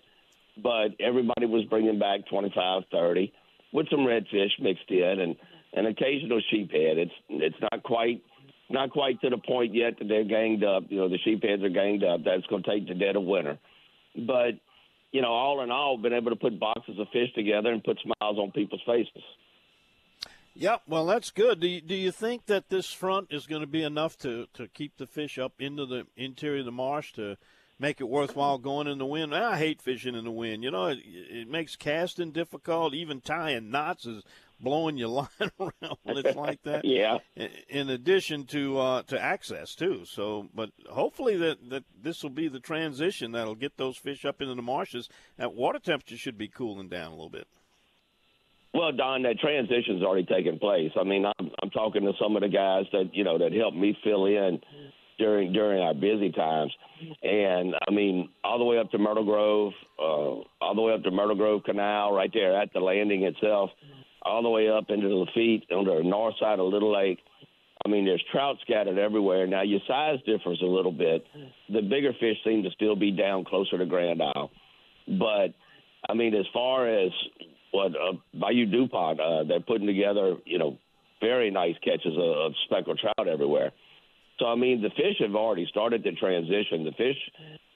but 0.58 0.90
everybody 1.00 1.46
was 1.46 1.66
bringing 1.66 2.00
back 2.00 2.22
25, 2.30 2.84
30 2.92 3.32
with 3.74 3.90
some 3.90 4.02
redfish 4.02 4.60
mixed 4.60 4.90
in, 4.90 5.20
and 5.20 5.36
an 5.74 5.86
occasional 5.88 6.42
sheephead. 6.52 6.98
It's 6.98 7.12
it's 7.30 7.56
not 7.62 7.84
quite 7.84 8.24
not 8.70 8.92
quite 8.92 9.20
to 9.22 9.30
the 9.30 9.38
point 9.38 9.74
yet 9.74 10.00
that 10.00 10.08
they're 10.08 10.24
ganged 10.24 10.64
up. 10.64 10.84
You 10.90 10.98
know, 10.98 11.10
the 11.10 11.20
sheepheads 11.26 11.64
are 11.64 11.70
ganged 11.70 12.04
up. 12.04 12.24
That's 12.24 12.46
going 12.48 12.64
to 12.64 12.70
take 12.70 12.88
the 12.88 12.94
dead 12.94 13.16
of 13.16 13.24
winter. 13.24 13.58
But 14.16 14.54
you 15.14 15.22
know, 15.22 15.32
all 15.32 15.62
in 15.62 15.72
all, 15.72 15.98
been 15.98 16.12
able 16.12 16.32
to 16.32 16.36
put 16.36 16.60
boxes 16.60 17.00
of 17.00 17.08
fish 17.14 17.32
together 17.36 17.72
and 17.72 17.84
put 17.84 18.00
smiles 18.02 18.38
on 18.38 18.52
people's 18.52 18.82
faces. 18.86 19.24
Yep, 20.56 20.82
well, 20.88 21.06
that's 21.06 21.32
good. 21.32 21.60
Do 21.60 21.68
you, 21.68 21.82
do 21.82 21.96
you 21.96 22.12
think 22.12 22.48
that 22.48 22.70
this 22.70 22.92
front 22.92 23.28
is 23.32 23.48
going 23.48 23.62
to 23.62 23.68
be 23.68 23.84
enough 23.84 24.18
to, 24.20 24.48
to 24.56 24.68
keep 24.68 24.98
the 24.98 25.08
fish 25.08 25.38
up 25.38 25.54
into 25.60 25.86
the 25.86 26.06
interior 26.18 26.60
of 26.60 26.66
the 26.66 26.72
marsh 26.72 27.14
to 27.14 27.38
make 27.80 28.02
it 28.02 28.10
worthwhile 28.10 28.58
going 28.58 28.88
in 28.88 28.98
the 28.98 29.06
wind? 29.06 29.36
I 29.36 29.58
hate 29.58 29.82
fishing 29.82 30.16
in 30.16 30.26
the 30.26 30.32
wind. 30.32 30.64
You 30.64 30.72
know, 30.72 30.88
it, 30.88 31.00
it 31.04 31.48
makes 31.48 31.76
casting 31.76 32.32
difficult. 32.32 32.94
Even 32.94 33.22
tying 33.22 33.70
knots 33.70 34.06
is 34.06 34.24
blowing 34.64 34.98
your 34.98 35.08
line 35.10 35.28
around 35.60 35.98
when 36.04 36.18
it's 36.18 36.36
like 36.36 36.64
that. 36.64 36.86
yeah. 36.86 37.18
In 37.70 37.90
addition 37.90 38.46
to 38.48 38.80
uh, 38.80 39.02
to 39.04 39.22
access 39.22 39.76
too. 39.76 40.06
So, 40.06 40.50
but 40.56 40.72
hopefully 40.90 41.38
that 41.38 41.70
that 41.70 41.84
this 42.02 42.24
will 42.24 42.30
be 42.30 42.48
the 42.48 42.60
transition 42.60 43.34
that'll 43.34 43.56
get 43.56 43.78
those 43.78 43.98
fish 43.98 44.26
up 44.26 44.42
into 44.42 44.56
the 44.56 44.62
marshes. 44.62 45.10
That 45.38 45.54
water 45.54 45.80
temperature 45.80 46.18
should 46.18 46.38
be 46.38 46.48
cooling 46.48 46.90
down 46.90 47.08
a 47.08 47.16
little 47.16 47.30
bit. 47.30 47.48
Well, 48.74 48.92
Don, 48.92 49.22
that 49.24 49.38
transition's 49.40 50.02
already 50.02 50.26
taken 50.26 50.58
place. 50.58 50.92
I 51.00 51.04
mean, 51.04 51.26
I'm, 51.26 51.52
I'm 51.62 51.70
talking 51.70 52.02
to 52.02 52.14
some 52.20 52.36
of 52.36 52.42
the 52.42 52.50
guys 52.50 52.86
that 52.92 53.12
you 53.14 53.24
know 53.24 53.38
that 53.38 53.54
helped 53.54 53.78
me 53.78 53.96
fill 54.04 54.26
in 54.26 54.60
during 55.20 55.54
during 55.54 55.80
our 55.80 55.94
busy 55.94 56.32
times, 56.32 56.74
and 57.22 57.76
I 57.88 57.92
mean, 57.92 58.30
all 58.44 58.58
the 58.58 58.66
way 58.66 58.80
up 58.80 58.90
to 58.92 58.98
Myrtle 58.98 59.26
Grove, 59.26 59.74
uh, 60.00 60.04
all 60.04 60.74
the 60.74 60.82
way 60.82 60.94
up 60.94 61.04
to 61.04 61.12
Myrtle 61.12 61.36
Grove 61.36 61.64
Canal, 61.64 62.14
right 62.14 62.32
there 62.34 62.60
at 62.60 62.74
the 62.74 62.80
landing 62.80 63.24
itself, 63.24 63.70
all 64.26 64.44
the 64.44 64.50
way 64.50 64.70
up 64.70 64.86
into 64.90 65.08
Lafitte 65.08 65.72
on 65.72 65.86
the 65.86 66.02
north 66.04 66.36
side 66.40 66.60
of 66.60 66.68
Little 66.68 66.94
Lake. 66.94 67.20
I 67.86 67.90
mean, 67.90 68.06
there's 68.06 68.24
trout 68.32 68.58
scattered 68.62 68.98
everywhere. 68.98 69.46
Now, 69.46 69.64
your 69.64 69.82
size 69.88 70.20
differs 70.26 70.62
a 70.62 70.66
little 70.66 70.92
bit. 70.92 71.26
The 71.70 71.82
bigger 71.82 72.14
fish 72.20 72.38
seem 72.46 72.64
to 72.64 72.72
still 72.72 72.96
be 72.96 73.12
down 73.12 73.44
closer 73.44 73.78
to 73.78 73.86
Grand 73.86 74.22
Isle, 74.22 74.52
but 75.08 75.54
I 76.10 76.14
mean, 76.14 76.34
as 76.36 76.46
far 76.54 76.88
as 76.88 77.12
what 77.72 77.92
uh, 77.92 78.14
Bayou 78.34 78.66
DuPont, 78.66 79.20
uh, 79.20 79.44
they're 79.46 79.60
putting 79.60 79.88
together, 79.88 80.38
you 80.46 80.60
know, 80.60 80.78
very 81.22 81.50
nice 81.52 81.76
catches 81.84 82.14
of, 82.14 82.38
of 82.38 82.54
speckled 82.66 83.00
trout 83.00 83.28
everywhere. 83.28 83.72
So 84.40 84.46
I 84.46 84.56
mean, 84.56 84.82
the 84.82 84.90
fish 84.90 85.18
have 85.20 85.36
already 85.36 85.68
started 85.70 86.04
to 86.04 86.12
transition. 86.14 86.84
The 86.84 86.92
fish, 86.92 87.18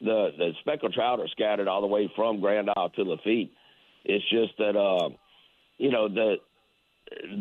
the 0.01 0.29
the 0.37 0.51
speckled 0.61 0.93
trout 0.93 1.19
are 1.19 1.27
scattered 1.29 1.67
all 1.67 1.81
the 1.81 1.87
way 1.87 2.11
from 2.15 2.41
Grand 2.41 2.69
Isle 2.75 2.89
to 2.95 3.03
Lafitte. 3.03 3.51
It's 4.05 4.25
just 4.29 4.57
that, 4.57 4.75
uh, 4.75 5.09
you 5.78 5.91
know, 5.91 6.07
the 6.07 6.36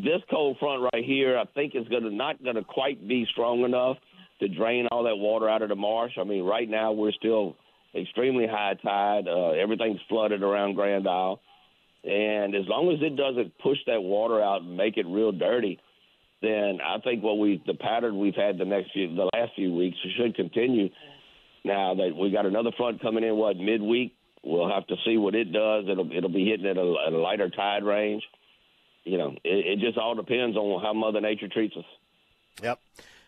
this 0.05 0.23
cold 0.31 0.57
front 0.59 0.83
right 0.93 1.05
here, 1.05 1.39
I 1.39 1.45
think 1.55 1.75
is 1.75 1.89
going 1.89 2.05
to 2.05 2.11
not 2.11 2.43
going 2.43 2.57
to 2.57 2.65
quite 2.65 3.07
be 3.07 3.27
strong 3.33 3.65
enough 3.65 3.97
to 4.41 4.49
drain 4.49 4.87
all 4.91 5.05
that 5.05 5.17
water 5.17 5.49
out 5.49 5.63
of 5.63 5.71
the 5.71 5.75
marsh. 5.75 6.13
I 6.21 6.25
mean, 6.25 6.45
right 6.45 6.69
now 6.69 6.93
we're 6.93 7.13
still 7.13 7.57
extremely 7.95 8.47
high 8.47 8.75
tide. 8.83 9.27
Uh, 9.27 9.51
everything's 9.51 10.01
flooded 10.09 10.43
around 10.43 10.75
Grand 10.75 11.09
Isle. 11.09 11.41
And 12.05 12.55
as 12.55 12.69
long 12.69 12.93
as 12.93 13.03
it 13.03 13.17
doesn't 13.17 13.59
push 13.59 13.79
that 13.87 14.01
water 14.01 14.41
out 14.41 14.63
and 14.63 14.77
make 14.77 14.97
it 14.97 15.07
real 15.07 15.33
dirty, 15.33 15.81
then 16.43 16.79
I 16.85 16.99
think 17.03 17.23
what 17.23 17.39
we 17.39 17.63
the 17.67 17.75
pattern 17.75 18.21
we've 18.21 18.35
had 18.35 18.59
the 18.59 18.65
next 18.65 18.93
few 18.93 19.15
the 19.15 19.31
last 19.35 19.53
few 19.57 19.75
weeks 19.75 19.97
should 20.17 20.37
continue. 20.37 20.91
Now 21.65 21.95
that 21.95 22.15
we 22.15 22.31
got 22.31 22.47
another 22.47 22.71
front 22.77 23.03
coming 23.03 23.25
in, 23.25 23.35
what 23.35 23.57
midweek, 23.57 24.15
we'll 24.43 24.73
have 24.73 24.87
to 24.89 24.97
see 25.05 25.17
what 25.17 25.35
it 25.35 25.53
does. 25.53 25.85
It'll 25.89 26.11
it'll 26.13 26.31
be 26.31 26.45
hitting 26.45 26.67
at 26.67 26.77
a, 26.77 26.95
at 27.07 27.13
a 27.13 27.19
lighter 27.19 27.51
tide 27.51 27.85
range. 27.85 28.23
You 29.05 29.19
know, 29.19 29.31
it, 29.45 29.67
it 29.67 29.79
just 29.79 29.99
all 29.99 30.15
depends 30.15 30.57
on 30.57 30.83
how 30.83 30.93
Mother 30.93 31.21
Nature 31.21 31.49
treats 31.49 31.77
us. 31.77 31.85
Yep. 32.63 32.81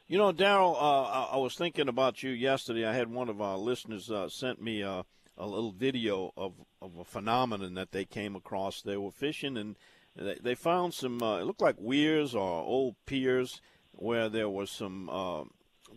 You 0.09 0.19
know, 0.19 0.33
Daryl, 0.33 0.75
uh, 0.75 1.27
I, 1.33 1.37
was 1.37 1.55
thinking 1.55 1.87
about 1.87 2.23
you 2.23 2.31
yesterday. 2.31 2.87
I 2.87 2.95
had 2.95 3.11
one 3.11 3.29
of 3.29 3.43
our 3.43 3.59
listeners 3.59 4.11
uh, 4.11 4.29
sent 4.29 4.61
me. 4.61 4.83
Uh, 4.83 5.03
a 5.39 5.47
little 5.47 5.71
video 5.71 6.33
of, 6.37 6.55
of 6.83 6.99
a 6.99 7.05
phenomenon 7.05 7.75
that 7.75 7.93
they 7.93 8.05
came 8.05 8.35
across. 8.35 8.83
They 8.83 8.97
were 8.97 9.11
fishing 9.11 9.57
and 9.57 9.77
they, 10.17 10.39
they 10.43 10.55
found 10.55 10.95
some, 10.95 11.23
uh, 11.23 11.39
it 11.39 11.45
looked 11.45 11.63
like 11.63 11.77
weirs 11.79 12.35
or 12.35 12.43
old 12.43 12.97
piers 13.07 13.61
where 13.93 14.29
there 14.29 14.49
was 14.49 14.71
some, 14.71 15.09
uh, 15.09 15.45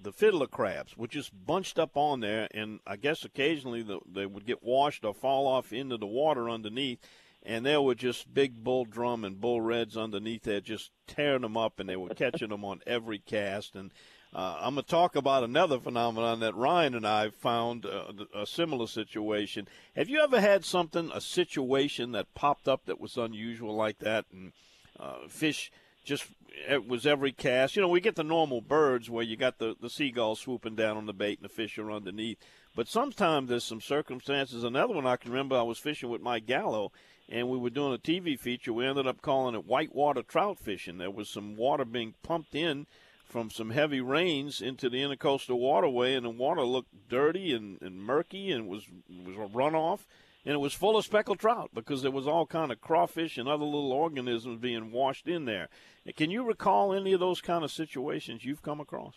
the 0.02 0.12
fiddler 0.12 0.48
crabs, 0.48 0.98
which 0.98 1.12
just 1.12 1.32
bunched 1.46 1.80
up 1.80 1.96
on 1.96 2.20
there. 2.20 2.48
And 2.52 2.80
I 2.86 2.96
guess 2.96 3.24
occasionally 3.24 3.82
the, 3.84 4.00
they 4.12 4.26
would 4.26 4.46
get 4.46 4.64
washed 4.64 5.06
or 5.06 5.14
fall 5.14 5.48
off 5.48 5.74
into 5.74 5.98
the 5.98 6.08
water 6.08 6.50
underneath. 6.50 7.00
And 7.44 7.66
there 7.66 7.82
were 7.82 7.96
just 7.96 8.34
big 8.34 8.64
bull 8.64 8.86
drum 8.86 9.24
and 9.24 9.42
bull 9.42 9.62
reds 9.62 9.98
underneath 9.98 10.44
there, 10.44 10.62
just 10.62 10.92
tearing 11.08 11.42
them 11.42 11.58
up, 11.58 11.80
and 11.80 11.90
they 11.90 11.96
were 11.96 12.10
catching 12.10 12.50
them 12.50 12.64
on 12.64 12.82
every 12.86 13.18
cast. 13.18 13.76
And 13.76 13.92
uh, 14.34 14.60
I'm 14.62 14.76
going 14.76 14.86
to 14.86 14.90
talk 14.90 15.16
about 15.16 15.44
another 15.44 15.80
phenomenon 15.80 16.40
that 16.42 16.56
Ryan 16.56 16.94
and 16.94 17.08
I 17.08 17.32
found 17.32 17.86
uh, 17.86 18.14
a 18.36 18.46
similar 18.46 18.86
situation. 18.86 19.68
Have 19.96 20.08
you 20.08 20.22
ever 20.22 20.40
had 20.40 20.64
something, 20.64 21.10
a 21.14 21.20
situation 21.20 22.12
that 22.12 22.34
popped 22.36 22.68
up 22.68 22.86
that 22.86 23.02
was 23.02 23.18
unusual 23.18 23.76
like 23.76 24.00
that, 24.00 24.26
and 24.32 24.54
uh, 25.00 25.28
fish 25.28 25.72
just 26.04 26.26
it 26.70 26.88
was 26.88 27.06
every 27.06 27.32
cast? 27.32 27.76
You 27.76 27.82
know, 27.82 27.88
we 27.88 28.02
get 28.02 28.16
the 28.16 28.24
normal 28.24 28.62
birds 28.62 29.10
where 29.10 29.24
you 29.24 29.36
got 29.36 29.58
the 29.58 29.76
the 29.80 29.90
seagulls 29.90 30.40
swooping 30.40 30.76
down 30.76 30.98
on 30.98 31.06
the 31.06 31.14
bait 31.14 31.40
and 31.40 31.50
the 31.50 31.54
fish 31.54 31.78
are 31.78 31.92
underneath. 31.92 32.38
But 32.76 32.88
sometimes 32.88 33.50
there's 33.50 33.64
some 33.64 33.82
circumstances. 33.82 34.64
Another 34.64 34.94
one 34.94 35.06
I 35.06 35.18
can 35.18 35.32
remember, 35.32 35.58
I 35.58 35.64
was 35.64 35.78
fishing 35.78 36.10
with 36.10 36.22
Mike 36.22 36.46
Gallo, 36.46 36.92
and 37.28 37.50
we 37.50 37.58
were 37.58 37.70
doing 37.70 37.94
a 37.94 37.98
TV 37.98 38.40
feature. 38.40 38.72
We 38.72 38.86
ended 38.86 39.08
up 39.08 39.22
calling 39.22 39.56
it 39.56 39.66
whitewater 39.66 40.24
trout 40.24 40.58
fishing. 40.60 40.98
There 40.98 41.12
was 41.12 41.30
some 41.30 41.56
water 41.56 41.84
being 41.84 42.14
pumped 42.24 42.56
in 42.56 42.88
from 43.26 43.50
some 43.50 43.72
heavy 43.72 44.02
rains 44.02 44.62
into 44.62 44.90
the 44.90 45.02
intercoastal 45.02 45.58
waterway, 45.58 46.16
and 46.16 46.26
the 46.26 46.30
water 46.30 46.64
looked 46.64 47.10
dirty 47.10 47.54
and, 47.54 47.82
and 47.82 48.02
murky, 48.02 48.52
and 48.52 48.68
was 48.68 48.86
was 49.10 49.36
a 49.36 49.54
runoff, 49.54 50.02
and 50.46 50.54
it 50.54 50.60
was 50.60 50.74
full 50.74 50.98
of 50.98 51.06
speckled 51.06 51.40
trout 51.40 51.72
because 51.74 52.02
there 52.02 52.12
was 52.12 52.28
all 52.28 52.46
kind 52.46 52.72
of 52.72 52.82
crawfish 52.82 53.38
and 53.38 53.48
other 53.48 53.66
little 53.66 53.92
organisms 53.92 54.60
being 54.60 54.92
washed 54.92 55.28
in 55.28 55.46
there. 55.46 55.70
Can 56.16 56.32
you 56.32 56.44
recall 56.44 56.94
any 56.94 57.14
of 57.14 57.20
those 57.20 57.42
kind 57.42 57.64
of 57.64 57.72
situations 57.72 58.44
you've 58.44 58.62
come 58.62 58.80
across? 58.80 59.14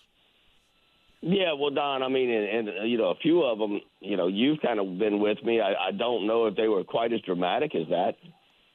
Yeah, 1.27 1.55
well, 1.55 1.71
Don, 1.71 2.03
I 2.03 2.09
mean, 2.09 2.31
and, 2.31 2.69
and 2.69 2.91
you 2.91 2.99
know, 2.99 3.09
a 3.09 3.15
few 3.15 3.43
of 3.45 3.59
them, 3.59 3.81
you 4.01 4.19
know, 4.19 4.27
you've 4.27 4.61
kind 4.61 4.79
of 4.79 4.99
been 4.99 5.21
with 5.21 5.43
me. 5.43 5.59
I, 5.59 5.89
I 5.89 5.91
don't 5.91 6.27
know 6.27 6.45
if 6.47 6.55
they 6.55 6.69
were 6.69 6.85
quite 6.85 7.15
as 7.15 7.23
dramatic 7.23 7.75
as 7.75 7.89
that, 7.89 8.17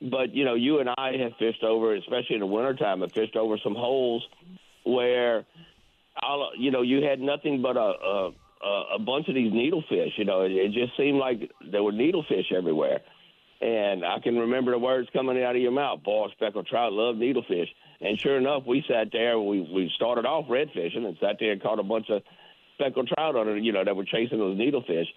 but 0.01 0.33
you 0.33 0.45
know, 0.45 0.55
you 0.55 0.79
and 0.79 0.89
I 0.97 1.11
have 1.21 1.33
fished 1.37 1.63
over, 1.63 1.93
especially 1.93 2.35
in 2.35 2.39
the 2.39 2.47
wintertime, 2.47 3.01
have 3.01 3.11
fished 3.11 3.35
over 3.35 3.59
some 3.63 3.75
holes 3.75 4.27
where 4.83 5.45
you 6.57 6.71
know 6.71 6.81
you 6.81 7.03
had 7.03 7.19
nothing 7.19 7.61
but 7.61 7.77
a 7.77 7.79
a, 7.79 8.31
a 8.95 8.99
bunch 8.99 9.28
of 9.28 9.36
these 9.36 9.51
needlefish. 9.51 10.18
You 10.18 10.26
know, 10.26 10.41
it, 10.41 10.51
it 10.51 10.72
just 10.74 10.95
seemed 10.97 11.18
like 11.18 11.51
there 11.72 11.84
were 11.84 11.91
needlefish 11.91 12.51
everywhere. 12.55 12.99
And 13.62 14.05
I 14.05 14.20
can 14.24 14.38
remember 14.38 14.72
the 14.72 14.80
words 14.80 15.10
coming 15.12 15.41
out 15.43 15.55
of 15.55 15.62
your 15.62 15.72
mouth, 15.72 16.03
boy, 16.03 16.28
speckled 16.32 16.68
trout 16.68 16.93
love 16.93 17.16
needlefish. 17.16 17.68
And 18.01 18.20
sure 18.20 18.38
enough, 18.38 18.64
we 18.66 18.84
sat 18.88 19.10
there. 19.12 19.39
We 19.39 19.62
we 19.62 19.91
started 19.95 20.26
off 20.26 20.45
red 20.49 20.70
fishing 20.74 21.05
and 21.05 21.18
sat 21.20 21.38
there 21.39 21.51
and 21.51 21.62
caught 21.62 21.80
a 21.80 21.84
bunch 21.84 22.10
of 22.10 22.22
speckled 22.76 23.10
trout 23.10 23.36
on 23.36 23.49
it. 23.49 23.64
You 23.64 23.74
know 23.74 23.84
that 23.84 23.95
were 23.95 24.05
chasing 24.05 24.39
those 24.39 24.57
needlefish. 24.57 25.07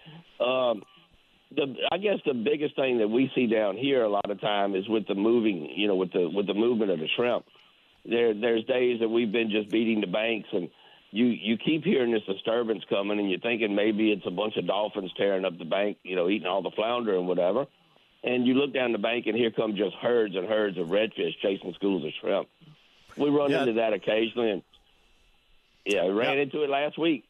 Um, 0.43 0.83
the 1.55 1.73
I 1.89 1.97
guess 1.99 2.19
the 2.25 2.33
biggest 2.33 2.75
thing 2.75 2.97
that 2.97 3.07
we 3.07 3.31
see 3.33 3.47
down 3.47 3.77
here 3.77 4.03
a 4.03 4.09
lot 4.09 4.29
of 4.29 4.41
time 4.41 4.75
is 4.75 4.89
with 4.89 5.07
the 5.07 5.15
moving. 5.15 5.69
You 5.73 5.87
know, 5.87 5.95
with 5.95 6.11
the 6.11 6.29
with 6.29 6.47
the 6.47 6.53
movement 6.53 6.91
of 6.91 6.99
the 6.99 7.07
shrimp 7.15 7.45
there 8.05 8.33
there's 8.33 8.63
days 8.65 8.99
that 8.99 9.09
we've 9.09 9.31
been 9.31 9.49
just 9.49 9.69
beating 9.69 10.01
the 10.01 10.07
banks 10.07 10.49
and 10.51 10.69
you 11.13 11.27
you 11.27 11.57
keep 11.57 11.83
hearing 11.83 12.11
this 12.11 12.23
disturbance 12.23 12.83
coming 12.89 13.19
and 13.19 13.29
you're 13.29 13.39
thinking 13.39 13.75
maybe 13.75 14.11
it's 14.11 14.25
a 14.25 14.31
bunch 14.31 14.57
of 14.57 14.65
dolphins 14.65 15.11
tearing 15.15 15.45
up 15.45 15.59
the 15.59 15.65
bank, 15.65 15.97
you 16.01 16.15
know, 16.15 16.27
eating 16.27 16.47
all 16.47 16.63
the 16.63 16.71
flounder 16.71 17.15
and 17.15 17.27
whatever. 17.27 17.67
And 18.23 18.47
you 18.47 18.55
look 18.55 18.73
down 18.73 18.93
the 18.93 18.97
bank 18.97 19.27
and 19.27 19.37
here 19.37 19.51
come 19.51 19.75
just 19.75 19.95
herds 19.97 20.35
and 20.35 20.47
herds 20.47 20.75
of 20.79 20.87
redfish 20.87 21.37
chasing 21.39 21.73
schools 21.75 22.03
of 22.03 22.11
shrimp. 22.19 22.47
We 23.15 23.29
run 23.29 23.51
yeah. 23.51 23.59
into 23.61 23.73
that 23.73 23.93
occasionally 23.93 24.49
and 24.49 24.63
yeah, 25.85 26.05
we 26.05 26.13
ran 26.13 26.37
yeah. 26.37 26.43
into 26.43 26.63
it 26.63 26.69
last 26.69 26.97
week. 26.97 27.25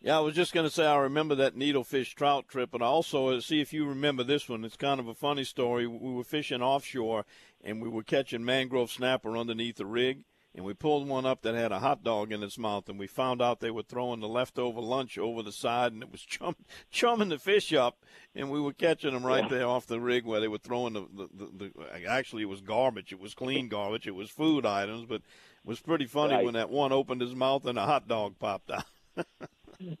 Yeah, 0.00 0.16
I 0.16 0.20
was 0.20 0.34
just 0.34 0.52
going 0.52 0.66
to 0.66 0.74
say 0.74 0.84
I 0.84 0.96
remember 0.96 1.36
that 1.36 1.54
needlefish 1.54 2.14
trout 2.14 2.48
trip, 2.48 2.74
and 2.74 2.82
also 2.82 3.28
uh, 3.28 3.40
see 3.40 3.60
if 3.60 3.72
you 3.72 3.86
remember 3.86 4.24
this 4.24 4.48
one. 4.48 4.64
It's 4.64 4.76
kind 4.76 4.98
of 4.98 5.06
a 5.06 5.14
funny 5.14 5.44
story. 5.44 5.86
We 5.86 6.12
were 6.12 6.24
fishing 6.24 6.60
offshore, 6.60 7.24
and 7.62 7.80
we 7.80 7.88
were 7.88 8.02
catching 8.02 8.44
mangrove 8.44 8.90
snapper 8.90 9.36
underneath 9.36 9.76
the 9.76 9.86
rig, 9.86 10.24
and 10.54 10.64
we 10.64 10.74
pulled 10.74 11.08
one 11.08 11.24
up 11.24 11.42
that 11.42 11.54
had 11.54 11.72
a 11.72 11.78
hot 11.78 12.04
dog 12.04 12.30
in 12.30 12.42
its 12.42 12.58
mouth, 12.58 12.88
and 12.88 12.98
we 12.98 13.06
found 13.06 13.40
out 13.40 13.60
they 13.60 13.70
were 13.70 13.82
throwing 13.82 14.20
the 14.20 14.28
leftover 14.28 14.80
lunch 14.80 15.16
over 15.16 15.42
the 15.42 15.52
side, 15.52 15.92
and 15.92 16.02
it 16.02 16.12
was 16.12 16.20
chum, 16.26 16.56
chumming 16.90 17.30
the 17.30 17.38
fish 17.38 17.72
up, 17.72 17.98
and 18.34 18.50
we 18.50 18.60
were 18.60 18.72
catching 18.72 19.14
them 19.14 19.24
right 19.24 19.48
there 19.48 19.66
off 19.66 19.86
the 19.86 20.00
rig 20.00 20.24
where 20.24 20.40
they 20.40 20.48
were 20.48 20.58
throwing 20.58 20.92
the, 20.92 21.06
the, 21.14 21.28
the, 21.34 21.72
the 21.72 22.06
actually 22.06 22.42
it 22.42 22.48
was 22.48 22.60
garbage. 22.60 23.12
It 23.12 23.20
was 23.20 23.34
clean 23.34 23.68
garbage. 23.68 24.06
It 24.06 24.14
was 24.14 24.30
food 24.30 24.66
items, 24.66 25.06
but 25.06 25.16
it 25.16 25.66
was 25.66 25.80
pretty 25.80 26.06
funny 26.06 26.34
right. 26.34 26.44
when 26.44 26.54
that 26.54 26.70
one 26.70 26.92
opened 26.92 27.20
his 27.20 27.34
mouth 27.34 27.64
and 27.66 27.78
a 27.78 27.86
hot 27.86 28.08
dog 28.08 28.38
popped 28.38 28.70
out. 28.70 28.84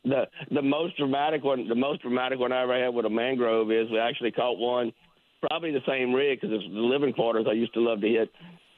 the 0.04 0.28
the 0.50 0.62
most 0.62 0.96
dramatic 0.96 1.42
one, 1.44 1.68
the 1.68 1.74
most 1.74 2.02
dramatic 2.02 2.38
one 2.38 2.52
I 2.52 2.62
ever 2.62 2.84
had 2.84 2.94
with 2.94 3.06
a 3.06 3.10
mangrove 3.10 3.70
is 3.70 3.90
we 3.90 3.98
actually 3.98 4.32
caught 4.32 4.58
one, 4.58 4.92
probably 5.48 5.72
the 5.72 5.80
same 5.86 6.12
rig 6.12 6.40
because 6.40 6.54
it's 6.54 6.72
the 6.72 6.80
living 6.80 7.12
quarters 7.12 7.46
I 7.48 7.52
used 7.52 7.74
to 7.74 7.80
love 7.80 8.00
to 8.00 8.08
hit. 8.08 8.30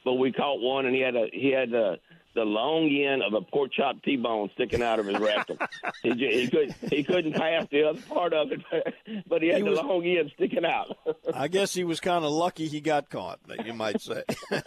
But 0.05 0.13
we 0.13 0.31
caught 0.31 0.61
one, 0.61 0.85
and 0.85 0.95
he 0.95 1.01
had 1.01 1.15
a 1.15 1.27
he 1.33 1.51
had 1.51 1.73
a 1.73 1.97
the 2.35 2.43
long 2.43 2.89
end 2.89 3.23
of 3.23 3.33
a 3.33 3.41
pork 3.41 3.71
chop 3.71 4.01
T-bone 4.03 4.51
sticking 4.53 4.83
out 4.83 4.99
of 4.99 5.07
his 5.07 5.17
rectum. 5.17 5.57
he, 6.03 6.11
he 6.11 6.47
could 6.47 6.75
he 6.91 7.03
couldn't 7.03 7.33
pass 7.33 7.65
the 7.71 7.83
other 7.89 8.01
part 8.01 8.33
of 8.33 8.51
it, 8.51 8.61
but 9.27 9.41
he 9.41 9.47
had 9.47 9.57
he 9.57 9.63
the 9.63 9.71
was, 9.71 9.79
long 9.79 10.05
end 10.05 10.31
sticking 10.35 10.65
out. 10.65 10.95
I 11.33 11.47
guess 11.47 11.73
he 11.73 11.83
was 11.83 11.99
kind 11.99 12.23
of 12.23 12.31
lucky 12.31 12.67
he 12.67 12.81
got 12.81 13.09
caught. 13.09 13.39
You 13.65 13.73
might 13.73 13.99
say. 14.01 14.23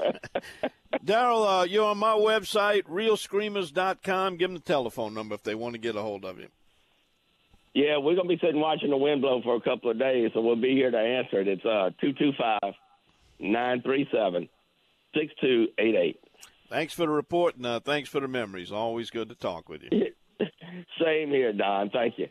Daryl, 1.05 1.61
uh, 1.61 1.65
you're 1.65 1.85
on 1.85 1.99
my 1.99 2.15
website, 2.15 2.83
reelscreamers.com. 2.85 4.37
Give 4.37 4.49
them 4.51 4.57
the 4.57 4.63
telephone 4.65 5.15
number 5.15 5.35
if 5.35 5.43
they 5.43 5.55
want 5.55 5.75
to 5.75 5.79
get 5.79 5.95
a 5.95 6.03
hold 6.03 6.25
of 6.25 6.39
you. 6.41 6.49
Yeah, 7.75 7.99
we're 7.99 8.17
gonna 8.17 8.29
be 8.29 8.39
sitting 8.39 8.61
watching 8.61 8.91
the 8.91 8.97
wind 8.97 9.21
blow 9.21 9.41
for 9.43 9.55
a 9.55 9.61
couple 9.61 9.91
of 9.91 9.99
days, 9.99 10.31
so 10.35 10.41
we'll 10.41 10.57
be 10.57 10.73
here 10.73 10.91
to 10.91 10.99
answer 10.99 11.41
it. 11.41 11.49
It's 11.49 11.65
uh 11.65 11.91
two 12.01 12.13
two 12.15 12.33
five 12.37 12.75
nine 13.39 13.83
three 13.83 14.09
seven 14.11 14.49
six 15.15 15.33
two 15.41 15.69
eight 15.79 15.95
eight. 15.95 16.21
Thanks 16.69 16.93
for 16.93 17.03
the 17.03 17.09
report 17.09 17.57
and 17.57 17.67
uh, 17.67 17.81
thanks 17.81 18.09
for 18.09 18.21
the 18.21 18.29
memories. 18.29 18.71
Always 18.71 19.11
good 19.11 19.29
to 19.31 19.35
talk 19.35 19.69
with 19.69 19.83
you. 19.83 19.91
Same 21.03 21.31
here, 21.31 21.53
Don. 21.53 21.91
Thank 21.91 22.19
you. 22.19 22.29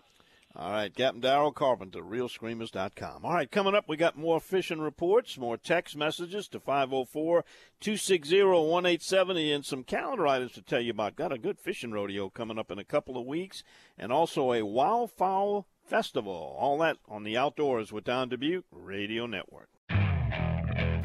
All 0.60 0.72
right, 0.72 0.94
Captain 0.94 1.22
Daryl 1.22 1.54
Carpenter, 1.54 2.02
reelscreamers.com. 2.02 3.24
All 3.24 3.34
right, 3.34 3.52
coming 3.52 3.76
up, 3.76 3.88
we 3.88 3.96
got 3.96 4.18
more 4.18 4.40
fishing 4.40 4.82
reports, 4.82 5.38
more 5.38 5.56
text 5.56 5.96
messages 5.96 6.48
to 6.48 6.60
504 6.60 7.46
260 7.80 8.42
1870, 8.42 9.52
and 9.52 9.64
some 9.64 9.84
calendar 9.84 10.26
items 10.26 10.54
to 10.54 10.64
tell 10.64 10.82
you 10.82 10.90
about. 10.90 11.16
Got 11.16 11.32
a 11.32 11.38
good 11.38 11.60
fishing 11.60 11.92
rodeo 11.92 12.32
coming 12.32 12.58
up 12.58 12.72
in 12.72 12.80
a 12.80 12.84
couple 12.84 13.20
of 13.20 13.28
weeks, 13.28 13.62
and 14.00 14.12
also 14.12 14.52
a 14.52 14.62
wildfowl 14.62 15.66
festival. 15.86 16.56
All 16.60 16.80
that 16.80 16.98
on 17.08 17.24
the 17.24 17.38
Outdoors 17.38 17.92
with 17.92 18.06
Don 18.06 18.28
Dubuc 18.28 18.64
Radio 18.72 19.28
Network. 19.28 19.70